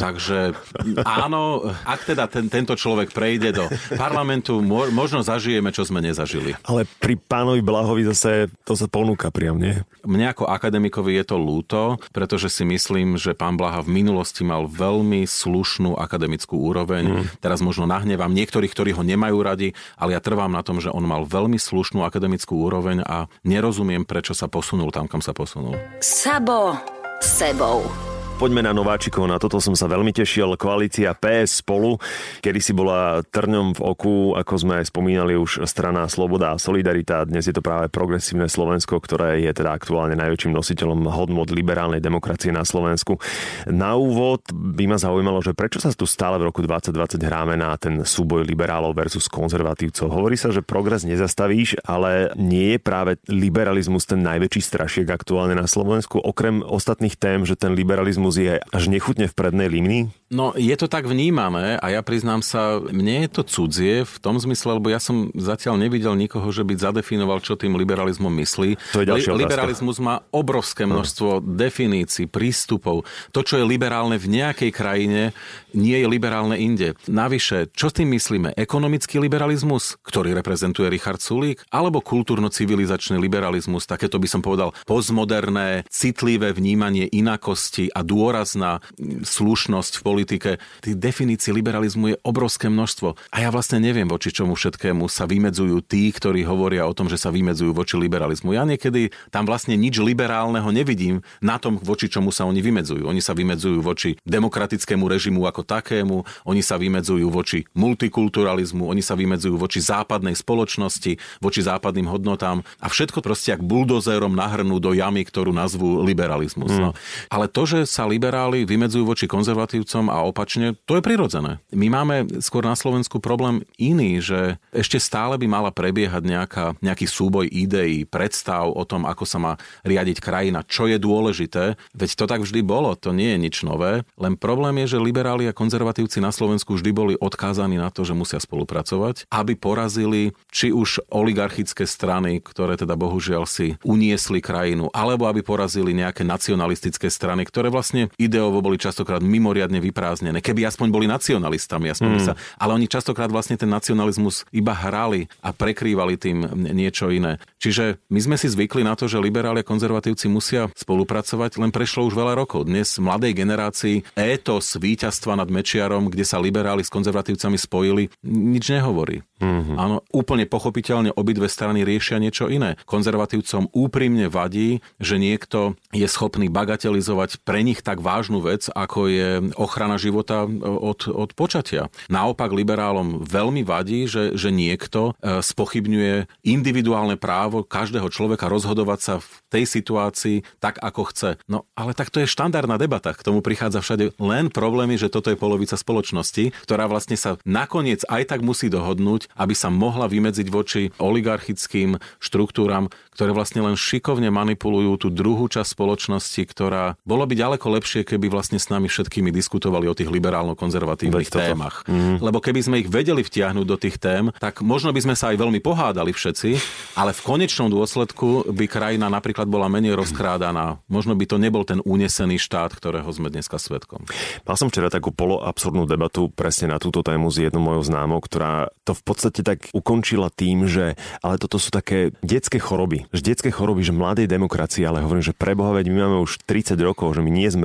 [0.00, 0.56] takže
[1.04, 3.64] áno, ak teda ten, tento človek prejde do
[3.98, 6.54] parlamentu, možno zažijeme, čo sme nezažili.
[6.64, 9.82] Ale pri pánovi Blahovi zase to sa ponúka priam, nie?
[10.06, 11.82] Mne ako akademikovi je to lúto,
[12.14, 17.04] pretože si myslím, že pán Blaha v minulosti mal veľmi slušnú akademickú úroveň.
[17.04, 17.24] Mm.
[17.42, 21.02] Teraz možno nahnevam niektorých, ktorí ho nemajú radi, ale ja trvám na tom, že on
[21.02, 25.74] mal veľmi slušnú akademickú úroveň a nerozumiem, prečo sa posunul tam, kam sa posunul.
[25.98, 26.78] Sabo
[27.24, 28.13] sebou.
[28.34, 30.58] Poďme na nováčikov, na toto som sa veľmi tešil.
[30.58, 32.02] Koalícia PS spolu,
[32.42, 37.22] kedy si bola trňom v oku, ako sme aj spomínali už strana Sloboda a Solidarita.
[37.30, 42.50] Dnes je to práve progresívne Slovensko, ktoré je teda aktuálne najväčším nositeľom hodnot liberálnej demokracie
[42.50, 43.22] na Slovensku.
[43.70, 47.70] Na úvod by ma zaujímalo, že prečo sa tu stále v roku 2020 hráme na
[47.78, 50.10] ten súboj liberálov versus konzervatívcov.
[50.10, 55.70] Hovorí sa, že progres nezastavíš, ale nie je práve liberalizmus ten najväčší strašiek aktuálne na
[55.70, 60.02] Slovensku, okrem ostatných tém, že ten liberalizmus rasizmus je až nechutne v prednej límii?
[60.32, 64.40] No, je to tak vnímané a ja priznám sa, mne je to cudzie v tom
[64.40, 68.74] zmysle, lebo ja som zatiaľ nevidel nikoho, že by zadefinoval, čo tým liberalizmom myslí.
[68.98, 71.44] To je ďalšia Li- Liberalizmus má obrovské množstvo hmm.
[71.54, 73.06] definícií, prístupov.
[73.30, 75.36] To, čo je liberálne v nejakej krajine,
[75.70, 76.98] nie je liberálne inde.
[77.06, 78.58] Navyše, čo tým myslíme?
[78.58, 86.50] Ekonomický liberalizmus, ktorý reprezentuje Richard Sulík, alebo kultúrno-civilizačný liberalizmus, takéto by som povedal postmoderné, citlivé
[86.50, 88.78] vnímanie inakosti a dôraz na
[89.26, 90.50] slušnosť v politike.
[90.80, 93.18] Tých definícií liberalizmu je obrovské množstvo.
[93.34, 97.18] A ja vlastne neviem, voči čomu všetkému sa vymedzujú tí, ktorí hovoria o tom, že
[97.18, 98.54] sa vymedzujú voči liberalizmu.
[98.54, 103.02] Ja niekedy tam vlastne nič liberálneho nevidím na tom, voči čomu sa oni vymedzujú.
[103.10, 109.18] Oni sa vymedzujú voči demokratickému režimu ako takému, oni sa vymedzujú voči multikulturalizmu, oni sa
[109.18, 115.26] vymedzujú voči západnej spoločnosti, voči západným hodnotám a všetko proste ak buldozérom nahrnú do jamy,
[115.26, 116.70] ktorú nazvú liberalizmus.
[116.70, 116.80] Mm.
[116.80, 116.90] No.
[117.32, 121.62] Ale to, že sa liberáli vymedzujú voči konzervatívcom a opačne, to je prirodzené.
[121.72, 127.06] My máme skôr na Slovensku problém iný, že ešte stále by mala prebiehať nejaká, nejaký
[127.06, 129.52] súboj ideí, predstav o tom, ako sa má
[129.86, 131.78] riadiť krajina, čo je dôležité.
[131.94, 134.02] Veď to tak vždy bolo, to nie je nič nové.
[134.18, 138.16] Len problém je, že liberáli a konzervatívci na Slovensku vždy boli odkázaní na to, že
[138.16, 145.30] musia spolupracovať, aby porazili či už oligarchické strany, ktoré teda bohužiaľ si uniesli krajinu, alebo
[145.30, 150.42] aby porazili nejaké nacionalistické strany, ktoré vlastne ideovo boli častokrát mimoriadne vyprázdnené.
[150.42, 152.24] Keby aspoň boli nacionalistami, aspoň mm.
[152.24, 157.38] sa, ale oni častokrát vlastne ten nacionalizmus iba hrali a prekrývali tým niečo iné.
[157.62, 162.08] Čiže my sme si zvykli na to, že liberáli a konzervatívci musia spolupracovať, len prešlo
[162.08, 162.66] už veľa rokov.
[162.66, 169.20] Dnes mladej generácii étos víťazstva nad Mečiarom, kde sa liberáli s konzervatívcami spojili, nič nehovorí.
[169.44, 169.76] Mm-hmm.
[169.76, 172.80] Áno, úplne pochopiteľne obidve strany riešia niečo iné.
[172.88, 179.30] Konzervatívcom úprimne vadí, že niekto je schopný bagatelizovať pre nich tak vážnu vec, ako je
[179.60, 181.92] ochrana života od, od počatia.
[182.08, 189.14] Naopak liberálom veľmi vadí, že, že niekto e, spochybňuje individuálne právo každého človeka rozhodovať sa
[189.20, 191.30] v tej situácii tak, ako chce.
[191.44, 194.16] No ale tak to je štandardná debata, k tomu prichádza všade.
[194.16, 198.72] Len problém je, že toto je polovica spoločnosti, ktorá vlastne sa nakoniec aj tak musí
[198.72, 205.50] dohodnúť, aby sa mohla vymedziť voči oligarchickým štruktúram, ktoré vlastne len šikovne manipulujú tú druhú
[205.50, 210.10] časť spoločnosti, ktorá bolo by ďaleko lepšie, keby vlastne s nami všetkými diskutovali o tých
[210.10, 211.82] liberálno-konzervatívnych témach.
[211.90, 212.22] Mm.
[212.22, 215.40] Lebo keby sme ich vedeli vtiahnuť do tých tém, tak možno by sme sa aj
[215.40, 216.50] veľmi pohádali všetci,
[216.98, 220.78] ale v konečnom dôsledku by krajina napríklad bola menej rozkrádaná.
[220.86, 224.06] Možno by to nebol ten unesený štát, ktorého sme dneska svetkom.
[224.44, 228.70] Mal som včera takú poloabsurdnú debatu presne na túto tému s jednou mojou známou, ktorá
[228.86, 230.94] to v podstate tak ukončila tým, že
[231.24, 235.36] ale toto sú také detské choroby že detské choroby, že mladej demokracie, ale hovorím, že
[235.36, 237.63] preboha, veď my máme už 30 rokov, že my nie sme...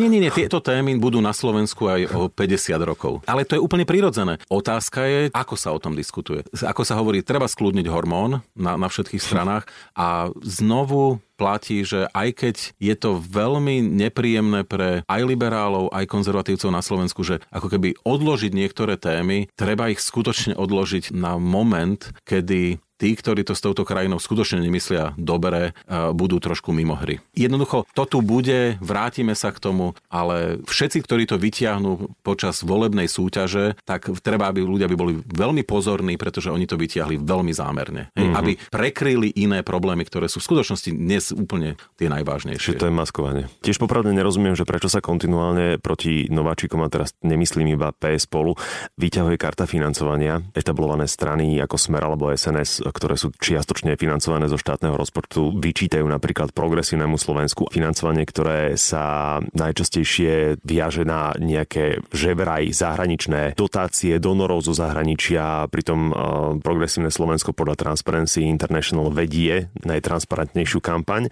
[0.00, 3.24] nie, nie, nie, tieto témy budú na Slovensku aj o 50 rokov.
[3.26, 4.38] Ale to je úplne prirodzené.
[4.46, 6.44] Otázka je, ako sa o tom diskutuje.
[6.54, 9.64] Ako sa hovorí, treba skľudniť hormón na, na všetkých stranách
[9.96, 16.68] a znovu platí, že aj keď je to veľmi nepríjemné pre aj liberálov, aj konzervatívcov
[16.68, 22.76] na Slovensku, že ako keby odložiť niektoré témy, treba ich skutočne odložiť na moment, kedy
[23.00, 25.72] tí, ktorí to s touto krajinou skutočne nemyslia dobre,
[26.12, 27.24] budú trošku mimo hry.
[27.32, 33.08] Jednoducho, to tu bude, vrátime sa k tomu, ale všetci, ktorí to vytiahnú počas volebnej
[33.08, 38.12] súťaže, tak treba, aby ľudia by boli veľmi pozorní, pretože oni to vytiahli veľmi zámerne.
[38.12, 38.36] Mm-hmm.
[38.36, 42.76] Aby prekryli iné problémy, ktoré sú v skutočnosti dnes úplne tie najvážnejšie.
[42.76, 43.48] Čiže to je maskovanie.
[43.64, 48.58] Tiež popravde nerozumiem, že prečo sa kontinuálne proti nováčikom, a teraz nemyslím iba PS spolu,
[49.00, 54.94] vyťahuje karta financovania, etablované strany ako Smer alebo SNS ktoré sú čiastočne financované zo štátneho
[54.94, 64.18] rozpočtu, vyčítajú napríklad progresívnemu Slovensku financovanie, ktoré sa najčastejšie viaže na nejaké ževraj zahraničné dotácie
[64.20, 66.14] donorov zo zahraničia, pritom uh,
[66.60, 71.30] progresívne Slovensko podľa Transparency International vedie najtransparentnejšiu kampaň.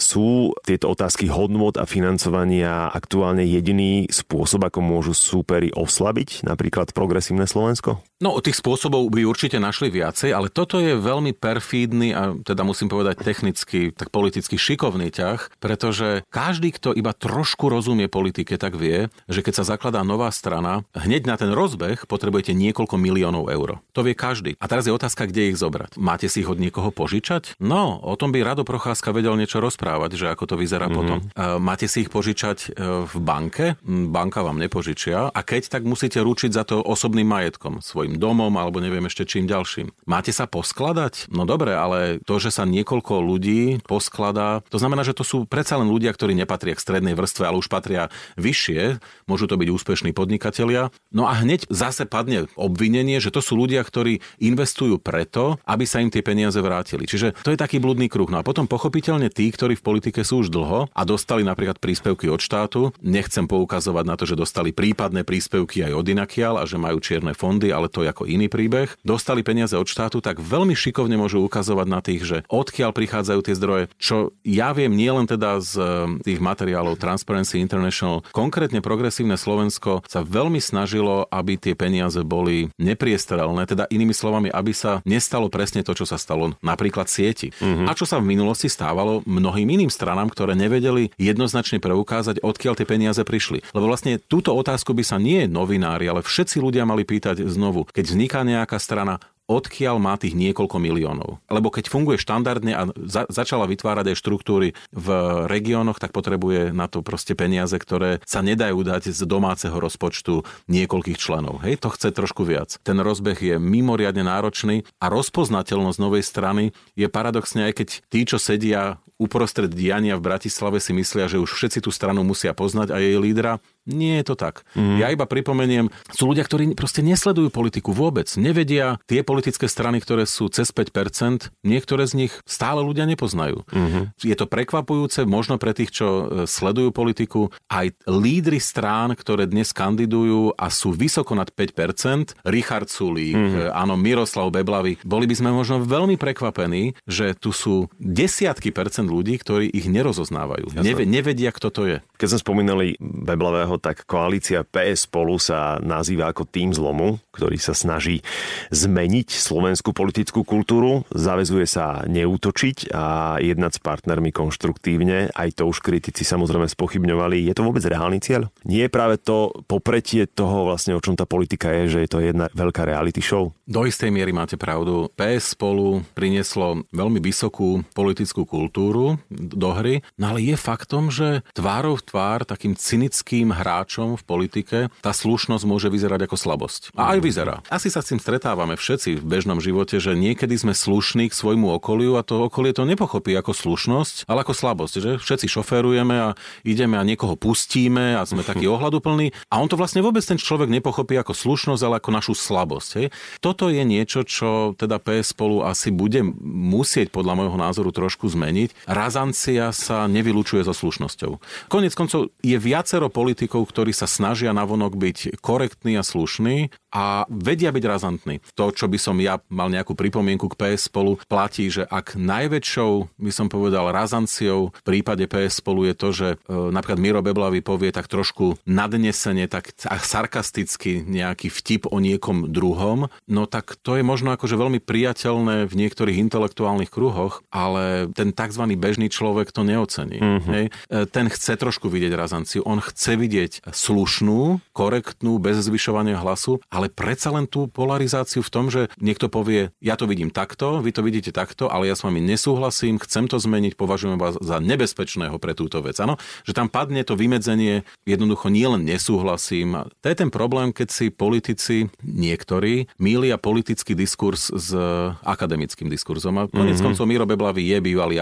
[0.00, 7.46] Sú tieto otázky hodnot a financovania aktuálne jediný spôsob, ako môžu súperi oslabiť napríklad progresívne
[7.46, 8.02] Slovensko?
[8.20, 12.90] No, tých spôsobov by určite našli viacej, ale toto je veľmi perfídny a teda musím
[12.90, 19.12] povedať technicky, tak politicky šikovný ťah, pretože každý, kto iba trošku rozumie politike, tak vie,
[19.30, 23.78] že keď sa zakladá nová strana, hneď na ten rozbeh potrebujete niekoľko miliónov eur.
[23.94, 24.56] To vie každý.
[24.58, 26.00] A teraz je otázka, kde ich zobrať.
[26.00, 27.60] Máte si ich od niekoho požičať?
[27.60, 30.96] No, o tom by Rado Procházka vedel niečo rozprávať, že ako to vyzerá mm-hmm.
[30.96, 31.18] potom.
[31.60, 33.76] Máte si ich požičať e, v banke?
[33.86, 35.30] Banka vám nepožičia.
[35.30, 39.46] A keď, tak musíte ručiť za to osobným majetkom, svojim domom alebo neviem ešte čím
[39.46, 39.92] ďalším.
[40.08, 40.79] Máte sa poskladať?
[41.28, 45.76] No dobre, ale to, že sa niekoľko ľudí poskladá, to znamená, že to sú predsa
[45.76, 48.08] len ľudia, ktorí nepatria k strednej vrstve, ale už patria
[48.40, 48.96] vyššie.
[49.28, 50.88] Môžu to byť úspešní podnikatelia.
[51.12, 56.00] No a hneď zase padne obvinenie, že to sú ľudia, ktorí investujú preto, aby sa
[56.00, 57.04] im tie peniaze vrátili.
[57.04, 58.30] Čiže to je taký blúdny kruh.
[58.32, 62.32] No a potom pochopiteľne tí, ktorí v politike sú už dlho a dostali napríklad príspevky
[62.32, 66.80] od štátu, nechcem poukazovať na to, že dostali prípadné príspevky aj od inakiaľ a že
[66.80, 70.69] majú čierne fondy, ale to je ako iný príbeh, dostali peniaze od štátu, tak veľmi
[70.70, 75.26] veľmi šikovne môžu ukazovať na tých, že odkiaľ prichádzajú tie zdroje, čo ja viem nielen
[75.26, 75.82] teda z e,
[76.22, 83.66] tých materiálov Transparency International, konkrétne progresívne Slovensko sa veľmi snažilo, aby tie peniaze boli nepriestrelné,
[83.66, 87.50] teda inými slovami, aby sa nestalo presne to, čo sa stalo napríklad sieti.
[87.50, 87.90] Mm-hmm.
[87.90, 92.86] A čo sa v minulosti stávalo mnohým iným stranám, ktoré nevedeli jednoznačne preukázať, odkiaľ tie
[92.86, 93.66] peniaze prišli.
[93.74, 97.90] Lebo vlastne túto otázku by sa nie novinári, ale všetci ľudia mali pýtať znovu.
[97.90, 99.18] Keď vzniká nejaká strana,
[99.50, 101.42] odkiaľ má tých niekoľko miliónov.
[101.50, 105.08] Lebo keď funguje štandardne a za, začala vytvárať aj štruktúry v
[105.50, 111.18] regiónoch, tak potrebuje na to proste peniaze, ktoré sa nedajú dať z domáceho rozpočtu niekoľkých
[111.18, 111.58] členov.
[111.66, 112.78] Hej, to chce trošku viac.
[112.86, 118.38] Ten rozbeh je mimoriadne náročný a rozpoznateľnosť novej strany je paradoxne aj keď tí, čo
[118.38, 122.96] sedia uprostred diania v Bratislave si myslia, že už všetci tú stranu musia poznať a
[122.96, 123.60] jej lídra.
[123.84, 124.64] Nie je to tak.
[124.72, 124.96] Mm.
[124.96, 128.32] Ja iba pripomeniem, sú ľudia, ktorí proste nesledujú politiku vôbec.
[128.40, 133.66] Nevedia tie politické strany, ktoré sú cez 5%, niektoré z nich stále ľudia nepoznajú.
[133.68, 134.04] Mm-hmm.
[134.24, 139.74] Je to prekvapujúce, možno pre tých, čo e, sledujú politiku, aj lídry strán, ktoré dnes
[139.74, 143.74] kandidujú a sú vysoko nad 5%, Richard Sulík, mm-hmm.
[143.74, 149.34] áno, Miroslav Beblavy, boli by sme možno veľmi prekvapení, že tu sú desiatky percent ľudí,
[149.42, 150.78] ktorí ich nerozoznávajú.
[150.78, 151.96] Neve, nevedia, kto to je.
[152.16, 157.74] Keď sme spomínali Beblavého, tak koalícia PS spolu sa nazýva ako tým zlomu, ktorý sa
[157.74, 158.22] snaží
[158.70, 165.32] zmeniť slovenskú politickú kultúru, zavezuje sa neútočiť a jednať s partnermi konštruktívne.
[165.32, 167.48] Aj to už kritici samozrejme spochybňovali.
[167.48, 168.52] Je to vôbec reálny cieľ?
[168.68, 172.18] Nie je práve to popretie toho vlastne, o čom tá politika je, že je to
[172.20, 173.56] jedna veľká reality show?
[173.64, 175.08] Do istej miery máte pravdu.
[175.16, 181.40] PS spolu prinieslo veľmi vysokú politickú kultúru, hru, do hry, no ale je faktom, že
[181.56, 186.92] tvárov v tvár takým cynickým hráčom v politike tá slušnosť môže vyzerať ako slabosť.
[186.92, 187.54] A aj vyzerá.
[187.72, 191.72] Asi sa s tým stretávame všetci v bežnom živote, že niekedy sme slušní k svojmu
[191.80, 196.28] okoliu a to okolie to nepochopí ako slušnosť, ale ako slabosť, že všetci šoférujeme a
[196.66, 200.68] ideme a niekoho pustíme a sme takí ohľaduplní a on to vlastne vôbec ten človek
[200.68, 202.90] nepochopí ako slušnosť, ale ako našu slabosť.
[203.00, 203.06] Hej.
[203.40, 208.89] Toto je niečo, čo teda PS spolu asi bude musieť podľa môjho názoru trošku zmeniť
[208.90, 211.38] razancia sa nevylučuje so slušnosťou.
[211.70, 217.70] Konec koncov je viacero politikov, ktorí sa snažia navonok byť korektní a slušní a vedia
[217.70, 218.42] byť razantní.
[218.54, 223.18] To, čo by som ja mal nejakú pripomienku k PS spolu, platí, že ak najväčšou,
[223.18, 227.62] by som povedal, razanciou v prípade PS spolu je to, že e, napríklad Miro Beblavy
[227.62, 234.04] povie tak trošku nadnesene, tak sarkasticky nejaký vtip o niekom druhom, no tak to je
[234.06, 240.18] možno akože veľmi priateľné v niektorých intelektuálnych kruhoch, ale ten tzv bežný človek to neocení.
[240.18, 240.52] Mm-hmm.
[240.54, 240.64] Hej?
[240.70, 246.79] E, ten chce trošku vidieť razanciu, on chce vidieť slušnú, korektnú, bez zvyšovania hlasu, ale
[246.88, 251.04] predsa len tú polarizáciu v tom, že niekto povie, ja to vidím takto, vy to
[251.04, 255.52] vidíte takto, ale ja s vami nesúhlasím, chcem to zmeniť, považujem vás za nebezpečného pre
[255.52, 256.00] túto vec.
[256.00, 256.16] Ano?
[256.48, 259.92] Že tam padne to vymedzenie, jednoducho nielen nesúhlasím.
[260.00, 264.72] To je ten problém, keď si politici, niektorí, mília politický diskurs s
[265.20, 266.40] akademickým diskurzom.
[266.40, 266.96] A konec mm-hmm.
[266.96, 268.16] koncov Miro Beblavý je bývalý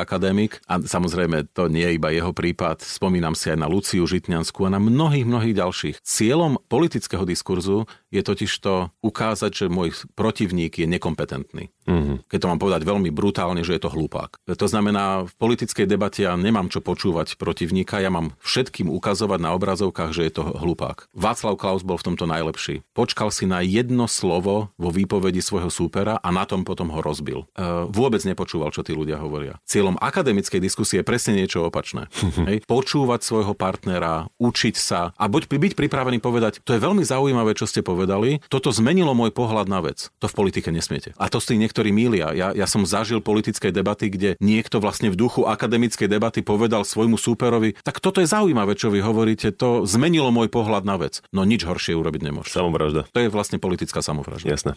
[0.49, 2.81] politik a samozrejme to nie je iba jeho prípad.
[2.81, 5.97] Spomínam si aj na Luciu Žitňanskú a na mnohých, mnohých ďalších.
[6.01, 11.69] Cieľom politického diskurzu je totiž to ukázať, že môj protivník je nekompetentný.
[11.89, 12.17] Mm-hmm.
[12.29, 14.37] Keď to mám povedať veľmi brutálne, že je to hlupák.
[14.45, 19.57] To znamená, v politickej debate ja nemám čo počúvať protivníka, ja mám všetkým ukazovať na
[19.57, 21.09] obrazovkách, že je to hlupák.
[21.17, 22.85] Václav Klaus bol v tomto najlepší.
[22.93, 27.49] Počkal si na jedno slovo vo výpovedi svojho súpera a na tom potom ho rozbil.
[27.57, 29.57] E, vôbec nepočúval, čo tí ľudia hovoria.
[29.65, 32.13] Cieľom akademickej diskusie je presne niečo opačné.
[32.49, 32.69] Hej?
[32.69, 37.65] Počúvať svojho partnera, učiť sa a buď byť pripravený povedať, to je veľmi zaujímavé, čo
[37.65, 40.13] ste povedali, toto zmenilo môj pohľad na vec.
[40.21, 41.17] To v politike nesmiete.
[41.17, 42.35] A to si niekto niektorí mília.
[42.35, 47.15] Ja, ja som zažil politické debaty, kde niekto vlastne v duchu akademickej debaty povedal svojmu
[47.15, 51.23] súperovi, tak toto je zaujímavé, čo vy hovoríte, to zmenilo môj pohľad na vec.
[51.31, 52.51] No nič horšie urobiť nemôže.
[52.51, 53.07] Samovražda.
[53.15, 54.51] To je vlastne politická samovražda.
[54.51, 54.73] Jasné.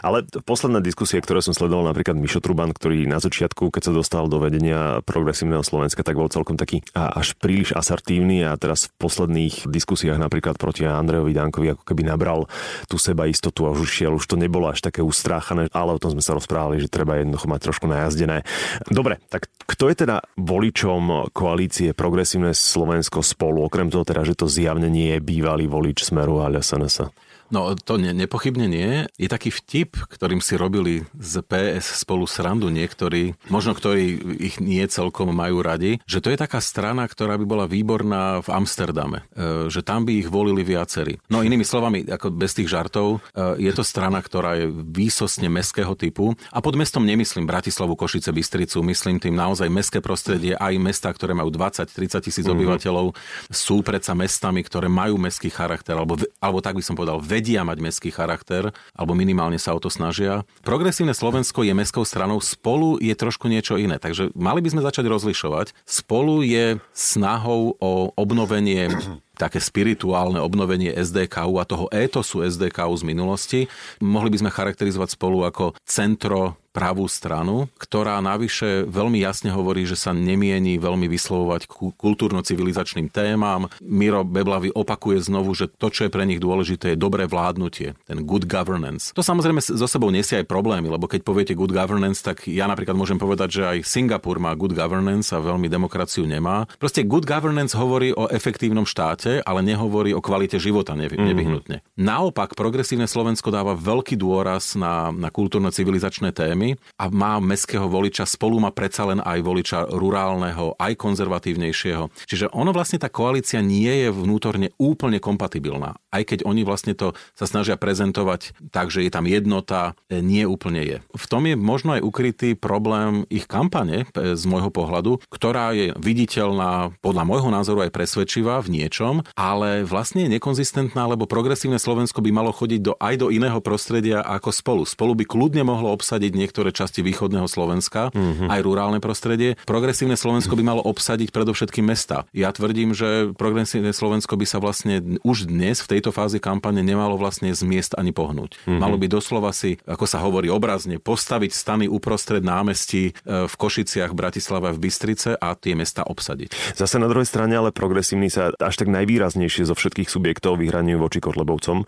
[0.00, 4.24] Ale posledná diskusia, ktoré som sledoval, napríklad Mišo Truban, ktorý na začiatku, keď sa dostal
[4.32, 9.68] do vedenia progresívneho Slovenska, tak bol celkom taký až príliš asertívny a teraz v posledných
[9.68, 12.48] diskusiách napríklad proti Andrejovi Dankovi ako keby nabral
[12.88, 16.14] tú seba istotu a už šiel, už to nebolo až také ustráchané, ale o tom
[16.14, 18.42] sme sa rozprávali, že treba jednoducho mať trošku najazdené.
[18.90, 24.50] Dobre, tak kto je teda voličom koalície Progresívne Slovensko spolu, okrem toho teda, že to
[24.50, 27.25] zjavne nie je bývalý volič Smeru a SNS?
[27.50, 29.06] No to ne, nepochybne nie.
[29.16, 34.82] Je taký vtip, ktorým si robili z PS spolu srandu niektorí, možno ktorí ich nie
[34.90, 39.26] celkom majú radi, že to je taká strana, ktorá by bola výborná v Amsterdame.
[39.34, 41.18] E, že tam by ich volili viacerí.
[41.30, 45.94] No inými slovami, ako bez tých žartov, e, je to strana, ktorá je výsostne mestského
[45.94, 46.34] typu.
[46.50, 51.32] A pod mestom nemyslím Bratislavu, Košice, Bystricu, myslím tým naozaj mestské prostredie, aj mesta, ktoré
[51.32, 52.54] majú 20-30 tisíc mm-hmm.
[52.54, 53.06] obyvateľov,
[53.50, 57.78] sú predsa mestami, ktoré majú mestský charakter, alebo, alebo tak by som povedal, vedia mať
[57.84, 60.48] mestský charakter, alebo minimálne sa o to snažia.
[60.64, 64.00] Progresívne Slovensko je mestskou stranou, spolu je trošku niečo iné.
[64.00, 65.76] Takže mali by sme začať rozlišovať.
[65.84, 68.88] Spolu je snahou o obnovenie
[69.36, 73.60] také spirituálne obnovenie SDKU a toho étosu SDKU z minulosti.
[74.00, 79.96] Mohli by sme charakterizovať spolu ako centro pravú stranu, ktorá navyše veľmi jasne hovorí, že
[79.96, 81.64] sa nemieni veľmi vyslovovať
[81.96, 83.72] kultúrno-civilizačným témam.
[83.80, 88.20] Miro Beblavy opakuje znovu, že to, čo je pre nich dôležité, je dobré vládnutie, ten
[88.28, 89.16] good governance.
[89.16, 92.92] To samozrejme so sebou nesie aj problémy, lebo keď poviete good governance, tak ja napríklad
[92.92, 96.68] môžem povedať, že aj Singapur má good governance a veľmi demokraciu nemá.
[96.76, 101.80] Proste good governance hovorí o efektívnom štáte, ale nehovorí o kvalite života nevyhnutne.
[101.80, 102.04] Mm-hmm.
[102.04, 108.58] Naopak, progresívne Slovensko dáva veľký dôraz na, na kultúrno-civilizačné témy a má mestského voliča, spolu
[108.58, 112.10] má predsa len aj voliča rurálneho, aj konzervatívnejšieho.
[112.26, 116.00] Čiže ono vlastne tá koalícia nie je vnútorne úplne kompatibilná.
[116.10, 120.48] Aj keď oni vlastne to sa snažia prezentovať tak, že je tam jednota, e, nie
[120.48, 120.96] úplne je.
[121.12, 125.92] V tom je možno aj ukrytý problém ich kampane e, z môjho pohľadu, ktorá je
[126.00, 132.24] viditeľná, podľa môjho názoru aj presvedčivá v niečom, ale vlastne je nekonzistentná, lebo progresívne Slovensko
[132.24, 134.82] by malo chodiť do, aj do iného prostredia ako spolu.
[134.88, 138.48] Spolu by kľudne mohlo obsadiť niektoré niektoré časti východného Slovenska, mm-hmm.
[138.48, 139.60] aj rurálne prostredie.
[139.68, 142.24] Progresívne Slovensko by malo obsadiť predovšetkým mesta.
[142.32, 147.20] Ja tvrdím, že progresívne Slovensko by sa vlastne už dnes v tejto fáze kampane nemalo
[147.20, 148.56] vlastne z miest ani pohnúť.
[148.56, 148.80] Mm-hmm.
[148.80, 154.16] Malo by doslova si, ako sa hovorí obrazne, postaviť stany uprostred námestí e, v Košiciach,
[154.16, 156.72] Bratislava, v Bystrice a tie mesta obsadiť.
[156.72, 161.20] Zase na druhej strane ale progresívni sa až tak najvýraznejšie zo všetkých subjektov vyhraňujú voči
[161.20, 161.84] Kotlebovcom.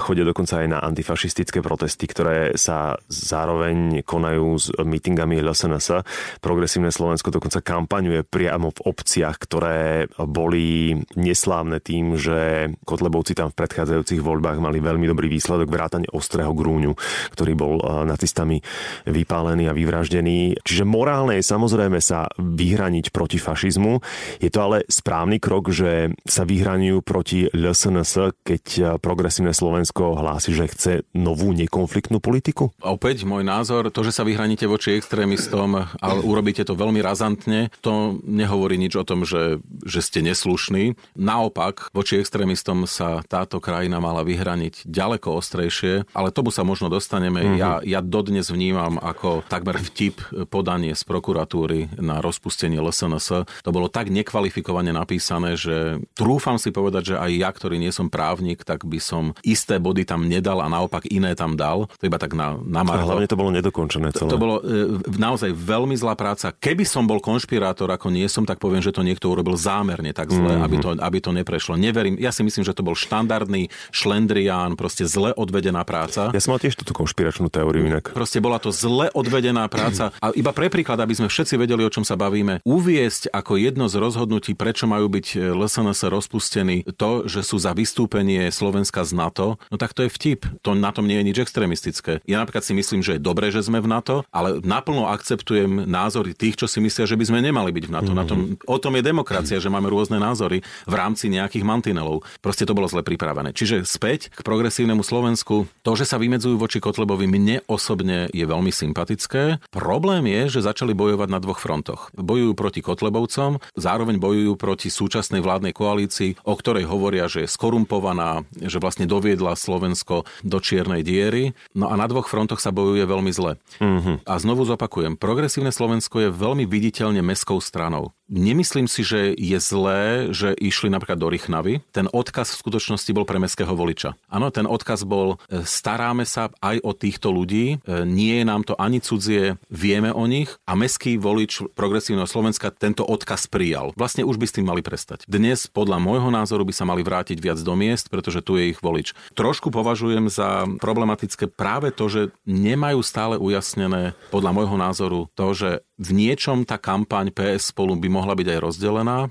[0.00, 6.06] Chodia dokonca aj na antifašistické protesty, ktoré sa zároveň konajú s mítingami LSNS.
[6.38, 13.58] Progresívne Slovensko dokonca kampaňuje priamo v obciach, ktoré boli neslávne tým, že Kotlebovci tam v
[13.58, 16.94] predchádzajúcich voľbách mali veľmi dobrý výsledok vrátane ostrého grúňu,
[17.34, 18.62] ktorý bol eh, nacistami
[19.04, 20.62] vypálený a vyvraždený.
[20.62, 23.98] Čiže morálne je samozrejme sa vyhraniť proti fašizmu.
[24.38, 30.54] Je to ale správny krok, že sa vyhraňujú proti LSNS, keď eh, progresívne Slovensko hlási,
[30.54, 32.70] že chce novú nekonfliktnú politiku?
[32.84, 38.20] Opäť môj názor, to, že sa vyhraníte voči extrémistom a urobíte to veľmi razantne, to
[38.28, 41.00] nehovorí nič o tom, že, že ste neslušní.
[41.16, 47.40] Naopak, voči extrémistom sa táto krajina mala vyhraniť ďaleko ostrejšie, ale tomu sa možno dostaneme.
[47.40, 47.56] Mm-hmm.
[47.56, 50.20] Ja, ja dodnes vnímam ako takmer vtip
[50.52, 53.48] podanie z prokuratúry na rozpustenie LSNS.
[53.64, 58.12] To bolo tak nekvalifikovane napísané, že trúfam si povedať, že aj ja, ktorý nie som
[58.12, 61.88] právnik, tak by som isté body tam nedal a naopak iné tam dal.
[61.96, 64.32] To iba tak na, na A hlavne to bolo nedokončené ukončené celé.
[64.32, 66.48] To, to bolo e, naozaj veľmi zlá práca.
[66.56, 70.32] Keby som bol konšpirátor, ako nie som, tak poviem, že to niekto urobil zámerne tak
[70.32, 70.64] zle, mm-hmm.
[70.64, 71.76] aby, to, aby to neprešlo.
[71.76, 72.16] Neverím.
[72.16, 76.32] Ja si myslím, že to bol štandardný šlendrián, proste zle odvedená práca.
[76.32, 78.16] Ja som mal tiež túto konšpiračnú teóriu inak.
[78.16, 80.08] Proste bola to zle odvedená práca.
[80.24, 83.92] A iba pre príklad, aby sme všetci vedeli, o čom sa bavíme, uviesť ako jedno
[83.92, 89.12] z rozhodnutí, prečo majú byť e, LSNS rozpustení, to, že sú za vystúpenie Slovenska z
[89.12, 90.48] NATO, no tak to je vtip.
[90.64, 92.24] To na tom nie je nič extrémistické.
[92.24, 96.32] Ja napríklad si myslím, že je dobré, že sme v NATO, ale naplno akceptujem názory
[96.38, 98.14] tých, čo si myslia, že by sme nemali byť v NATO.
[98.14, 98.22] Mm-hmm.
[98.22, 102.22] Na tom, o tom je demokracia, že máme rôzne názory v rámci nejakých mantinelov.
[102.38, 103.50] Proste to bolo zle pripravené.
[103.50, 105.66] Čiže späť k progresívnemu Slovensku.
[105.82, 109.58] To, že sa vymedzujú voči Kotlebovi, mne osobne je veľmi sympatické.
[109.74, 112.14] Problém je, že začali bojovať na dvoch frontoch.
[112.14, 118.46] Bojujú proti Kotlebovcom, zároveň bojujú proti súčasnej vládnej koalícii, o ktorej hovoria, že je skorumpovaná,
[118.60, 121.56] že vlastne doviedla Slovensko do čiernej diery.
[121.72, 123.55] No a na dvoch frontoch sa bojuje veľmi zle.
[123.76, 124.24] Mm-hmm.
[124.24, 128.15] A znovu zopakujem, progresívne Slovensko je veľmi viditeľne mestskou stranou.
[128.26, 131.78] Nemyslím si, že je zlé, že išli napríklad do Rychnavy.
[131.94, 134.18] Ten odkaz v skutočnosti bol pre mestského voliča.
[134.26, 138.66] Áno, ten odkaz bol, e, staráme sa aj o týchto ľudí, e, nie je nám
[138.66, 143.94] to ani cudzie, vieme o nich a mestský volič progresívneho Slovenska tento odkaz prijal.
[143.94, 145.22] Vlastne už by s tým mali prestať.
[145.30, 148.82] Dnes, podľa môjho názoru, by sa mali vrátiť viac do miest, pretože tu je ich
[148.82, 149.14] volič.
[149.38, 155.85] Trošku považujem za problematické práve to, že nemajú stále ujasnené, podľa môjho názoru, to, že
[155.96, 159.28] v niečom tá kampaň PS spolu by mohla byť aj rozdelená, e,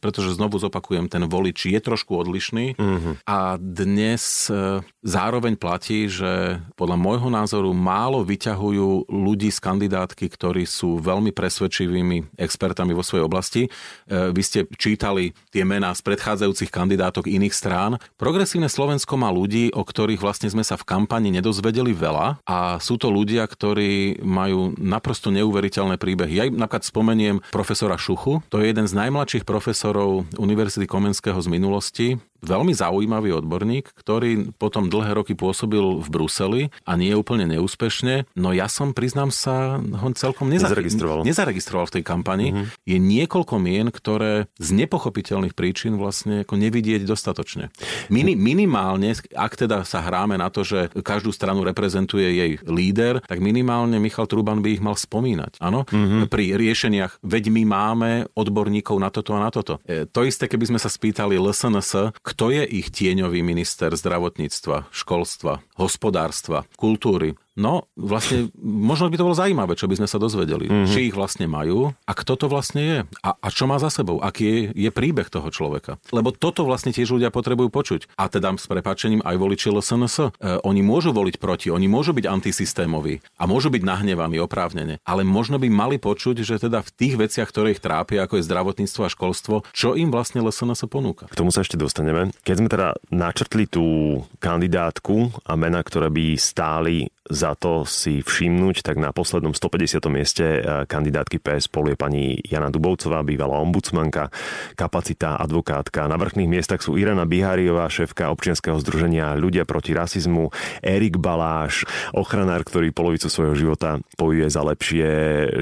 [0.00, 3.20] pretože znovu zopakujem, ten volič je trošku odlišný uh-huh.
[3.28, 10.64] a dnes e, zároveň platí, že podľa môjho názoru málo vyťahujú ľudí z kandidátky, ktorí
[10.64, 13.62] sú veľmi presvedčivými expertami vo svojej oblasti.
[14.08, 17.96] Vy ste čítali tie mená z predchádzajúcich kandidátok iných strán.
[18.20, 23.00] Progresívne Slovensko má ľudí, o ktorých vlastne sme sa v kampani nedozvedeli veľa a sú
[23.00, 26.34] to ľudia, ktorí majú naprosto neuveriteľné príbehy.
[26.36, 32.08] Ja napríklad spomeniem profesora Šuchu, to je jeden z najmladších profesorov Univerzity Komenského z minulosti
[32.40, 38.28] veľmi zaujímavý odborník, ktorý potom dlhé roky pôsobil v Bruseli a nie úplne neúspešne.
[38.36, 41.22] No ja som, priznám sa, ho celkom neza- nezaregistroval.
[41.24, 42.48] nezaregistroval v tej kampani.
[42.50, 42.66] Mm-hmm.
[42.84, 47.68] Je niekoľko mien, ktoré z nepochopiteľných príčin vlastne ako nevidieť dostatočne.
[48.08, 53.38] Mini- minimálne, ak teda sa hráme na to, že každú stranu reprezentuje jej líder, tak
[53.38, 55.60] minimálne Michal Truban by ich mal spomínať.
[55.60, 55.84] Áno?
[55.88, 56.28] Mm-hmm.
[56.30, 59.78] Pri riešeniach, veď my máme odborníkov na toto a na toto.
[59.84, 65.66] E, to isté, keby sme sa spýtali LSNS, kto je ich tieňový minister zdravotníctva, školstva,
[65.74, 70.70] hospodárstva, kultúry, No, vlastne, možno by to bolo zaujímavé, čo by sme sa dozvedeli.
[70.70, 70.90] Mm-hmm.
[70.90, 72.98] Či ich vlastne majú a kto to vlastne je.
[73.26, 74.22] A, a čo má za sebou.
[74.22, 75.98] Aký je, je príbeh toho človeka.
[76.14, 78.14] Lebo toto vlastne tiež ľudia potrebujú počuť.
[78.14, 80.16] A teda s prepačením aj voliči LSNS.
[80.18, 80.28] E,
[80.62, 85.02] oni môžu voliť proti, oni môžu byť antisystémoví a môžu byť nahnevaní oprávnene.
[85.02, 88.46] Ale možno by mali počuť, že teda v tých veciach, ktoré ich trápia, ako je
[88.46, 91.26] zdravotníctvo a školstvo, čo im vlastne LSNS ponúka.
[91.26, 92.30] K tomu sa ešte dostaneme.
[92.46, 98.82] Keď sme teda načrtli tú kandidátku a mena, ktoré by stáli za to si všimnúť,
[98.82, 100.02] tak na poslednom 150.
[100.10, 104.34] mieste eh, kandidátky PS spolu je pani Jana Dubovcová, bývalá ombudsmanka,
[104.74, 106.10] kapacita, advokátka.
[106.10, 110.50] Na vrchných miestach sú Irena Biháriová, šéfka občianskeho združenia Ľudia proti rasizmu,
[110.82, 115.08] Erik Baláš, ochranár, ktorý polovicu svojho života bojuje za lepšie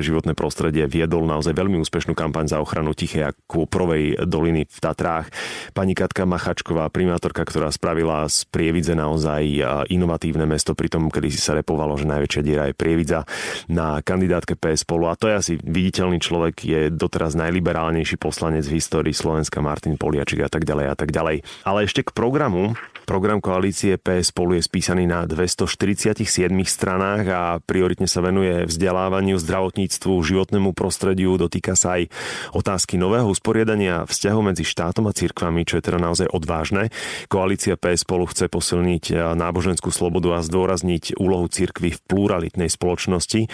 [0.01, 5.29] životné prostredie, viedol naozaj veľmi úspešnú kampaň za ochranu Tichej a Kôprovej doliny v Tatrách.
[5.77, 9.63] Pani Katka Machačková, primátorka, ktorá spravila z Prievidze naozaj eh,
[9.93, 13.27] inovatívne mesto, pritom kedy sa repovalo, že najväčšia diera je Prievidza
[13.67, 18.79] na kandidátke PS spolu a to je asi viditeľný človek, je doteraz najliberálnejší poslanec v
[18.79, 21.43] histórii Slovenska Martin Poliačik a tak ďalej a tak ďalej.
[21.67, 22.79] Ale ešte k programu.
[23.09, 26.29] Program koalície PS spolu je spísaný na 247
[26.69, 32.13] stranách a prioritne sa venuje vzdelávaniu, zdravotníctvu, životnému prostrediu, dotýka sa aj
[32.53, 36.93] otázky nového usporiadania vzťahov medzi štátom a cirkvami, čo je teda naozaj odvážne.
[37.33, 43.49] Koalícia PS spolu chce posilniť náboženskú slobodu a zdôrazniť úlohu cirkvy v pluralitnej spoločnosti.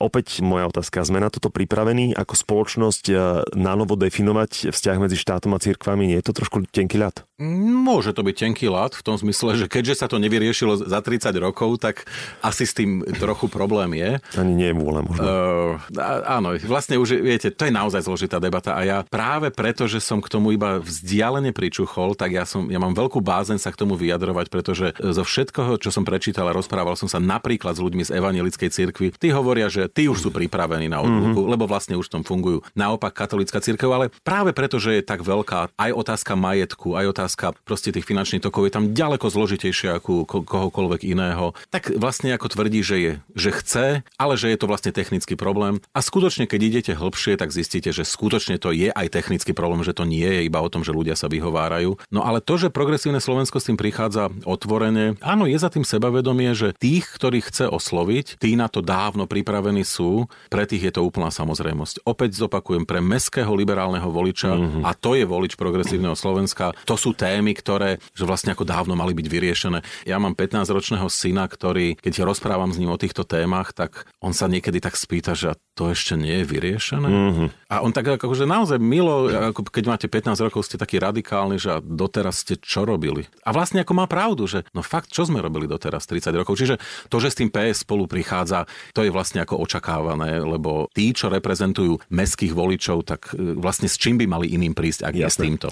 [0.00, 3.04] Opäť moja otázka, sme na toto pripravení ako spoločnosť
[3.52, 6.08] na novo definovať vzťah medzi štátom a cirkvami?
[6.08, 7.20] Nie je to trošku tenký ľad?
[7.36, 11.34] Môže to byť tenký ľad v tom zmysle, že keďže sa to nevyriešilo za 30
[11.36, 12.08] rokov, tak
[12.40, 14.10] asi s tým trochu problém je.
[14.40, 15.22] Ani nie je vôľa možno.
[15.22, 20.00] Uh, áno, vlastne už, viete, to je naozaj zložitá debata a ja práve preto, že
[20.00, 23.80] som k tomu iba vzdialene pričuchol, tak ja, som, ja mám veľkú bázen sa k
[23.84, 28.08] tomu vyjadrovať, pretože zo všetkoho, čo som prečítal a rozprával som sa napríklad s ľuďmi
[28.08, 31.52] z evangelickej cirkvi, tí hovoria, že tí už sú pripravení na odluku, mm-hmm.
[31.52, 32.64] lebo vlastne už tom fungujú.
[32.72, 37.24] Naopak katolická cirkev, ale práve preto, že je tak veľká aj otázka majetku, aj otázka
[37.24, 42.52] otázka proste tých finančných tokov je tam ďaleko zložitejšia ako kohokoľvek iného, tak vlastne ako
[42.52, 43.86] tvrdí, že je, že chce,
[44.20, 45.80] ale že je to vlastne technický problém.
[45.96, 49.96] A skutočne, keď idete hlbšie, tak zistíte, že skutočne to je aj technický problém, že
[49.96, 51.96] to nie je iba o tom, že ľudia sa vyhovárajú.
[52.10, 56.52] No ale to, že progresívne Slovensko s tým prichádza otvorene, áno, je za tým sebavedomie,
[56.52, 61.06] že tých, ktorých chce osloviť, tí na to dávno pripravení sú, pre tých je to
[61.06, 62.02] úplná samozrejmosť.
[62.02, 64.82] Opäť zopakujem, pre meského liberálneho voliča, mm-hmm.
[64.82, 69.14] a to je volič progresívneho Slovenska, to sú témy, ktoré že vlastne ako dávno mali
[69.14, 69.78] byť vyriešené.
[70.10, 74.50] Ja mám 15-ročného syna, ktorý, keď rozprávam s ním o týchto témach, tak on sa
[74.50, 77.08] niekedy tak spýta, že to ešte nie je vyriešené.
[77.10, 77.48] Mm-hmm.
[77.66, 81.82] A on tak akože naozaj milo, ako keď máte 15 rokov, ste takí radikálni, že
[81.82, 83.26] doteraz ste čo robili.
[83.42, 86.54] A vlastne ako má pravdu, že no fakt, čo sme robili doteraz 30 rokov.
[86.54, 86.78] Čiže
[87.10, 91.26] to, že s tým PS spolu prichádza, to je vlastne ako očakávané, lebo tí, čo
[91.26, 95.26] reprezentujú meských voličov, tak e, vlastne s čím by mali iným prísť, ak Jasne.
[95.26, 95.66] s týmto.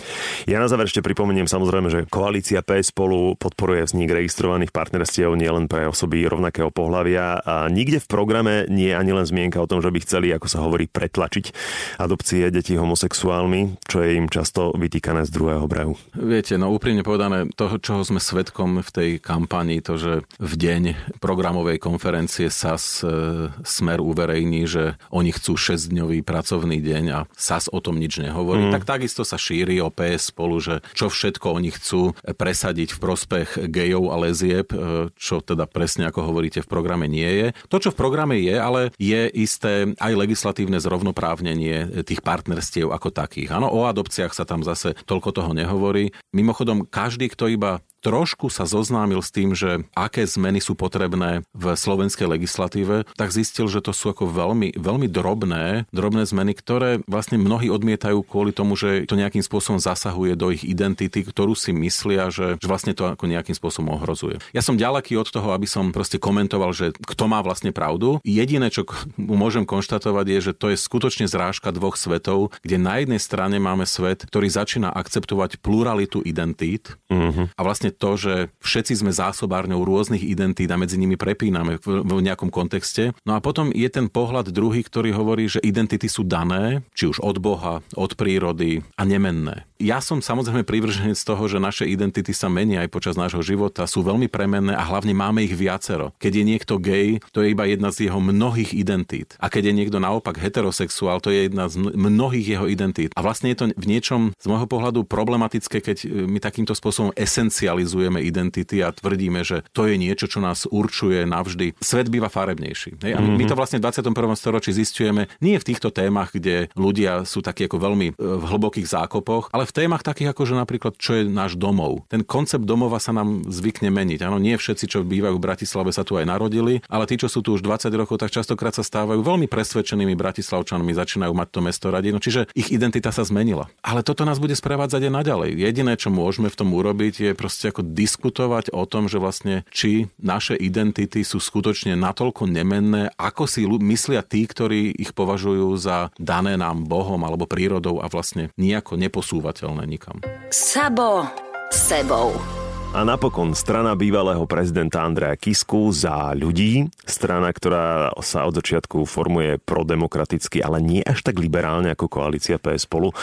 [0.51, 5.71] Ja na záver ešte pripomeniem samozrejme, že koalícia PS spolu podporuje vznik registrovaných partnerstiev nielen
[5.71, 9.79] pre osoby rovnakého pohľavia a nikde v programe nie je ani len zmienka o tom,
[9.79, 11.53] že by chceli, ako sa hovorí, pretlačiť
[12.01, 15.95] adopcie detí homosexuálmi, čo je im často vytýkané z druhého brehu.
[16.17, 20.83] Viete, no úprimne povedané, toho, čoho sme svetkom v tej kampanii, to, že v deň
[21.21, 27.79] programovej konferencie SAS e, Smer uverejní, že oni chcú 6-dňový pracovný deň a SAS o
[27.79, 28.73] tom nič nehovorí, mm.
[28.73, 33.49] tak takisto sa šíri o PS spolu, že čo všetko oni chcú presadiť v prospech
[33.69, 37.47] gejov a lezieb, e, čo teda presne ako hovoríte v programe nie je.
[37.69, 43.55] To, čo v programe je, ale je isté aj legislatívne zrovnoprávnenie tých partnerstiev ako takých.
[43.55, 46.11] Áno, o adopciách sa tam zase toľko toho nehovorí.
[46.33, 51.65] Mimochodom, každý, kto iba trošku sa zoznámil s tým, že aké zmeny sú potrebné v
[51.79, 57.39] slovenskej legislatíve, tak zistil, že to sú ako veľmi, veľmi drobné, drobné zmeny, ktoré vlastne
[57.39, 62.29] mnohí odmietajú kvôli tomu, že to nejakým spôsobom zasahuje do ich identity, ktorú si myslia,
[62.35, 64.43] že, že vlastne to ako nejakým spôsobom ohrozuje.
[64.51, 68.19] Ja som ďaleký od toho, aby som proste komentoval, že kto má vlastne pravdu.
[68.27, 68.83] Jediné, čo
[69.15, 73.87] môžem konštatovať, je, že to je skutočne zrážka dvoch svetov, kde na jednej strane máme
[73.87, 77.55] svet, ktorý začína akceptovať pluralitu identít mm-hmm.
[77.55, 82.11] a vlastne to, že všetci sme zásobárňou rôznych identít a medzi nimi prepíname v, v
[82.25, 83.13] nejakom kontexte.
[83.29, 87.21] No a potom je ten pohľad druhý, ktorý hovorí, že identity sú dané, či už
[87.21, 89.69] od Boha, od prírody a nemenné.
[89.83, 94.07] Ja som samozrejme privrženec toho, že naše identity sa menia aj počas nášho života, sú
[94.07, 96.15] veľmi premenné a hlavne máme ich viacero.
[96.23, 99.35] Keď je niekto gay, to je iba jedna z jeho mnohých identít.
[99.43, 103.11] A keď je niekto naopak heterosexuál, to je jedna z mnohých jeho identít.
[103.19, 107.82] A vlastne je to v niečom z môjho pohľadu problematické, keď my takýmto spôsobom esencializujeme
[107.83, 111.83] banalizujeme identity a tvrdíme, že to je niečo, čo nás určuje navždy.
[111.83, 113.03] Svet býva farebnejší.
[113.03, 113.13] Hej?
[113.17, 114.15] A my, my to vlastne v 21.
[114.39, 118.87] storočí zistujeme nie v týchto témach, kde ľudia sú takí ako veľmi e, v hlbokých
[118.87, 122.07] zákopoch, ale v témach takých ako, že napríklad, čo je náš domov.
[122.07, 124.23] Ten koncept domova sa nám zvykne meniť.
[124.23, 127.43] Áno, nie všetci, čo bývajú v Bratislave, sa tu aj narodili, ale tí, čo sú
[127.43, 131.87] tu už 20 rokov, tak častokrát sa stávajú veľmi presvedčenými bratislavčanmi, začínajú mať to mesto
[131.91, 132.15] radi.
[132.15, 133.67] No, čiže ich identita sa zmenila.
[133.83, 135.51] Ale toto nás bude sprevádzať aj naďalej.
[135.59, 140.13] Jediné, čo môžeme v tom urobiť, je proste ako diskutovať o tom, že vlastne či
[140.21, 146.61] naše identity sú skutočne natoľko nemenné, ako si myslia tí, ktorí ich považujú za dané
[146.61, 150.21] nám Bohom alebo prírodou a vlastne nejako neposúvateľné nikam.
[150.53, 151.25] Sabo
[151.73, 152.62] sebou.
[152.93, 159.57] A napokon strana bývalého prezidenta Andreja Kisku za ľudí, strana, ktorá sa od začiatku formuje
[159.65, 163.17] prodemokraticky, ale nie až tak liberálne ako koalícia PS spolu.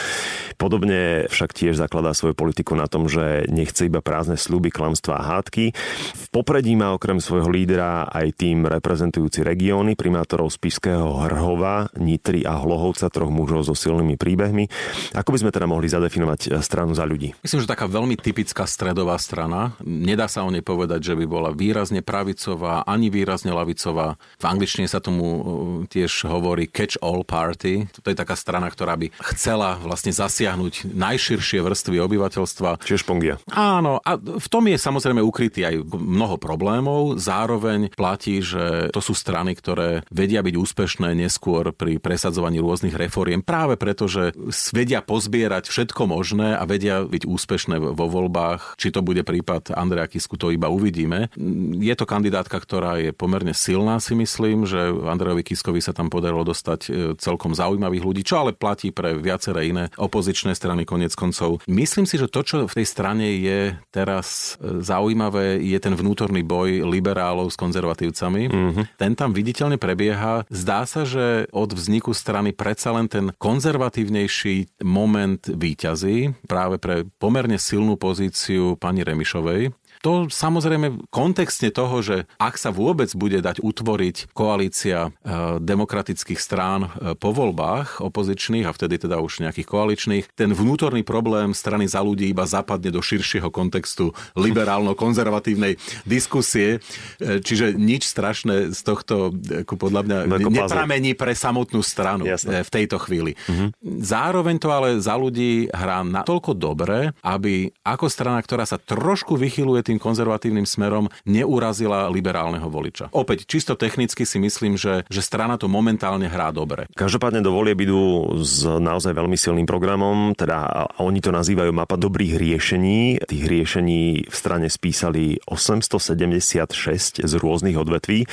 [0.57, 5.37] Podobne však tiež zakladá svoju politiku na tom, že nechce iba prázdne sľuby, klamstvá a
[5.37, 5.77] hádky.
[6.17, 12.57] V popredí má okrem svojho lídra aj tým reprezentujúci regióny, primátorov Spišského Hrhova, Nitry a
[12.57, 14.65] Hlohovca, troch mužov so silnými príbehmi.
[15.13, 17.37] Ako by sme teda mohli zadefinovať stranu za ľudí?
[17.45, 21.49] Myslím, že taká veľmi typická stredová strana Nedá sa o nej povedať, že by bola
[21.51, 24.15] výrazne pravicová, ani výrazne lavicová.
[24.39, 25.41] V angličtine sa tomu uh,
[25.89, 27.89] tiež hovorí catch-all party.
[27.99, 32.79] To je taká strana, ktorá by chcela vlastne zasiahnuť najširšie vrstvy obyvateľstva.
[32.85, 33.35] Čiže špongia.
[33.51, 37.17] Áno, a v tom je samozrejme ukrytý aj mnoho problémov.
[37.17, 43.41] Zároveň platí, že to sú strany, ktoré vedia byť úspešné neskôr pri presadzovaní rôznych reforiem
[43.41, 44.31] práve preto, že
[44.69, 49.73] vedia pozbierať všetko možné a vedia byť úspešné vo voľbách, či to bude prípad prípad
[49.73, 51.33] Andreja Kisku to iba uvidíme.
[51.81, 56.45] Je to kandidátka, ktorá je pomerne silná, si myslím, že Andrejovi Kiskovi sa tam podarilo
[56.45, 61.65] dostať e, celkom zaujímavých ľudí, čo ale platí pre viaceré iné opozičné strany konec koncov.
[61.65, 66.45] Myslím si, že to, čo v tej strane je teraz e, zaujímavé, je ten vnútorný
[66.45, 68.53] boj liberálov s konzervatívcami.
[68.53, 68.85] Mm-hmm.
[69.01, 70.45] Ten tam viditeľne prebieha.
[70.53, 77.57] Zdá sa, že od vzniku strany predsa len ten konzervatívnejší moment výťazí práve pre pomerne
[77.57, 79.71] silnú pozíciu pani Remišovej Remišovej.
[79.99, 86.39] To samozrejme v kontexte toho, že ak sa vôbec bude dať utvoriť koalícia e, demokratických
[86.39, 91.83] strán e, po voľbách opozičných a vtedy teda už nejakých koaličných, ten vnútorný problém strany
[91.83, 95.75] za ľudí iba zapadne do širšieho kontextu liberálno-konzervatívnej
[96.07, 96.79] diskusie.
[97.19, 99.35] E, čiže nič strašné z tohto
[99.67, 100.17] podľa mňa
[100.47, 102.63] nepramení pre samotnú stranu Jasne.
[102.63, 103.35] v tejto chvíli.
[103.47, 103.71] Uh-huh.
[103.99, 109.88] Zároveň to ale za ľudí hrá natoľko dobre, aby ako strana, ktorá sa trošku vychyluje
[109.89, 113.09] tým konzervatívnym smerom neurazila liberálneho voliča.
[113.09, 116.85] Opäť, čisto technicky si myslím, že, že strana to momentálne hrá dobre.
[116.93, 122.37] Každopádne do volie idú s naozaj veľmi silným programom, teda oni to nazývajú mapa dobrých
[122.37, 123.23] riešení.
[123.25, 128.29] Tých riešení v strane spísali 876 z rôznych odvetví.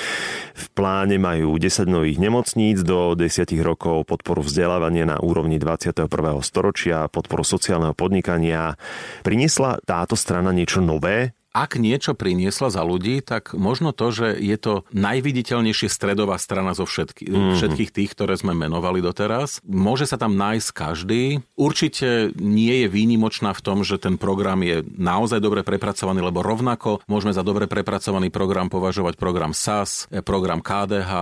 [0.53, 6.11] V pláne majú 10 nových nemocníc do 10 rokov, podporu vzdelávania na úrovni 21.
[6.43, 8.75] storočia, podporu sociálneho podnikania.
[9.23, 14.57] Priniesla táto strana niečo nové ak niečo priniesla za ľudí, tak možno to, že je
[14.61, 17.57] to najviditeľnejšie stredová strana zo všetky, mm-hmm.
[17.57, 19.65] všetkých tých, ktoré sme menovali doteraz.
[19.65, 21.41] Môže sa tam nájsť každý.
[21.57, 27.01] Určite nie je výnimočná v tom, že ten program je naozaj dobre prepracovaný, lebo rovnako
[27.09, 31.13] môžeme za dobre prepracovaný program považovať program SAS, program KDH,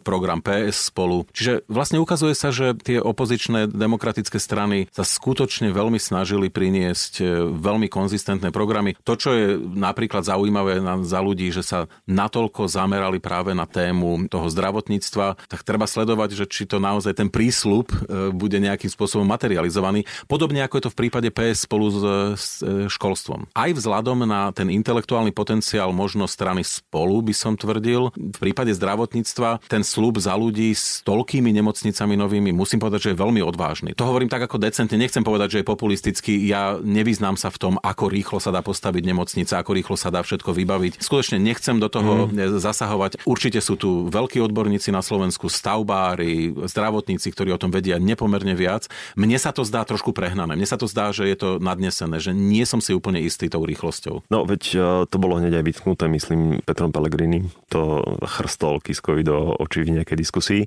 [0.00, 1.28] program PS spolu.
[1.36, 7.20] Čiže vlastne ukazuje sa, že tie opozičné demokratické strany sa skutočne veľmi snažili priniesť
[7.52, 8.96] veľmi konzistentné programy.
[9.04, 14.46] To, čo je napríklad zaujímavé za ľudí, že sa natoľko zamerali práve na tému toho
[14.48, 17.96] zdravotníctva, tak treba sledovať, že či to naozaj ten prísľub e,
[18.30, 20.06] bude nejakým spôsobom materializovaný.
[20.30, 21.98] Podobne ako je to v prípade PS spolu s,
[22.38, 23.50] s e, školstvom.
[23.52, 29.66] Aj vzhľadom na ten intelektuálny potenciál možno strany spolu, by som tvrdil, v prípade zdravotníctva
[29.66, 33.90] ten slub za ľudí s toľkými nemocnicami novými, musím povedať, že je veľmi odvážny.
[33.98, 36.34] To hovorím tak ako decentne, nechcem povedať, že je populistický.
[36.46, 40.20] Ja nevyznám sa v tom, ako rýchlo sa dá postaviť nemocnica, ako rýchlo sa dá
[40.20, 41.00] všetko vybaviť.
[41.00, 42.60] Skutočne nechcem do toho mm.
[42.60, 43.24] zasahovať.
[43.24, 48.92] Určite sú tu veľkí odborníci na Slovensku, stavbári, zdravotníci, ktorí o tom vedia nepomerne viac.
[49.16, 50.52] Mne sa to zdá trošku prehnané.
[50.52, 53.64] Mne sa to zdá, že je to nadnesené, že nie som si úplne istý tou
[53.64, 54.28] rýchlosťou.
[54.28, 54.78] No veď e,
[55.08, 57.48] to bolo hneď aj vytknuté, myslím, Petrom Pellegrini.
[57.72, 60.62] To chrstol Kiskovi do očí v nejakej diskusii.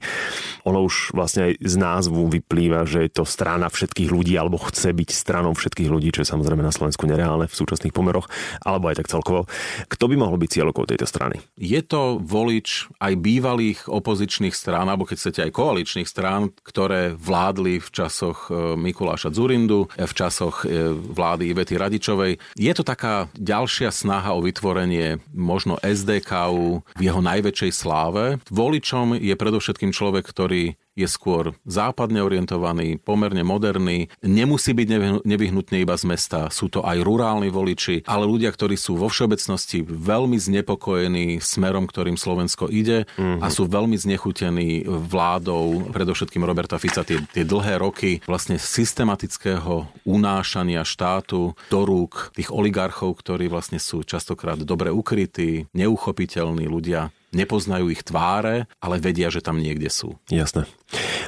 [0.66, 4.90] Ono už vlastne aj z názvu vyplýva, že je to strana všetkých ľudí, alebo chce
[4.96, 8.32] byť stranou všetkých ľudí, čo je samozrejme na Slovensku nereálne v súčasných pomeroch,
[8.64, 9.46] alebo aj tak celkovo.
[9.88, 11.40] Kto by mohol byť cieľokou tejto strany?
[11.60, 17.80] Je to volič aj bývalých opozičných strán, alebo keď chcete aj koaličných strán, ktoré vládli
[17.84, 22.40] v časoch e, Mikuláša Zurindu, v časoch e, vlády Ivety Radičovej.
[22.56, 28.40] Je to taká ďalšia snaha o vytvorenie možno SDKU v jeho najväčšej sláve.
[28.50, 35.94] Voličom je predovšetkým človek, ktorý je skôr západne orientovaný, pomerne moderný, nemusí byť nevyhnutne iba
[35.94, 41.38] z mesta, sú to aj rurálni voliči, ale ľudia, ktorí sú vo všeobecnosti veľmi znepokojení
[41.38, 43.46] smerom, ktorým Slovensko ide mm-hmm.
[43.46, 50.82] a sú veľmi znechutení vládou, predovšetkým Roberta Fica, tie, tie dlhé roky vlastne systematického unášania
[50.82, 58.02] štátu do rúk tých oligarchov, ktorí vlastne sú častokrát dobre ukrytí, neuchopiteľní ľudia nepoznajú ich
[58.02, 60.18] tváre, ale vedia, že tam niekde sú.
[60.34, 60.66] Jasné.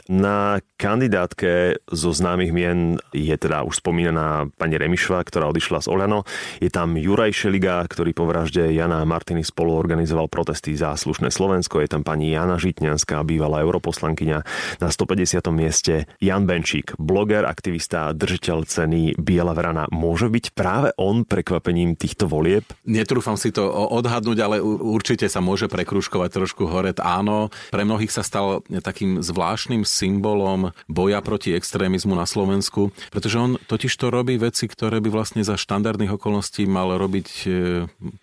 [0.10, 6.26] Na kandidátke zo známych mien je teda už spomínaná pani Remišva, ktorá odišla z Oľano.
[6.64, 11.84] Je tam Juraj Šeliga, ktorý po vražde Jana Martiny spolu organizoval protesty za slušné Slovensko.
[11.84, 14.40] Je tam pani Jana Žitňanská, bývalá europoslankyňa.
[14.80, 15.44] Na 150.
[15.52, 19.92] mieste Jan Benčík, bloger, aktivista, držiteľ ceny Biela vrana.
[19.92, 22.64] Môže byť práve on prekvapením týchto volieb?
[22.88, 25.68] Netrúfam si to odhadnúť, ale určite sa môže
[26.00, 26.96] prekruškovať trošku hore.
[27.04, 33.60] Áno, pre mnohých sa stal takým zvláštnym symbolom boja proti extrémizmu na Slovensku, pretože on
[33.68, 37.50] totiž to robí veci, ktoré by vlastne za štandardných okolností mal robiť e,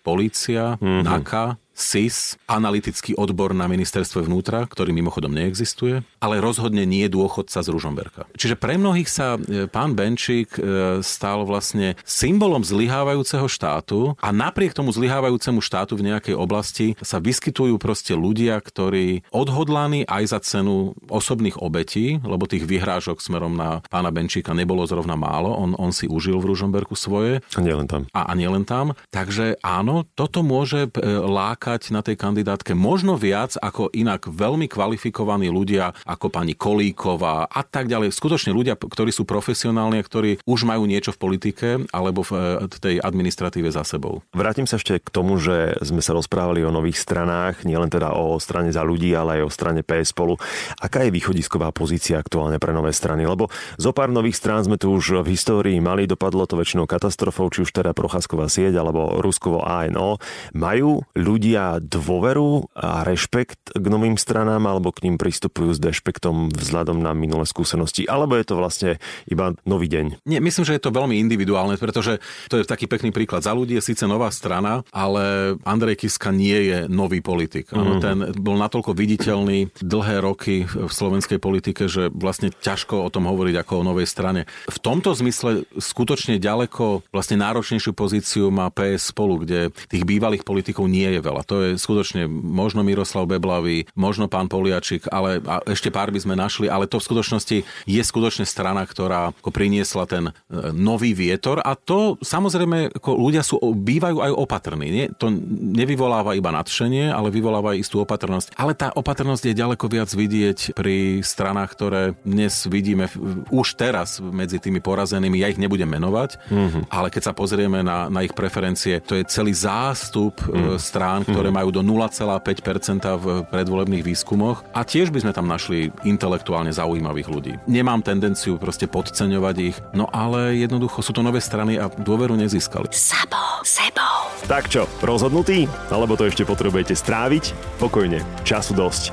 [0.01, 1.05] polícia, mm-hmm.
[1.05, 7.67] NAKA, SIS, analytický odbor na ministerstve vnútra, ktorý mimochodom neexistuje, ale rozhodne nie dôchodca z
[7.69, 8.29] Ružomberka.
[8.35, 10.61] Čiže pre mnohých sa e, pán Benčík e,
[11.05, 17.77] stal vlastne symbolom zlyhávajúceho štátu a napriek tomu zlyhávajúcemu štátu v nejakej oblasti sa vyskytujú
[17.77, 24.09] proste ľudia, ktorí odhodlaní aj za cenu osobných obetí, lebo tých vyhrážok smerom na pána
[24.09, 27.39] Benčíka nebolo zrovna málo, on, on si užil v Ružomberku svoje.
[27.53, 28.09] A nielen tam.
[28.11, 28.97] A, a nielen tam.
[29.13, 34.71] Takže áno, toto môže e, lákať lákať na tej kandidátke možno viac ako inak veľmi
[34.71, 38.15] kvalifikovaní ľudia ako pani Kolíková a tak ďalej.
[38.15, 42.71] Skutočne ľudia, ktorí sú profesionálni a ktorí už majú niečo v politike alebo v e,
[42.71, 44.23] tej administratíve za sebou.
[44.31, 48.39] Vrátim sa ešte k tomu, že sme sa rozprávali o nových stranách, nielen teda o
[48.39, 50.39] strane za ľudí, ale aj o strane PS spolu.
[50.79, 53.27] Aká je východisková pozícia aktuálne pre nové strany?
[53.27, 57.51] Lebo zo pár nových strán sme tu už v histórii mali, dopadlo to väčšinou katastrofou,
[57.51, 60.21] či už teda Procházková sieť alebo Ruskovo ANO.
[60.55, 67.01] Majú ľudia dôveru a rešpekt k novým stranám alebo k ním pristupujú s dešpektom vzhľadom
[67.01, 68.05] na minulé skúsenosti?
[68.05, 70.21] Alebo je to vlastne iba nový deň?
[70.29, 72.21] Nie, myslím, že je to veľmi individuálne, pretože
[72.53, 73.41] to je taký pekný príklad.
[73.41, 77.73] Za ľudí je síce nová strana, ale Andrej Kiska nie je nový politik.
[77.73, 77.99] Mm-hmm.
[78.05, 83.65] ten bol natoľko viditeľný dlhé roky v slovenskej politike, že vlastne ťažko o tom hovoriť
[83.65, 84.45] ako o novej strane.
[84.69, 90.85] V tomto zmysle skutočne ďaleko vlastne náročnejšiu pozíciu má PS spolu, kde tých bývalých politikov
[90.85, 95.86] nie je veľa to je skutočne možno Miroslav Beblavý, možno pán Poliačik, ale a ešte
[95.93, 97.57] pár by sme našli, ale to v skutočnosti
[97.87, 100.31] je skutočne strana, ktorá ako priniesla ten e,
[100.73, 104.87] nový vietor a to samozrejme ako ľudia sú, bývajú aj opatrní.
[104.89, 105.05] Nie?
[105.21, 105.31] To
[105.77, 108.55] nevyvoláva iba nadšenie, ale vyvoláva aj istú opatrnosť.
[108.55, 113.11] Ale tá opatrnosť je ďaleko viac vidieť pri stranách, ktoré dnes vidíme
[113.51, 115.39] už teraz medzi tými porazenými.
[115.39, 116.83] Ja ich nebudem menovať, mm-hmm.
[116.89, 120.81] ale keď sa pozrieme na, na ich preferencie, to je celý zástup mm.
[120.81, 126.73] strán, ktoré majú do 0,5% v predvolebných výskumoch a tiež by sme tam našli intelektuálne
[126.73, 127.53] zaujímavých ľudí.
[127.69, 132.89] Nemám tendenciu proste podceňovať ich, no ale jednoducho sú to nové strany a dôveru nezískali.
[132.89, 134.16] Sabo, sebou.
[134.45, 135.65] Tak čo, rozhodnutý?
[135.89, 137.57] Alebo to ešte potrebujete stráviť?
[137.81, 139.09] Pokojne, času dosť.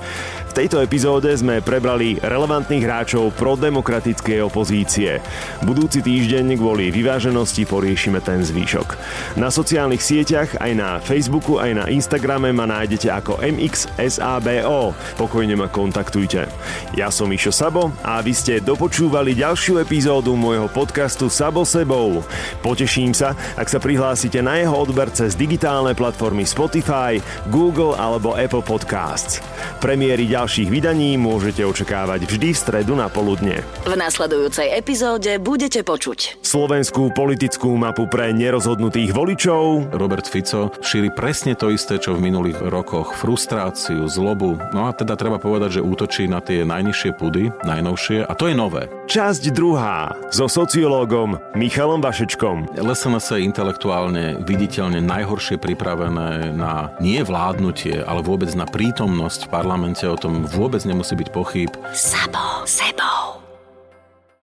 [0.55, 5.19] V tejto epizóde sme prebrali relevantných hráčov prodemokratickej opozície.
[5.67, 8.95] Budúci týždeň kvôli vyváženosti poriešime ten zvýšok.
[9.35, 14.95] Na sociálnych sieťach, aj na Facebooku, aj na Instagrame ma nájdete ako MXSABO.
[15.19, 16.47] Pokojne ma kontaktujte.
[16.95, 22.23] Ja som Mišo Sabo a vy ste dopočúvali ďalšiu epizódu môjho podcastu Sabo sebou.
[22.63, 28.67] Poteším sa, ak sa prihlásite na jeho odberce z digitálnej platformy Spotify, Google alebo Apple
[28.67, 29.39] Podcasts.
[29.79, 33.63] Premiéry ďalších vydaní môžete očakávať vždy v stredu na poludne.
[33.87, 41.55] V nasledujúcej epizóde budete počuť Slovenskú politickú mapu pre nerozhodnutých voličov, Robert Fico šíri presne
[41.55, 43.15] to isté, čo v minulých rokoch.
[43.15, 44.57] Frustráciu, zlobu.
[44.73, 48.25] No a teda treba povedať, že útočí na tie najnižšie pudy, najnovšie.
[48.25, 48.89] A to je nové.
[49.05, 52.81] časť druhá so sociológom Michalom Vašečkom.
[52.81, 60.05] LSNS je intelektuálne viditeľne najhoršie pripravené na nie vládnutie, ale vôbec na prítomnosť v parlamente.
[60.09, 61.71] O tom vôbec nemusí byť pochyb.
[61.93, 63.44] Sabo sebou.